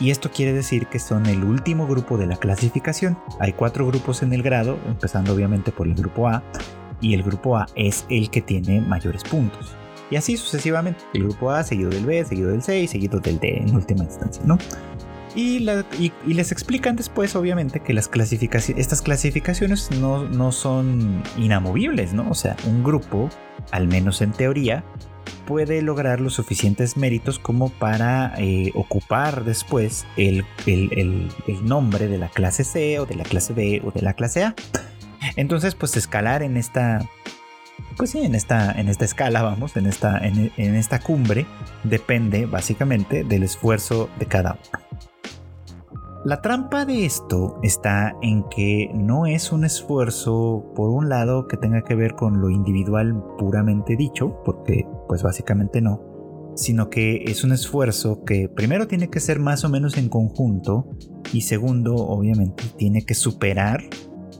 Y 0.00 0.10
esto 0.10 0.30
quiere 0.30 0.52
decir 0.52 0.86
que 0.88 0.98
son 0.98 1.26
el 1.26 1.44
último 1.44 1.86
grupo 1.86 2.18
de 2.18 2.26
la 2.26 2.36
clasificación. 2.36 3.16
Hay 3.38 3.52
cuatro 3.52 3.86
grupos 3.86 4.22
en 4.22 4.32
el 4.32 4.42
grado, 4.42 4.78
empezando 4.86 5.32
obviamente 5.32 5.72
por 5.72 5.86
el 5.86 5.94
grupo 5.94 6.28
A, 6.28 6.42
y 7.00 7.14
el 7.14 7.22
grupo 7.22 7.56
A 7.56 7.66
es 7.74 8.04
el 8.08 8.30
que 8.30 8.42
tiene 8.42 8.80
mayores 8.80 9.22
puntos. 9.24 9.76
Y 10.10 10.16
así 10.16 10.36
sucesivamente, 10.36 11.00
el 11.14 11.24
grupo 11.24 11.50
A 11.50 11.62
seguido 11.62 11.90
del 11.90 12.04
B, 12.04 12.24
seguido 12.24 12.50
del 12.50 12.62
C 12.62 12.80
y 12.80 12.88
seguido 12.88 13.20
del 13.20 13.38
D 13.38 13.58
en 13.58 13.74
última 13.74 14.04
instancia, 14.04 14.42
¿no? 14.44 14.58
Y, 15.34 15.60
les 16.26 16.52
explican 16.52 16.94
después, 16.94 17.34
obviamente, 17.34 17.80
que 17.80 17.92
estas 17.92 19.02
clasificaciones 19.02 19.90
no, 19.90 20.52
son 20.52 21.22
inamovibles, 21.36 22.12
¿no? 22.12 22.30
O 22.30 22.34
sea, 22.34 22.56
un 22.66 22.84
grupo, 22.84 23.28
al 23.72 23.88
menos 23.88 24.22
en 24.22 24.30
teoría, 24.30 24.84
puede 25.46 25.82
lograr 25.82 26.20
los 26.20 26.34
suficientes 26.34 26.96
méritos 26.96 27.38
como 27.38 27.70
para 27.70 28.34
eh, 28.38 28.70
ocupar 28.74 29.44
después 29.44 30.06
el, 30.16 30.44
nombre 31.62 32.06
de 32.06 32.18
la 32.18 32.28
clase 32.28 32.62
C 32.62 33.00
o 33.00 33.06
de 33.06 33.16
la 33.16 33.24
clase 33.24 33.52
B 33.52 33.82
o 33.84 33.90
de 33.90 34.02
la 34.02 34.14
clase 34.14 34.44
A. 34.44 34.54
Entonces, 35.36 35.74
pues 35.74 35.96
escalar 35.96 36.44
en 36.44 36.56
esta, 36.56 37.04
pues 37.96 38.10
sí, 38.10 38.20
en 38.20 38.36
esta, 38.36 38.70
en 38.70 38.88
esta 38.88 39.04
escala, 39.04 39.42
vamos, 39.42 39.76
en 39.76 39.86
esta, 39.86 40.18
en 40.18 40.74
esta 40.76 41.00
cumbre, 41.00 41.44
depende 41.82 42.46
básicamente 42.46 43.24
del 43.24 43.42
esfuerzo 43.42 44.08
de 44.20 44.26
cada 44.26 44.52
uno. 44.52 44.83
La 46.24 46.40
trampa 46.40 46.86
de 46.86 47.04
esto 47.04 47.58
está 47.62 48.16
en 48.22 48.44
que 48.48 48.90
no 48.94 49.26
es 49.26 49.52
un 49.52 49.62
esfuerzo, 49.62 50.72
por 50.74 50.88
un 50.88 51.10
lado, 51.10 51.46
que 51.46 51.58
tenga 51.58 51.82
que 51.82 51.94
ver 51.94 52.14
con 52.14 52.40
lo 52.40 52.48
individual 52.48 53.22
puramente 53.36 53.94
dicho, 53.94 54.40
porque 54.42 54.86
pues 55.06 55.22
básicamente 55.22 55.82
no, 55.82 56.00
sino 56.56 56.88
que 56.88 57.24
es 57.26 57.44
un 57.44 57.52
esfuerzo 57.52 58.24
que 58.24 58.48
primero 58.48 58.86
tiene 58.88 59.10
que 59.10 59.20
ser 59.20 59.38
más 59.38 59.64
o 59.64 59.68
menos 59.68 59.98
en 59.98 60.08
conjunto 60.08 60.88
y 61.34 61.42
segundo, 61.42 61.94
obviamente, 61.94 62.64
tiene 62.78 63.04
que 63.04 63.14
superar 63.14 63.82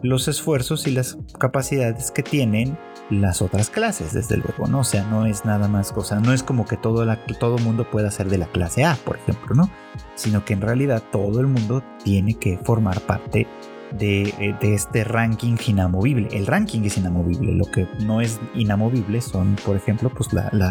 los 0.02 0.26
esfuerzos 0.26 0.86
y 0.86 0.92
las 0.92 1.18
capacidades 1.38 2.10
que 2.10 2.22
tienen 2.22 2.78
las 3.10 3.42
otras 3.42 3.70
clases, 3.70 4.12
desde 4.12 4.36
luego, 4.36 4.66
¿no? 4.66 4.80
O 4.80 4.84
sea, 4.84 5.04
no 5.04 5.26
es 5.26 5.44
nada 5.44 5.68
más, 5.68 5.92
cosa, 5.92 6.20
no 6.20 6.32
es 6.32 6.42
como 6.42 6.66
que 6.66 6.76
todo, 6.76 7.04
la, 7.04 7.24
todo 7.38 7.58
mundo 7.58 7.90
pueda 7.90 8.10
ser 8.10 8.28
de 8.28 8.38
la 8.38 8.46
clase 8.46 8.84
A, 8.84 8.96
por 8.96 9.16
ejemplo, 9.16 9.54
¿no? 9.54 9.70
Sino 10.14 10.44
que 10.44 10.54
en 10.54 10.60
realidad 10.60 11.02
todo 11.12 11.40
el 11.40 11.46
mundo 11.46 11.82
tiene 12.02 12.34
que 12.34 12.58
formar 12.58 13.00
parte 13.00 13.46
de, 13.92 14.22
eh, 14.38 14.56
este 14.62 15.04
ranking 15.04 15.56
inamovible. 15.66 16.28
El 16.32 16.46
ranking 16.46 16.82
es 16.82 16.96
inamovible, 16.96 17.52
lo 17.52 17.66
que 17.66 17.86
no 18.00 18.20
es 18.20 18.40
inamovible 18.54 19.20
son, 19.20 19.56
por 19.64 19.76
ejemplo, 19.76 20.10
pues 20.10 20.30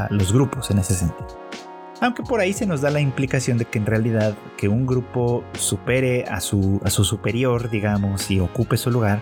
los 0.10 0.34
grupos 0.34 0.72
en 0.72 0.80
ese 0.80 0.94
sentido. 0.96 1.28
Aunque 2.04 2.22
por 2.22 2.42
ahí 2.42 2.52
se 2.52 2.66
nos 2.66 2.82
da 2.82 2.92
la 2.92 3.00
implicación 3.00 3.58
de 3.58 3.64
que 3.64 3.80
en 3.80 3.86
realidad 3.86 4.36
que 4.58 4.68
un 4.68 4.86
grupo 4.86 5.42
supere 5.54 6.26
a 6.26 6.42
su, 6.42 6.82
a 6.84 6.90
su 6.90 7.06
superior, 7.06 7.70
digamos, 7.70 8.30
y 8.30 8.42
ocupe 8.42 8.76
su 8.76 8.92
lugar, 8.92 9.22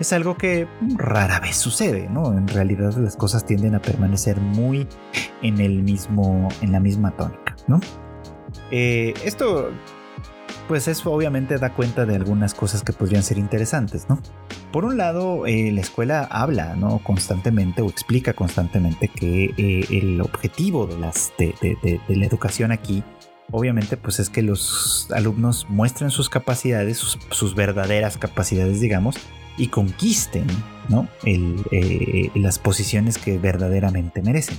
es 0.00 0.14
algo 0.14 0.38
que 0.38 0.66
rara 0.96 1.40
vez 1.40 1.56
sucede, 1.56 2.08
¿no? 2.08 2.32
En 2.32 2.48
realidad 2.48 2.94
las 2.96 3.16
cosas 3.16 3.44
tienden 3.44 3.74
a 3.74 3.82
permanecer 3.82 4.40
muy 4.40 4.88
en 5.42 5.60
el 5.60 5.82
mismo, 5.82 6.48
en 6.62 6.72
la 6.72 6.80
misma 6.80 7.10
tónica, 7.10 7.54
¿no? 7.66 7.80
Eh, 8.70 9.12
esto 9.26 9.70
pues 10.68 10.88
eso 10.88 11.12
obviamente 11.12 11.58
da 11.58 11.74
cuenta 11.74 12.06
de 12.06 12.16
algunas 12.16 12.54
cosas 12.54 12.82
que 12.82 12.92
podrían 12.92 13.22
ser 13.22 13.38
interesantes, 13.38 14.08
¿no? 14.08 14.20
Por 14.72 14.84
un 14.84 14.96
lado, 14.96 15.46
eh, 15.46 15.70
la 15.72 15.80
escuela 15.80 16.24
habla, 16.30 16.76
¿no? 16.76 16.98
Constantemente 17.04 17.82
o 17.82 17.88
explica 17.88 18.32
constantemente 18.32 19.08
que 19.08 19.52
eh, 19.56 19.86
el 19.90 20.20
objetivo 20.20 20.86
de, 20.86 22.00
la 22.08 22.26
educación 22.26 22.72
aquí, 22.72 23.02
obviamente, 23.50 23.96
pues 23.96 24.18
es 24.18 24.30
que 24.30 24.42
los 24.42 25.08
alumnos 25.12 25.66
muestren 25.68 26.10
sus 26.10 26.30
capacidades, 26.30 26.98
sus, 26.98 27.54
verdaderas 27.54 28.16
capacidades, 28.16 28.80
digamos, 28.80 29.16
y 29.58 29.68
conquisten 29.68 30.46
¿no? 30.88 31.06
Eh, 31.24 32.30
las 32.34 32.58
posiciones 32.58 33.18
que 33.18 33.36
verdaderamente 33.36 34.22
merecen. 34.22 34.56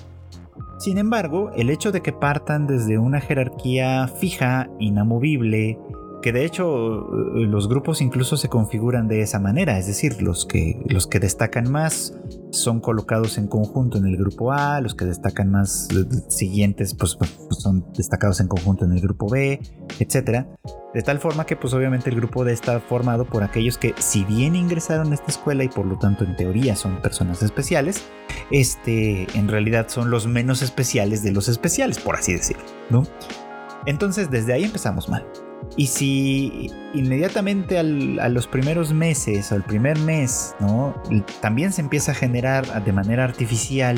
Sin 0.84 0.98
embargo, 0.98 1.50
el 1.56 1.70
hecho 1.70 1.94
de 1.94 2.02
que 2.02 2.12
partan 2.12 2.68
desde 2.68 2.98
una 2.98 3.22
jerarquía 3.22 4.06
fija, 4.10 4.70
inamovible, 4.80 5.80
que 6.24 6.32
de 6.32 6.46
hecho 6.46 7.02
eh, 7.36 7.46
los 7.46 7.68
grupos 7.68 8.02
incluso 8.02 8.38
se 8.38 8.48
configuran 8.50 9.08
de 9.08 9.22
esa 9.22 9.40
manera, 9.40 9.78
es 9.78 9.86
decir, 9.86 10.24
los 10.24 10.48
que, 10.48 10.82
los 10.88 11.06
que 11.06 11.20
destacan 11.20 11.70
más 11.70 12.18
son 12.50 12.80
colocados 12.80 13.38
en 13.38 13.48
conjunto 13.48 13.98
en 13.98 14.06
el 14.06 14.16
grupo 14.16 14.54
A, 14.54 14.80
los 14.80 14.96
que 14.96 15.06
destacan 15.06 15.52
más 15.52 15.90
eh, 15.92 16.06
siguientes 16.30 16.96
pues, 16.96 17.16
pues, 17.18 17.30
son 17.60 17.86
destacados 17.94 18.40
en 18.40 18.48
conjunto 18.48 18.86
en 18.86 18.94
el 18.94 19.02
grupo 19.02 19.30
B, 19.30 19.60
etc. 20.00 20.48
De 20.94 21.02
tal 21.02 21.20
forma 21.20 21.46
que 21.46 21.58
pues 21.58 21.74
obviamente 21.74 22.10
el 22.10 22.16
grupo 22.16 22.46
D 22.46 22.54
está 22.54 22.80
formado 22.80 23.26
por 23.26 23.44
aquellos 23.44 23.78
que 23.78 23.94
si 23.98 24.24
bien 24.24 24.56
ingresaron 24.56 25.12
a 25.12 25.16
esta 25.16 25.30
escuela 25.30 25.66
y 25.66 25.68
por 25.68 25.86
lo 25.86 26.00
tanto 26.00 26.24
en 26.24 26.38
teoría 26.38 26.78
son 26.78 27.02
personas 27.02 27.44
especiales, 27.44 28.02
este 28.50 29.28
en 29.38 29.50
realidad 29.50 29.90
son 29.90 30.10
los 30.10 30.26
menos 30.26 30.62
especiales 30.62 31.22
de 31.22 31.34
los 31.34 31.50
especiales, 31.50 32.00
por 32.00 32.16
así 32.16 32.32
decirlo, 32.32 32.64
¿no? 32.90 33.04
Entonces 33.86 34.32
desde 34.32 34.54
ahí 34.54 34.64
empezamos 34.64 35.10
mal. 35.10 35.26
Y 35.76 35.88
si 35.88 36.72
inmediatamente 36.94 37.80
a 37.80 37.84
los 38.30 38.48
primeros 38.48 38.94
meses 38.94 39.52
o 39.52 39.56
el 39.56 39.64
primer 39.64 39.98
mes, 40.00 40.56
¿no? 40.60 40.94
También 41.42 41.74
se 41.74 41.82
empieza 41.82 42.12
a 42.12 42.16
generar 42.16 42.84
de 42.84 42.94
manera 42.94 43.24
artificial 43.24 43.98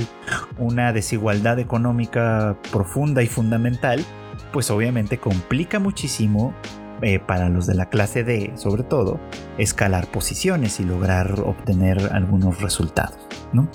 una 0.57 0.93
desigualdad 0.93 1.59
económica 1.59 2.57
profunda 2.71 3.23
y 3.23 3.27
fundamental, 3.27 4.05
pues 4.53 4.71
obviamente 4.71 5.17
complica 5.17 5.79
muchísimo 5.79 6.53
eh, 7.01 7.19
para 7.19 7.49
los 7.49 7.67
de 7.67 7.75
la 7.75 7.89
clase 7.89 8.23
D, 8.23 8.53
sobre 8.55 8.83
todo, 8.83 9.19
escalar 9.57 10.07
posiciones 10.07 10.79
y 10.79 10.85
lograr 10.85 11.41
obtener 11.41 12.11
algunos 12.13 12.61
resultados, 12.61 13.17
¿no? 13.51 13.69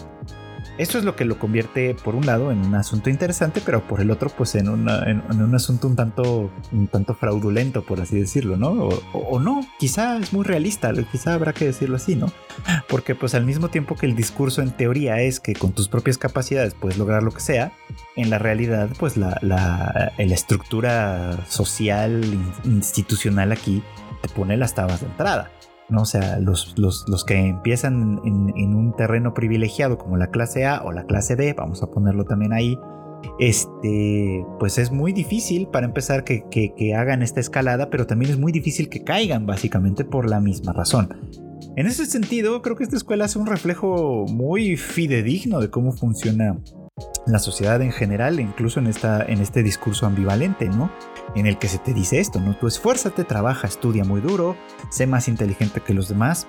Esto 0.81 0.97
es 0.97 1.05
lo 1.05 1.15
que 1.15 1.27
lo 1.27 1.39
convierte, 1.39 1.95
por 1.95 2.15
un 2.15 2.25
lado, 2.25 2.51
en 2.51 2.65
un 2.65 2.75
asunto 2.75 3.11
interesante, 3.11 3.61
pero 3.63 3.87
por 3.87 4.01
el 4.01 4.11
otro, 4.11 4.31
pues 4.31 4.55
en, 4.55 4.67
un 4.67 5.55
asunto 5.55 5.87
un 5.87 5.95
tanto, 5.95 6.51
un 6.73 6.89
tanto 6.89 7.13
fraudulento, 7.13 7.85
por 7.85 8.01
así 8.01 8.19
decirlo, 8.19 8.57
¿no? 8.57 8.89
O, 9.13 9.39
no, 9.39 9.61
quizá 9.79 10.17
es 10.17 10.33
muy 10.33 10.43
realista, 10.43 10.91
quizá 11.13 11.35
habrá 11.35 11.53
que 11.53 11.67
decirlo 11.67 11.97
así, 11.97 12.17
¿no? 12.17 12.33
Porque 12.89 13.15
pues 13.15 13.35
al 13.35 13.45
mismo 13.45 13.69
tiempo 13.69 13.95
que 13.95 14.07
el 14.07 14.17
discurso 14.17 14.63
en 14.63 14.71
teoría 14.71 15.21
es 15.21 15.39
que 15.39 15.53
con 15.53 15.73
tus 15.73 15.87
propias 15.91 16.17
capacidades 16.17 16.73
puedes 16.73 16.97
lograr 16.97 17.23
lo 17.23 17.33
que 17.33 17.41
sea, 17.41 17.73
en 18.17 18.31
la 18.31 18.39
realidad, 18.39 18.89
pues 18.99 19.19
la, 19.19 19.39
la, 19.43 20.15
la 20.17 20.35
estructura 20.35 21.45
social, 21.47 22.25
institucional 22.65 23.53
aquí 23.53 23.83
te 24.23 24.31
pone 24.31 24.57
las 24.57 24.75
tabas 24.75 25.03
de 25.03 25.09
entrada. 25.09 25.51
¿No? 25.91 26.03
O 26.03 26.07
sea, 26.07 26.39
los, 26.39 26.75
los, 26.77 27.25
que 27.25 27.35
empiezan 27.35 28.21
en, 28.25 28.75
un 28.75 28.95
terreno 28.97 29.35
privilegiado 29.35 29.99
como 29.99 30.17
la 30.17 30.29
clase 30.29 30.67
A 30.67 30.83
o 30.83 30.93
la 30.93 31.05
clase 31.05 31.37
B, 31.37 31.55
vamos 31.55 31.83
a 31.83 31.91
ponerlo 31.91 32.25
también 32.25 32.53
ahí, 32.53 32.79
este, 33.39 34.45
pues 34.59 34.79
es 34.79 34.91
muy 34.91 35.13
difícil 35.13 35.69
para 35.69 35.87
empezar 35.87 36.25
que, 36.25 36.45
que, 36.51 36.95
hagan 36.95 37.23
esta 37.23 37.41
escalada, 37.41 37.91
pero 37.91 38.07
también 38.07 38.33
es 38.33 38.39
muy 38.39 38.53
difícil 38.53 38.89
que 38.89 39.05
caigan 39.05 39.47
básicamente 39.47 40.05
por 40.05 40.29
la 40.29 40.41
misma 40.41 40.73
razón. 40.73 41.09
En 41.77 41.87
ese 41.87 42.07
sentido, 42.07 42.63
creo 42.63 42.77
que 42.77 42.85
esta 42.85 42.97
escuela 42.97 43.27
hace 43.27 43.39
un 43.39 43.47
reflejo 43.47 44.27
muy 44.29 44.77
fidedigno 44.77 45.61
de 45.61 45.71
cómo 45.71 45.93
funciona 45.93 46.59
la 47.27 47.39
sociedad 47.39 47.81
en 47.81 47.93
general, 47.93 48.41
incluso 48.41 48.81
en, 48.81 48.87
esta, 48.87 49.23
en 49.23 49.41
este 49.41 49.63
discurso 49.63 50.07
ambivalente, 50.07 50.69
¿no? 50.69 50.91
En 51.35 51.47
el 51.47 51.59
que 51.59 51.69
se 51.69 51.79
te 51.79 51.95
dice 51.95 52.19
esto, 52.19 52.41
¿no? 52.41 52.57
Tú 52.57 52.67
esfuérzate, 52.67 53.25
trabaja, 53.25 53.67
estudia 53.67 54.05
muy 54.05 54.21
duro, 54.21 54.57
sé 54.91 55.07
más 55.07 55.29
inteligente 55.29 55.81
que 55.81 55.95
los 55.95 56.09
demás 56.09 56.49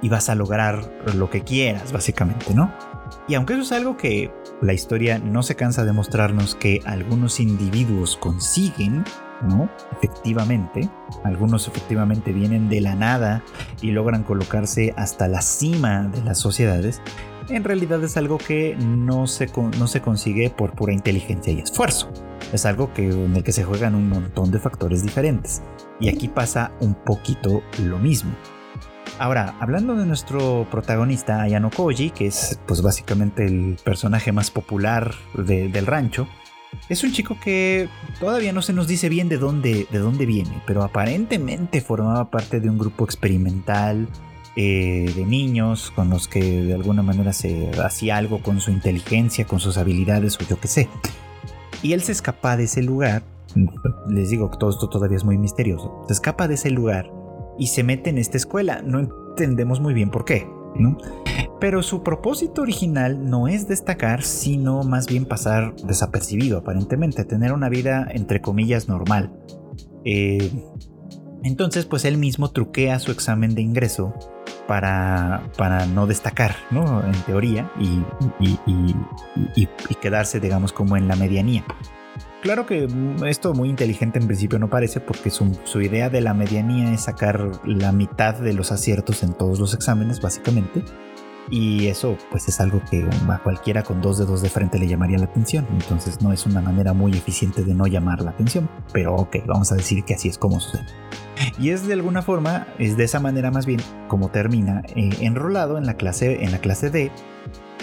y 0.00 0.08
vas 0.08 0.28
a 0.28 0.34
lograr 0.34 0.90
lo 1.14 1.28
que 1.28 1.42
quieras, 1.42 1.92
básicamente, 1.92 2.54
¿no? 2.54 2.72
Y 3.26 3.34
aunque 3.34 3.54
eso 3.54 3.62
es 3.62 3.72
algo 3.72 3.96
que 3.96 4.32
la 4.60 4.72
historia 4.72 5.18
no 5.18 5.42
se 5.42 5.56
cansa 5.56 5.84
de 5.84 5.92
mostrarnos 5.92 6.54
que 6.54 6.80
algunos 6.84 7.40
individuos 7.40 8.16
consiguen, 8.16 9.04
¿no? 9.42 9.68
Efectivamente, 9.92 10.88
algunos 11.24 11.68
efectivamente 11.68 12.32
vienen 12.32 12.68
de 12.68 12.80
la 12.80 12.94
nada 12.94 13.42
y 13.82 13.90
logran 13.90 14.24
colocarse 14.24 14.94
hasta 14.96 15.28
la 15.28 15.42
cima 15.42 16.08
de 16.08 16.22
las 16.22 16.38
sociedades, 16.38 17.00
en 17.48 17.64
realidad 17.64 18.02
es 18.04 18.16
algo 18.16 18.38
que 18.38 18.76
no 18.76 19.26
se, 19.26 19.50
no 19.78 19.86
se 19.86 20.00
consigue 20.00 20.50
por 20.50 20.72
pura 20.72 20.92
inteligencia 20.92 21.52
y 21.52 21.60
esfuerzo. 21.60 22.10
Es 22.52 22.66
algo 22.66 22.92
que, 22.92 23.10
en 23.10 23.36
el 23.36 23.42
que 23.42 23.52
se 23.52 23.64
juegan 23.64 23.94
un 23.94 24.08
montón 24.08 24.50
de 24.50 24.58
factores 24.58 25.02
diferentes. 25.02 25.62
Y 26.00 26.08
aquí 26.08 26.28
pasa 26.28 26.72
un 26.80 26.94
poquito 26.94 27.62
lo 27.82 27.98
mismo. 27.98 28.32
Ahora, 29.18 29.56
hablando 29.60 29.96
de 29.96 30.06
nuestro 30.06 30.66
protagonista, 30.70 31.42
Ayano 31.42 31.70
Koji, 31.70 32.10
que 32.10 32.26
es 32.26 32.60
pues 32.66 32.82
básicamente 32.82 33.44
el 33.46 33.76
personaje 33.82 34.30
más 34.32 34.50
popular 34.50 35.14
del 35.34 35.86
rancho, 35.86 36.28
es 36.88 37.02
un 37.02 37.12
chico 37.12 37.36
que 37.42 37.88
todavía 38.20 38.52
no 38.52 38.62
se 38.62 38.72
nos 38.72 38.86
dice 38.86 39.08
bien 39.08 39.28
de 39.28 39.38
dónde, 39.38 39.86
de 39.90 39.98
dónde 39.98 40.26
viene, 40.26 40.62
pero 40.66 40.82
aparentemente 40.84 41.80
formaba 41.80 42.30
parte 42.30 42.60
de 42.60 42.70
un 42.70 42.78
grupo 42.78 43.04
experimental 43.04 44.06
eh, 44.56 45.12
de 45.14 45.24
niños 45.24 45.90
con 45.94 46.10
los 46.10 46.28
que 46.28 46.62
de 46.62 46.74
alguna 46.74 47.02
manera 47.02 47.32
se 47.32 47.70
hacía 47.82 48.16
algo 48.16 48.42
con 48.42 48.60
su 48.60 48.70
inteligencia, 48.70 49.46
con 49.46 49.60
sus 49.60 49.78
habilidades 49.78 50.36
o 50.40 50.44
yo 50.48 50.58
qué 50.60 50.68
sé. 50.68 50.88
Y 51.82 51.92
él 51.92 52.02
se 52.02 52.12
escapa 52.12 52.56
de 52.56 52.64
ese 52.64 52.82
lugar, 52.82 53.22
les 54.08 54.30
digo 54.30 54.50
que 54.50 54.58
todo 54.58 54.70
esto 54.70 54.88
todavía 54.88 55.16
es 55.16 55.24
muy 55.24 55.38
misterioso, 55.38 56.04
se 56.08 56.12
escapa 56.12 56.48
de 56.48 56.54
ese 56.54 56.70
lugar 56.70 57.10
y 57.58 57.68
se 57.68 57.82
mete 57.82 58.10
en 58.10 58.18
esta 58.18 58.36
escuela. 58.36 58.82
No 58.82 58.98
entendemos 58.98 59.80
muy 59.80 59.94
bien 59.94 60.10
por 60.10 60.24
qué, 60.24 60.48
¿no? 60.76 60.98
Pero 61.60 61.82
su 61.82 62.02
propósito 62.02 62.62
original 62.62 63.28
no 63.28 63.48
es 63.48 63.66
destacar, 63.66 64.22
sino 64.22 64.84
más 64.84 65.06
bien 65.06 65.24
pasar 65.24 65.74
desapercibido, 65.76 66.58
aparentemente, 66.58 67.24
tener 67.24 67.52
una 67.52 67.68
vida 67.68 68.06
entre 68.10 68.40
comillas 68.40 68.88
normal. 68.88 69.32
Eh, 70.04 70.50
entonces, 71.44 71.86
pues 71.86 72.04
él 72.04 72.18
mismo 72.18 72.50
truquea 72.50 72.98
su 72.98 73.12
examen 73.12 73.54
de 73.54 73.62
ingreso 73.62 74.14
para, 74.66 75.48
para 75.56 75.86
no 75.86 76.06
destacar, 76.06 76.56
¿no? 76.70 77.02
En 77.04 77.12
teoría, 77.22 77.70
y, 77.78 78.02
y, 79.56 79.68
quedarse, 79.96 80.40
digamos, 80.40 80.72
como 80.72 80.96
en 80.96 81.08
la 81.08 81.16
medianía. 81.16 81.64
Claro 82.42 82.66
que 82.66 82.86
esto 83.26 83.52
muy 83.52 83.68
inteligente 83.68 84.18
en 84.18 84.26
principio 84.26 84.58
no 84.58 84.70
parece 84.70 85.00
porque 85.00 85.30
su, 85.30 85.58
su, 85.64 85.80
idea 85.80 86.08
de 86.08 86.20
la 86.20 86.34
medianía 86.34 86.92
es 86.92 87.02
sacar 87.02 87.50
la 87.64 87.90
mitad 87.90 88.34
de 88.34 88.52
los 88.52 88.70
aciertos 88.70 89.22
en 89.22 89.34
todos 89.34 89.58
los 89.58 89.74
exámenes, 89.74 90.20
básicamente. 90.20 90.82
Y 91.50 91.86
eso 91.86 92.16
pues 92.30 92.48
es 92.48 92.60
algo 92.60 92.82
que 92.90 93.08
a 93.28 93.38
cualquiera 93.38 93.82
con 93.82 94.00
dos 94.00 94.18
dedos 94.18 94.42
de 94.42 94.50
frente 94.50 94.78
le 94.78 94.86
llamaría 94.86 95.18
la 95.18 95.24
atención. 95.24 95.66
Entonces 95.70 96.20
no 96.20 96.32
es 96.32 96.46
una 96.46 96.60
manera 96.60 96.92
muy 96.92 97.12
eficiente 97.12 97.64
de 97.64 97.74
no 97.74 97.86
llamar 97.86 98.20
la 98.22 98.30
atención. 98.30 98.68
Pero 98.92 99.14
ok, 99.14 99.36
vamos 99.46 99.72
a 99.72 99.76
decir 99.76 100.04
que 100.04 100.14
así 100.14 100.28
es 100.28 100.38
como 100.38 100.60
sucede. 100.60 100.86
Y 101.58 101.70
es 101.70 101.86
de 101.86 101.92
alguna 101.92 102.22
forma, 102.22 102.66
es 102.78 102.96
de 102.96 103.04
esa 103.04 103.20
manera 103.20 103.50
más 103.50 103.66
bien 103.66 103.80
como 104.08 104.30
termina 104.30 104.82
eh, 104.96 105.10
enrolado 105.20 105.78
en 105.78 105.86
la, 105.86 105.94
clase, 105.94 106.44
en 106.44 106.50
la 106.50 106.58
clase 106.58 106.90
D 106.90 107.10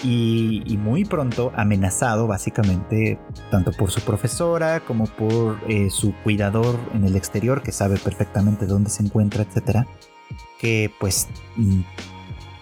y, 0.02 0.78
muy 0.78 1.04
pronto 1.04 1.52
amenazado 1.56 2.26
básicamente 2.26 3.18
tanto 3.50 3.72
por 3.72 3.90
su 3.90 4.00
profesora 4.02 4.80
como 4.80 5.06
por 5.06 5.58
eh, 5.68 5.90
su 5.90 6.14
cuidador 6.22 6.78
en 6.94 7.04
el 7.04 7.16
exterior 7.16 7.62
que 7.62 7.72
sabe 7.72 7.98
perfectamente 7.98 8.66
dónde 8.66 8.90
se 8.90 9.02
encuentra, 9.02 9.42
etcétera, 9.42 9.86
que 10.58 10.92
pues 11.00 11.28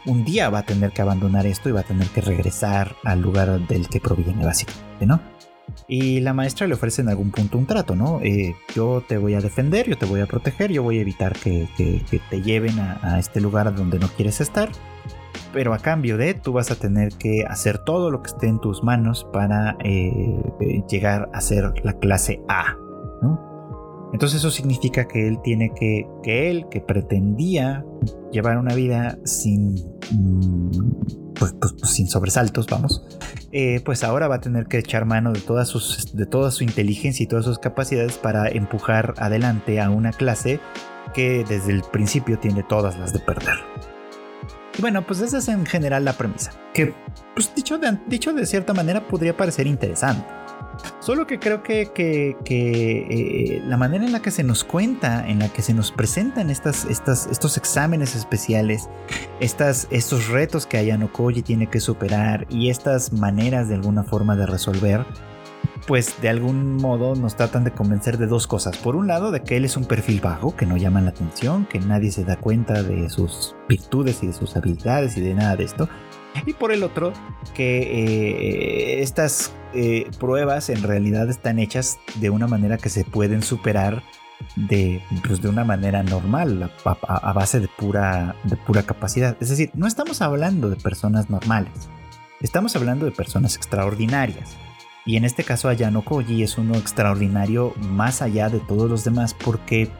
un 0.07 0.25
día 0.25 0.51
va 0.51 0.61
a 0.61 0.67
tener 0.67 0.93
que 0.93 1.03
abandonar 1.03 1.47
esto 1.47 1.69
y 1.69 1.73
va 1.73 1.81
a 1.81 1.85
tener 1.85 2.09
que 2.09 2.21
regresar 2.21 2.97
al 3.05 3.21
lugar 3.21 3.67
del 3.67 3.89
que 3.89 4.01
proviene 4.01 4.45
básicamente, 4.45 5.07
¿no? 5.07 5.21
Y 5.89 6.21
la 6.21 6.35
maestra 6.35 6.67
le 6.67 6.75
ofrece 6.75 7.03
en 7.03 7.09
algún 7.09 7.31
punto 7.31 7.59
un 7.59 7.67
trato, 7.67 7.97
¿no? 7.97 8.21
Eh, 8.23 8.55
yo 8.75 9.03
te 9.07 9.17
voy 9.19 9.35
a 9.35 9.41
defender, 9.41 9.89
yo 9.89 9.97
te 9.97 10.07
voy 10.07 10.21
a 10.21 10.27
proteger, 10.27 10.71
yo 10.71 10.83
voy 10.83 10.99
a 10.99 11.01
evitar 11.01 11.33
que, 11.33 11.69
te 12.31 12.43
lleven 12.43 12.79
a, 12.79 13.19
este 13.19 13.41
lugar 13.41 13.75
donde 13.75 13.99
no 13.99 14.09
quieres 14.09 14.41
estar. 14.41 14.69
Pero 15.53 15.73
a 15.73 15.79
cambio 15.79 16.17
de, 16.17 16.35
tú 16.35 16.53
vas 16.53 16.71
a 16.71 16.75
tener 16.77 17.13
que 17.13 17.45
hacer 17.49 17.79
todo 17.79 18.11
lo 18.11 18.23
que 18.23 18.29
esté 18.29 18.49
en 18.49 18.61
tus 18.61 18.83
manos 18.83 19.27
para 19.33 19.77
eh, 19.85 20.83
llegar 20.89 21.31
a 21.33 21.41
ser 21.41 21.73
la 21.85 21.95
clase 21.95 22.43
A, 22.49 22.77
¿no? 23.23 23.54
Entonces 24.15 24.39
eso 24.39 24.53
significa 24.53 25.09
que 25.09 25.27
él 25.27 25.41
tiene 25.43 25.73
que, 25.75 26.07
que 26.23 26.49
él, 26.49 26.67
que 26.71 26.81
pretendía 26.81 27.85
llevar 28.31 28.59
una 28.59 28.73
vida 28.73 29.19
sin, 29.25 29.75
mm, 30.12 31.35
pues, 31.35 31.53
pues, 31.61 31.75
pues, 31.81 31.93
sin 31.93 32.07
sobresaltos, 32.07 32.69
vamos, 32.69 33.05
eh, 33.51 33.81
pues 33.85 34.05
ahora 34.05 34.29
va 34.29 34.37
a 34.37 34.41
tener 34.41 34.67
que 34.67 34.79
echar 34.79 35.05
mano 35.05 35.33
de, 35.33 35.41
todas 35.41 35.67
sus, 35.67 36.15
de 36.15 36.27
toda 36.27 36.53
su 36.53 36.62
inteligencia 36.62 37.25
y 37.25 37.27
todas 37.27 37.45
sus 37.45 37.59
capacidades 37.59 38.17
para 38.17 38.49
empujar 38.49 39.15
adelante 39.19 39.81
a 39.81 39.91
una 39.91 40.12
clase 40.12 40.61
que 41.12 41.45
desde 41.49 41.73
el 41.73 41.83
principio 41.83 42.39
tiene 42.39 42.62
todas 42.62 42.97
las 42.97 43.12
de 43.12 43.19
perder. 43.19 43.57
Y 44.79 44.81
bueno, 44.81 45.05
pues 45.05 45.23
esa 45.23 45.39
es 45.39 45.49
en 45.49 45.67
general 45.67 46.05
la 46.05 46.12
premisa, 46.12 46.53
que 46.73 46.95
pues 47.35 47.53
dicho 47.53 47.79
de, 47.79 47.99
dicho 48.07 48.33
de 48.33 48.47
cierta 48.47 48.75
manera 48.75 49.09
podría 49.09 49.37
parecer 49.37 49.67
interesante. 49.67 50.44
Solo 51.01 51.27
que 51.27 51.39
creo 51.39 51.62
que, 51.62 52.37
eh, 52.47 53.62
la 53.66 53.77
manera 53.77 54.05
en 54.05 54.12
la 54.12 54.20
que 54.20 54.31
se 54.31 54.43
nos 54.45 54.64
cuenta, 54.64 55.27
en 55.29 55.39
la 55.39 55.49
que 55.49 55.62
se 55.62 55.75
nos 55.75 55.93
presentan 55.93 56.51
estas, 56.51 56.85
estas, 56.87 57.27
estos 57.27 57.57
exámenes 57.57 58.14
especiales, 58.14 58.89
estas, 59.41 59.87
estos 59.91 60.29
retos 60.29 60.66
que 60.66 60.79
Ayano 60.79 61.12
Koji 61.12 61.43
tiene 61.43 61.68
que 61.68 61.81
superar 61.81 62.47
y 62.51 62.70
estas 62.70 63.12
maneras 63.12 63.68
de 63.68 63.75
alguna 63.75 64.05
forma 64.05 64.37
de 64.37 64.47
resolver, 64.47 65.05
pues 65.87 66.20
de 66.20 66.29
algún 66.29 66.77
modo 66.77 67.14
nos 67.14 67.37
tratan 67.37 67.64
de 67.64 67.72
convencer 67.72 68.18
de 68.18 68.27
dos 68.27 68.47
cosas. 68.47 68.77
Por 68.79 68.97
un 68.97 69.07
lado, 69.07 69.31
de 69.31 69.43
que 69.43 69.57
él 69.57 69.64
es 69.64 69.77
un 69.77 69.85
perfil 69.85 70.20
bajo, 70.20 70.57
que 70.57 70.66
no 70.66 70.77
llama 70.77 71.01
la 71.01 71.11
atención, 71.11 71.66
que 71.66 71.79
nadie 71.79 72.11
se 72.11 72.25
da 72.25 72.37
cuenta 72.37 72.83
de 72.83 73.11
sus 73.11 73.55
virtudes 73.68 74.22
y 74.22 74.29
de 74.29 74.33
sus 74.33 74.57
habilidades 74.57 75.16
y 75.16 75.20
de 75.20 75.35
nada 75.35 75.57
de 75.57 75.64
esto. 75.64 75.89
Y 76.47 76.53
por 76.53 76.72
el 76.72 76.82
otro, 76.82 77.12
que 77.55 77.82
eh, 77.82 79.03
estas 79.03 79.53
eh, 79.72 80.11
pruebas 80.18 80.68
en 80.68 80.82
realidad 80.82 81.28
están 81.28 81.59
hechas 81.59 81.99
de 82.16 82.30
una 82.30 82.47
manera 82.47 82.76
que 82.76 82.89
se 82.89 83.05
pueden 83.05 83.43
superar 83.43 84.03
de, 84.57 85.03
pues, 85.26 85.41
de 85.41 85.49
una 85.49 85.64
manera 85.64 86.03
normal, 86.03 86.70
a, 86.85 87.32
base 87.32 87.61
de 87.61 87.68
pura, 87.68 88.37
de 88.45 88.57
pura 88.57 88.82
capacidad. 88.82 89.37
Es 89.41 89.49
decir, 89.49 89.70
no 89.74 89.87
estamos 89.87 90.22
hablando 90.22 90.70
de 90.70 90.76
personas 90.76 91.30
normales, 91.30 91.72
estamos 92.41 92.76
hablando 92.76 93.07
de 93.07 93.12
personas 93.12 93.57
extraordinarias. 93.57 94.57
Y 95.07 95.16
en 95.16 95.24
este 95.24 95.45
caso 95.45 95.68
Ayano 95.68 96.03
Koji 96.03 96.43
es 96.43 96.57
uno 96.57 96.76
extraordinario 96.76 97.74
más 97.76 98.22
allá 98.22 98.49
de 98.49 98.61
todos 98.61 98.89
los 98.89 99.05
demás 99.05 99.35
porque 99.35 99.91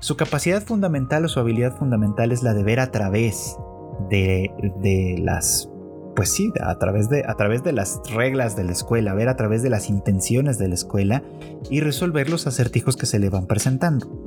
su 0.00 0.16
capacidad 0.16 0.62
fundamental 0.62 1.24
o 1.24 1.28
su 1.28 1.40
habilidad 1.40 1.76
fundamental 1.76 2.32
es 2.32 2.42
la 2.42 2.54
de 2.54 2.64
ver 2.64 2.80
a 2.80 2.90
través 2.90 3.56
de, 4.08 4.50
de 4.80 5.18
las 5.22 5.68
pues 6.16 6.32
sí, 6.32 6.50
a 6.60 6.76
través, 6.78 7.08
de, 7.08 7.22
a 7.26 7.34
través 7.34 7.62
de 7.62 7.72
las 7.72 8.00
reglas 8.12 8.56
de 8.56 8.64
la 8.64 8.72
escuela, 8.72 9.14
ver 9.14 9.28
a 9.28 9.36
través 9.36 9.62
de 9.62 9.70
las 9.70 9.88
intenciones 9.88 10.58
de 10.58 10.68
la 10.68 10.74
escuela 10.74 11.22
y 11.70 11.80
resolver 11.80 12.30
los 12.30 12.46
acertijos 12.46 12.96
que 12.96 13.06
se 13.06 13.20
le 13.20 13.28
van 13.28 13.46
presentando. 13.46 14.24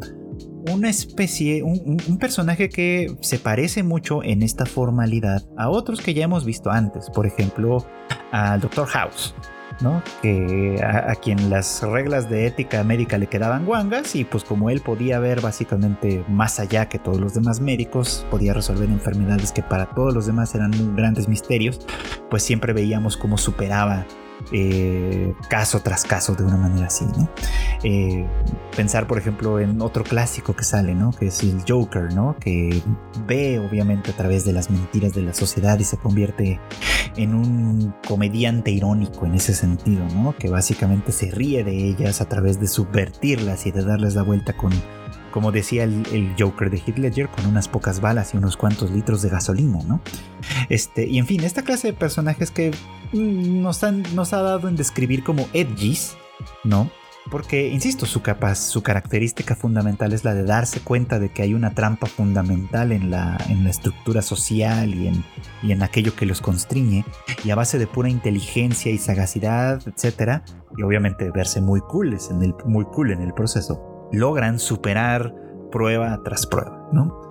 Una 0.71 0.89
especie, 0.89 1.63
un, 1.63 1.97
un 2.07 2.17
personaje 2.19 2.69
que 2.69 3.17
se 3.21 3.39
parece 3.39 3.81
mucho 3.81 4.23
en 4.23 4.43
esta 4.43 4.65
formalidad 4.65 5.43
a 5.57 5.69
otros 5.69 5.99
que 5.99 6.13
ya 6.13 6.25
hemos 6.25 6.45
visto 6.45 6.69
antes, 6.69 7.09
por 7.09 7.25
ejemplo, 7.25 7.85
al 8.31 8.61
Dr. 8.61 8.85
House. 8.85 9.33
Que 10.21 10.81
a, 10.83 11.15
quien 11.15 11.49
las 11.49 11.81
reglas 11.83 12.29
de 12.29 12.47
ética 12.47 12.83
médica 12.83 13.17
le 13.17 13.27
quedaban 13.27 13.65
guangas 13.65 14.15
y 14.15 14.23
pues 14.25 14.43
como 14.43 14.69
él 14.69 14.81
podía 14.81 15.19
ver 15.19 15.41
básicamente 15.41 16.23
más 16.27 16.59
allá 16.59 16.89
que 16.89 16.99
todos 16.99 17.19
los 17.19 17.33
demás 17.33 17.61
médicos, 17.61 18.25
podía 18.29 18.53
resolver 18.53 18.89
enfermedades 18.89 19.51
que 19.51 19.63
para 19.63 19.87
todos 19.87 20.13
los 20.13 20.25
demás 20.25 20.53
eran 20.55 20.71
grandes 20.95 21.27
misterios, 21.27 21.79
pues 22.29 22.43
siempre 22.43 22.73
veíamos 22.73 23.17
cómo 23.17 23.37
superaba 23.37 24.05
eh, 24.51 25.33
caso 25.49 25.81
tras 25.81 26.03
caso 26.03 26.35
de 26.35 26.43
una 26.43 26.57
manera 26.57 26.87
así, 26.87 27.05
¿no? 27.05 27.29
Eh, 27.83 28.25
pensar, 28.75 29.07
por 29.07 29.17
ejemplo, 29.17 29.59
en 29.59 29.81
otro 29.81 30.03
clásico 30.03 30.55
que 30.55 30.63
sale, 30.63 30.95
¿no? 30.95 31.11
Que 31.11 31.27
es 31.27 31.43
el 31.43 31.63
Joker, 31.67 32.13
¿no? 32.13 32.35
Que 32.39 32.81
ve 33.27 33.59
obviamente 33.59 34.11
a 34.11 34.15
través 34.15 34.45
de 34.45 34.53
las 34.53 34.69
mentiras 34.69 35.13
de 35.13 35.21
la 35.21 35.33
sociedad 35.33 35.77
y 35.79 35.83
se 35.83 35.97
convierte 35.97 36.59
en 37.15 37.35
un 37.35 37.93
comediante 38.07 38.71
irónico 38.71 39.25
en 39.25 39.35
ese 39.35 39.53
sentido, 39.53 40.05
¿no? 40.15 40.35
Que 40.37 40.49
básicamente 40.49 41.11
se 41.11 41.31
ríe 41.31 41.63
de 41.63 41.89
ellas 41.89 42.21
a 42.21 42.25
través 42.25 42.59
de 42.59 42.67
subvertirlas 42.67 43.65
y 43.65 43.71
de 43.71 43.83
darles 43.83 44.15
la 44.15 44.23
vuelta 44.23 44.53
con 44.53 44.71
como 45.31 45.51
decía 45.51 45.83
el, 45.83 46.35
Joker 46.37 46.69
de 46.69 46.81
Ledger, 46.95 47.29
con 47.29 47.45
unas 47.45 47.67
pocas 47.67 48.01
balas 48.01 48.33
y 48.33 48.37
unos 48.37 48.57
cuantos 48.57 48.91
litros 48.91 49.21
de 49.21 49.29
gasolina, 49.29 49.79
¿no? 49.87 50.01
Este, 50.69 51.07
y 51.07 51.17
en 51.17 51.27
fin, 51.27 51.43
esta 51.43 51.63
clase 51.63 51.87
de 51.87 51.93
personajes 51.93 52.51
que 52.51 52.71
mm, 53.13 53.61
nos, 53.61 53.83
han, 53.83 54.03
nos 54.15 54.33
ha 54.33 54.41
dado 54.41 54.67
en 54.67 54.75
describir 54.75 55.23
como 55.23 55.47
edgys, 55.53 56.15
¿no? 56.63 56.89
Porque, 57.29 57.67
insisto, 57.67 58.05
su, 58.05 58.21
capaz, 58.21 58.55
su 58.55 58.81
característica 58.81 59.55
fundamental 59.55 60.13
es 60.13 60.23
la 60.23 60.33
de 60.33 60.43
darse 60.43 60.79
cuenta 60.79 61.19
de 61.19 61.29
que 61.29 61.43
hay 61.43 61.53
una 61.53 61.75
trampa 61.75 62.07
fundamental 62.07 62.91
en 62.91 63.11
la, 63.11 63.37
en 63.49 63.63
la 63.63 63.69
estructura 63.69 64.21
social 64.21 64.95
y 64.95 65.07
en, 65.07 65.23
y 65.61 65.71
en 65.71 65.83
aquello 65.83 66.15
que 66.15 66.25
los 66.25 66.41
constriñe, 66.41 67.05
y 67.43 67.51
a 67.51 67.55
base 67.55 67.77
de 67.77 67.85
pura 67.85 68.09
inteligencia 68.09 68.91
y 68.91 68.97
sagacidad, 68.97 69.81
etc., 69.87 70.41
y 70.75 70.81
obviamente 70.81 71.29
verse 71.31 71.61
muy 71.61 71.81
cool, 71.81 72.17
en 72.31 72.41
el, 72.41 72.55
muy 72.65 72.85
cool 72.85 73.11
en 73.11 73.21
el 73.21 73.33
proceso, 73.33 73.98
logran 74.11 74.59
superar 74.59 75.33
prueba 75.71 76.19
tras 76.23 76.45
prueba, 76.47 76.89
¿no? 76.91 77.29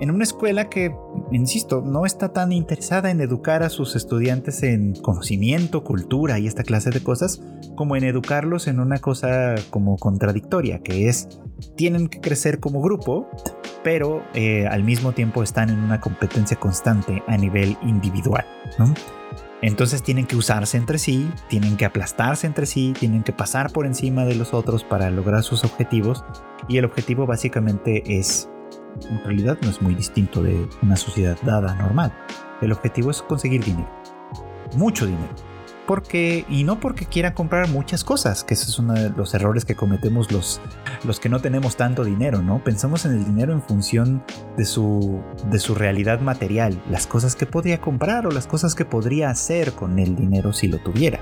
En 0.00 0.12
una 0.12 0.22
escuela 0.22 0.68
que, 0.68 0.94
insisto, 1.32 1.82
no 1.84 2.06
está 2.06 2.32
tan 2.32 2.52
interesada 2.52 3.10
en 3.10 3.20
educar 3.20 3.64
a 3.64 3.68
sus 3.68 3.96
estudiantes 3.96 4.62
en 4.62 4.94
conocimiento, 4.94 5.82
cultura 5.82 6.38
y 6.38 6.46
esta 6.46 6.62
clase 6.62 6.90
de 6.90 7.02
cosas, 7.02 7.42
como 7.74 7.96
en 7.96 8.04
educarlos 8.04 8.68
en 8.68 8.78
una 8.78 8.98
cosa 8.98 9.56
como 9.70 9.96
contradictoria, 9.96 10.78
que 10.84 11.08
es, 11.08 11.40
tienen 11.76 12.06
que 12.06 12.20
crecer 12.20 12.60
como 12.60 12.80
grupo, 12.80 13.28
pero 13.82 14.22
eh, 14.34 14.68
al 14.68 14.84
mismo 14.84 15.12
tiempo 15.12 15.42
están 15.42 15.68
en 15.68 15.80
una 15.80 16.00
competencia 16.00 16.56
constante 16.60 17.24
a 17.26 17.36
nivel 17.36 17.76
individual, 17.82 18.44
¿no? 18.78 18.94
Entonces 19.60 20.02
tienen 20.02 20.26
que 20.26 20.36
usarse 20.36 20.76
entre 20.76 20.98
sí, 20.98 21.30
tienen 21.48 21.76
que 21.76 21.84
aplastarse 21.84 22.46
entre 22.46 22.66
sí, 22.66 22.94
tienen 22.98 23.24
que 23.24 23.32
pasar 23.32 23.72
por 23.72 23.86
encima 23.86 24.24
de 24.24 24.36
los 24.36 24.54
otros 24.54 24.84
para 24.84 25.10
lograr 25.10 25.42
sus 25.42 25.64
objetivos. 25.64 26.24
Y 26.68 26.78
el 26.78 26.84
objetivo 26.84 27.26
básicamente 27.26 28.18
es, 28.18 28.48
en 29.10 29.22
realidad 29.24 29.58
no 29.62 29.70
es 29.70 29.82
muy 29.82 29.94
distinto 29.94 30.42
de 30.42 30.68
una 30.82 30.96
sociedad 30.96 31.36
dada 31.42 31.74
normal. 31.74 32.12
El 32.60 32.72
objetivo 32.72 33.10
es 33.10 33.22
conseguir 33.22 33.64
dinero. 33.64 33.90
Mucho 34.76 35.06
dinero 35.06 35.47
porque, 35.88 36.44
y 36.50 36.64
no 36.64 36.80
porque 36.80 37.06
quiera 37.06 37.32
comprar 37.32 37.66
muchas 37.68 38.04
cosas, 38.04 38.44
que 38.44 38.52
ese 38.52 38.64
es 38.66 38.78
uno 38.78 38.92
de 38.92 39.08
los 39.08 39.32
errores 39.32 39.64
que 39.64 39.74
cometemos 39.74 40.30
los, 40.30 40.60
los 41.02 41.18
que 41.18 41.30
no 41.30 41.40
tenemos 41.40 41.78
tanto 41.78 42.04
dinero, 42.04 42.42
¿no? 42.42 42.62
Pensamos 42.62 43.06
en 43.06 43.12
el 43.12 43.24
dinero 43.24 43.54
en 43.54 43.62
función 43.62 44.22
de 44.58 44.66
su, 44.66 45.22
de 45.50 45.58
su 45.58 45.74
realidad 45.74 46.20
material, 46.20 46.78
las 46.90 47.06
cosas 47.06 47.36
que 47.36 47.46
podría 47.46 47.80
comprar 47.80 48.26
o 48.26 48.30
las 48.30 48.46
cosas 48.46 48.74
que 48.74 48.84
podría 48.84 49.30
hacer 49.30 49.72
con 49.72 49.98
el 49.98 50.14
dinero 50.14 50.52
si 50.52 50.68
lo 50.68 50.76
tuviera, 50.76 51.20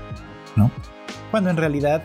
¿no? 0.57 0.69
Cuando 1.31 1.49
en 1.49 1.55
realidad 1.55 2.03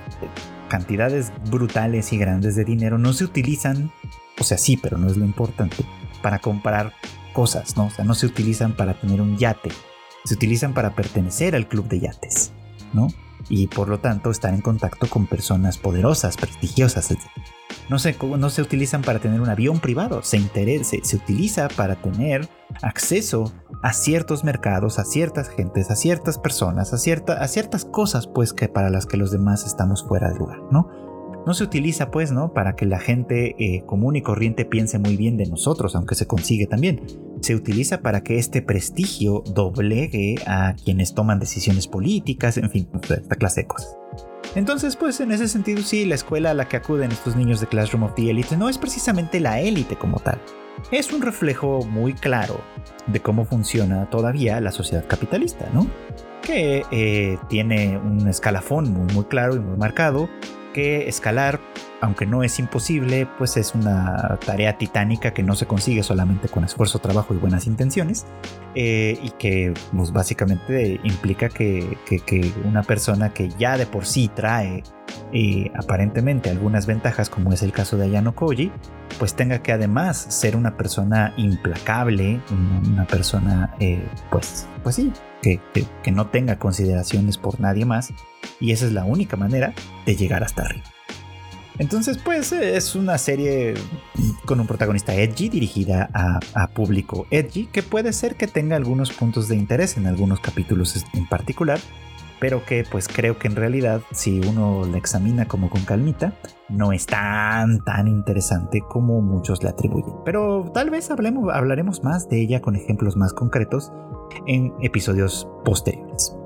cantidades 0.68 1.32
brutales 1.50 2.12
y 2.12 2.16
grandes 2.16 2.54
de 2.54 2.64
dinero 2.64 2.96
no 2.96 3.12
se 3.12 3.24
utilizan, 3.24 3.90
o 4.38 4.44
sea, 4.44 4.56
sí, 4.56 4.76
pero 4.76 4.98
no 4.98 5.08
es 5.08 5.16
lo 5.16 5.24
importante, 5.24 5.84
para 6.22 6.38
comprar 6.38 6.92
cosas, 7.32 7.76
¿no? 7.76 7.86
O 7.86 7.90
sea, 7.90 8.04
no 8.04 8.14
se 8.14 8.26
utilizan 8.26 8.76
para 8.76 8.94
tener 8.94 9.20
un 9.20 9.36
yate, 9.36 9.70
se 10.24 10.34
utilizan 10.34 10.74
para 10.74 10.94
pertenecer 10.94 11.54
al 11.54 11.68
club 11.68 11.88
de 11.88 12.00
yates, 12.00 12.52
¿no? 12.92 13.08
Y 13.48 13.66
por 13.66 13.88
lo 13.88 13.98
tanto 13.98 14.30
estar 14.30 14.54
en 14.54 14.60
contacto 14.60 15.08
con 15.08 15.26
personas 15.26 15.76
poderosas, 15.76 16.36
prestigiosas, 16.36 17.10
etc. 17.10 17.20
No 17.88 17.98
se, 17.98 18.16
no 18.38 18.50
se 18.50 18.62
utilizan 18.62 19.02
para 19.02 19.18
tener 19.18 19.40
un 19.40 19.48
avión 19.48 19.80
privado, 19.80 20.22
se, 20.22 20.36
interese, 20.36 21.00
se 21.02 21.16
utiliza 21.16 21.68
para 21.68 21.96
tener 21.96 22.48
acceso 22.82 23.52
a 23.82 23.92
ciertos 23.92 24.44
mercados, 24.44 24.98
a 24.98 25.04
ciertas 25.04 25.48
gentes, 25.48 25.90
a 25.90 25.96
ciertas 25.96 26.38
personas, 26.38 26.92
a, 26.92 26.98
cierta, 26.98 27.34
a 27.42 27.48
ciertas 27.48 27.84
cosas 27.84 28.28
pues 28.28 28.52
que 28.52 28.68
para 28.68 28.90
las 28.90 29.06
que 29.06 29.16
los 29.16 29.32
demás 29.32 29.66
estamos 29.66 30.04
fuera 30.06 30.30
de 30.30 30.38
lugar, 30.38 30.60
¿no? 30.70 30.88
No 31.46 31.54
se 31.54 31.64
utiliza 31.64 32.10
pues, 32.10 32.32
¿no? 32.32 32.52
Para 32.52 32.74
que 32.76 32.86
la 32.86 33.00
gente 33.00 33.54
eh, 33.58 33.82
común 33.86 34.16
y 34.16 34.22
corriente 34.22 34.64
piense 34.64 34.98
muy 34.98 35.16
bien 35.16 35.36
de 35.36 35.46
nosotros, 35.46 35.96
aunque 35.96 36.14
se 36.14 36.26
consigue 36.26 36.66
también. 36.66 37.02
Se 37.40 37.54
utiliza 37.54 38.00
para 38.00 38.22
que 38.22 38.38
este 38.38 38.62
prestigio 38.62 39.42
doblegue 39.46 40.36
a 40.46 40.74
quienes 40.84 41.14
toman 41.14 41.40
decisiones 41.40 41.88
políticas, 41.88 42.56
en 42.56 42.70
fin, 42.70 42.88
esta 43.02 43.36
clase 43.36 43.62
de 43.62 43.66
cosas. 43.66 43.96
Entonces, 44.54 44.96
pues 44.96 45.18
en 45.20 45.32
ese 45.32 45.48
sentido 45.48 45.82
sí, 45.82 46.04
la 46.04 46.14
escuela 46.14 46.50
a 46.50 46.54
la 46.54 46.68
que 46.68 46.76
acuden 46.76 47.10
estos 47.10 47.36
niños 47.36 47.60
de 47.60 47.66
Classroom 47.66 48.04
of 48.04 48.14
the 48.14 48.30
Elite 48.30 48.56
no 48.56 48.68
es 48.68 48.78
precisamente 48.78 49.40
la 49.40 49.60
élite 49.60 49.96
como 49.96 50.20
tal. 50.20 50.40
Es 50.90 51.12
un 51.12 51.22
reflejo 51.22 51.84
muy 51.86 52.12
claro 52.12 52.60
de 53.06 53.20
cómo 53.20 53.44
funciona 53.44 54.08
todavía 54.10 54.60
la 54.60 54.72
sociedad 54.72 55.06
capitalista, 55.06 55.68
¿no? 55.72 55.86
Que 56.42 56.84
eh, 56.90 57.38
tiene 57.48 57.98
un 57.98 58.28
escalafón 58.28 58.92
muy, 58.92 59.12
muy 59.14 59.24
claro 59.24 59.56
y 59.56 59.60
muy 59.60 59.76
marcado 59.76 60.28
que 60.72 61.08
escalar, 61.08 61.60
aunque 62.00 62.26
no 62.26 62.42
es 62.42 62.58
imposible, 62.58 63.26
pues 63.38 63.56
es 63.56 63.74
una 63.74 64.38
tarea 64.44 64.76
titánica 64.78 65.32
que 65.32 65.42
no 65.42 65.54
se 65.54 65.66
consigue 65.66 66.02
solamente 66.02 66.48
con 66.48 66.64
esfuerzo, 66.64 66.98
trabajo 66.98 67.34
y 67.34 67.36
buenas 67.36 67.66
intenciones, 67.66 68.26
eh, 68.74 69.18
y 69.22 69.30
que 69.30 69.74
pues, 69.94 70.12
básicamente 70.12 71.00
implica 71.04 71.48
que, 71.48 71.96
una 72.64 72.82
persona 72.82 73.32
que 73.32 73.48
ya 73.50 73.76
de 73.76 73.86
por 73.86 74.06
sí 74.06 74.30
trae 74.34 74.82
eh, 75.32 75.70
aparentemente 75.76 76.50
algunas 76.50 76.86
ventajas, 76.86 77.30
como 77.30 77.52
es 77.52 77.62
el 77.62 77.72
caso 77.72 77.96
de 77.96 78.04
Ayano 78.04 78.34
Koji, 78.34 78.72
pues 79.18 79.34
tenga 79.34 79.62
que 79.62 79.72
además 79.72 80.16
ser 80.16 80.56
una 80.56 80.76
persona 80.76 81.34
implacable, 81.36 82.40
una 82.92 83.06
persona, 83.06 83.74
eh, 83.78 84.04
pues, 84.30 84.66
pues 84.82 84.96
sí, 84.96 85.12
que, 85.42 85.60
no 86.12 86.28
tenga 86.28 86.58
consideraciones 86.58 87.36
por 87.36 87.60
nadie 87.60 87.84
más 87.84 88.12
y 88.60 88.72
esa 88.72 88.86
es 88.86 88.92
la 88.92 89.04
única 89.04 89.36
manera 89.36 89.74
de 90.06 90.16
llegar 90.16 90.44
hasta 90.44 90.62
arriba. 90.62 90.84
Entonces, 91.78 92.18
pues 92.18 92.52
es 92.52 92.94
una 92.94 93.18
serie 93.18 93.74
con 94.44 94.60
un 94.60 94.66
protagonista 94.66 95.14
edgy 95.14 95.48
dirigida 95.48 96.08
a, 96.12 96.66
público 96.68 97.26
edgy 97.30 97.66
que 97.66 97.82
puede 97.82 98.12
ser 98.12 98.36
que 98.36 98.46
tenga 98.46 98.76
algunos 98.76 99.10
puntos 99.10 99.48
de 99.48 99.56
interés 99.56 99.96
en 99.96 100.06
algunos 100.06 100.40
capítulos 100.40 101.04
en 101.14 101.26
particular, 101.26 101.80
pero 102.42 102.64
que 102.64 102.84
pues 102.90 103.06
creo 103.06 103.38
que 103.38 103.46
en 103.46 103.54
realidad 103.54 104.00
si 104.10 104.40
uno 104.40 104.84
la 104.84 104.98
examina 104.98 105.46
como 105.46 105.70
con 105.70 105.84
calmita, 105.84 106.34
no 106.68 106.92
es 106.92 107.06
tan 107.06 107.84
tan 107.84 108.08
interesante 108.08 108.80
como 108.80 109.22
muchos 109.22 109.62
le 109.62 109.68
atribuyen. 109.68 110.16
Pero 110.24 110.68
tal 110.74 110.90
vez 110.90 111.08
hablemos, 111.12 111.54
hablaremos 111.54 112.02
más 112.02 112.28
de 112.28 112.40
ella 112.40 112.60
con 112.60 112.74
ejemplos 112.74 113.16
más 113.16 113.32
concretos 113.32 113.92
en 114.48 114.74
episodios 114.82 115.48
posteriores. 115.64 116.36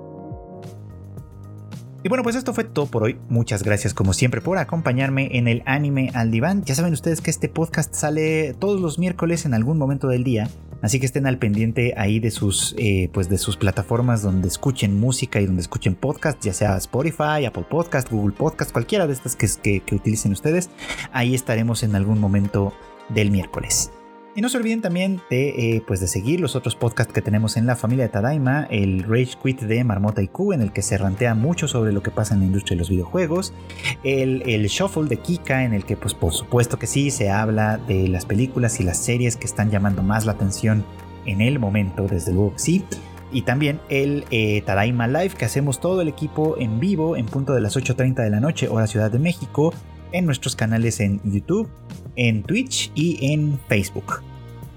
Y 2.06 2.08
bueno, 2.08 2.22
pues 2.22 2.36
esto 2.36 2.54
fue 2.54 2.62
todo 2.62 2.86
por 2.86 3.02
hoy. 3.02 3.18
Muchas 3.28 3.64
gracias 3.64 3.92
como 3.92 4.12
siempre 4.12 4.40
por 4.40 4.58
acompañarme 4.58 5.28
en 5.32 5.48
el 5.48 5.64
anime 5.66 6.12
al 6.14 6.30
diván. 6.30 6.62
Ya 6.62 6.76
saben 6.76 6.92
ustedes 6.92 7.20
que 7.20 7.32
este 7.32 7.48
podcast 7.48 7.92
sale 7.96 8.54
todos 8.54 8.80
los 8.80 9.00
miércoles 9.00 9.44
en 9.44 9.54
algún 9.54 9.76
momento 9.76 10.06
del 10.06 10.22
día. 10.22 10.48
Así 10.82 11.00
que 11.00 11.06
estén 11.06 11.26
al 11.26 11.38
pendiente 11.38 11.94
ahí 11.96 12.20
de 12.20 12.30
sus, 12.30 12.76
eh, 12.78 13.10
pues 13.12 13.28
de 13.28 13.38
sus 13.38 13.56
plataformas 13.56 14.22
donde 14.22 14.46
escuchen 14.46 15.00
música 15.00 15.40
y 15.40 15.46
donde 15.46 15.62
escuchen 15.62 15.96
podcast, 15.96 16.40
ya 16.44 16.52
sea 16.52 16.76
Spotify, 16.76 17.44
Apple 17.44 17.66
Podcast, 17.68 18.08
Google 18.08 18.36
Podcast, 18.36 18.70
cualquiera 18.70 19.08
de 19.08 19.12
estas 19.12 19.34
que, 19.34 19.80
que 19.80 19.94
utilicen 19.96 20.30
ustedes. 20.30 20.70
Ahí 21.10 21.34
estaremos 21.34 21.82
en 21.82 21.96
algún 21.96 22.20
momento 22.20 22.72
del 23.08 23.32
miércoles. 23.32 23.90
Y 24.36 24.42
no 24.42 24.50
se 24.50 24.58
olviden 24.58 24.82
también 24.82 25.22
de, 25.30 25.76
eh, 25.76 25.82
pues 25.86 25.98
de 26.00 26.06
seguir 26.06 26.40
los 26.40 26.56
otros 26.56 26.76
podcasts 26.76 27.10
que 27.10 27.22
tenemos 27.22 27.56
en 27.56 27.64
la 27.64 27.74
familia 27.74 28.04
de 28.04 28.10
Tadaima, 28.10 28.64
el 28.70 29.02
Rage 29.02 29.38
Quit 29.42 29.62
de 29.62 29.82
Marmota 29.82 30.20
y 30.20 30.28
Q, 30.28 30.52
en 30.52 30.60
el 30.60 30.72
que 30.74 30.82
se 30.82 30.98
rantea 30.98 31.34
mucho 31.34 31.66
sobre 31.68 31.90
lo 31.90 32.02
que 32.02 32.10
pasa 32.10 32.34
en 32.34 32.40
la 32.40 32.46
industria 32.46 32.76
de 32.76 32.80
los 32.80 32.90
videojuegos, 32.90 33.54
el, 34.04 34.42
Shuffle 34.66 35.08
de 35.08 35.16
Kika, 35.16 35.64
en 35.64 35.72
el 35.72 35.86
que 35.86 35.96
pues 35.96 36.12
por 36.12 36.34
supuesto 36.34 36.78
que 36.78 36.86
sí 36.86 37.10
se 37.10 37.30
habla 37.30 37.78
de 37.78 38.08
las 38.08 38.26
películas 38.26 38.78
y 38.78 38.82
las 38.82 38.98
series 38.98 39.38
que 39.38 39.46
están 39.46 39.70
llamando 39.70 40.02
más 40.02 40.26
la 40.26 40.32
atención 40.32 40.84
en 41.24 41.40
el 41.40 41.58
momento, 41.58 42.06
desde 42.06 42.34
luego 42.34 42.52
que 42.52 42.58
sí. 42.58 42.84
Y 43.32 43.42
también 43.42 43.80
el 43.88 44.26
eh, 44.30 44.60
Tadaima 44.66 45.08
Live 45.08 45.30
que 45.30 45.46
hacemos 45.46 45.80
todo 45.80 46.02
el 46.02 46.08
equipo 46.08 46.56
en 46.58 46.78
vivo 46.78 47.16
en 47.16 47.24
punto 47.24 47.54
de 47.54 47.62
las 47.62 47.74
8.30 47.74 48.16
de 48.16 48.28
la 48.28 48.40
noche, 48.40 48.68
hora 48.68 48.86
Ciudad 48.86 49.10
de 49.10 49.18
México, 49.18 49.72
en 50.12 50.26
nuestros 50.26 50.56
canales 50.56 51.00
en 51.00 51.22
YouTube, 51.24 51.70
en 52.16 52.42
Twitch 52.42 52.90
y 52.94 53.32
en 53.32 53.58
Facebook. 53.68 54.22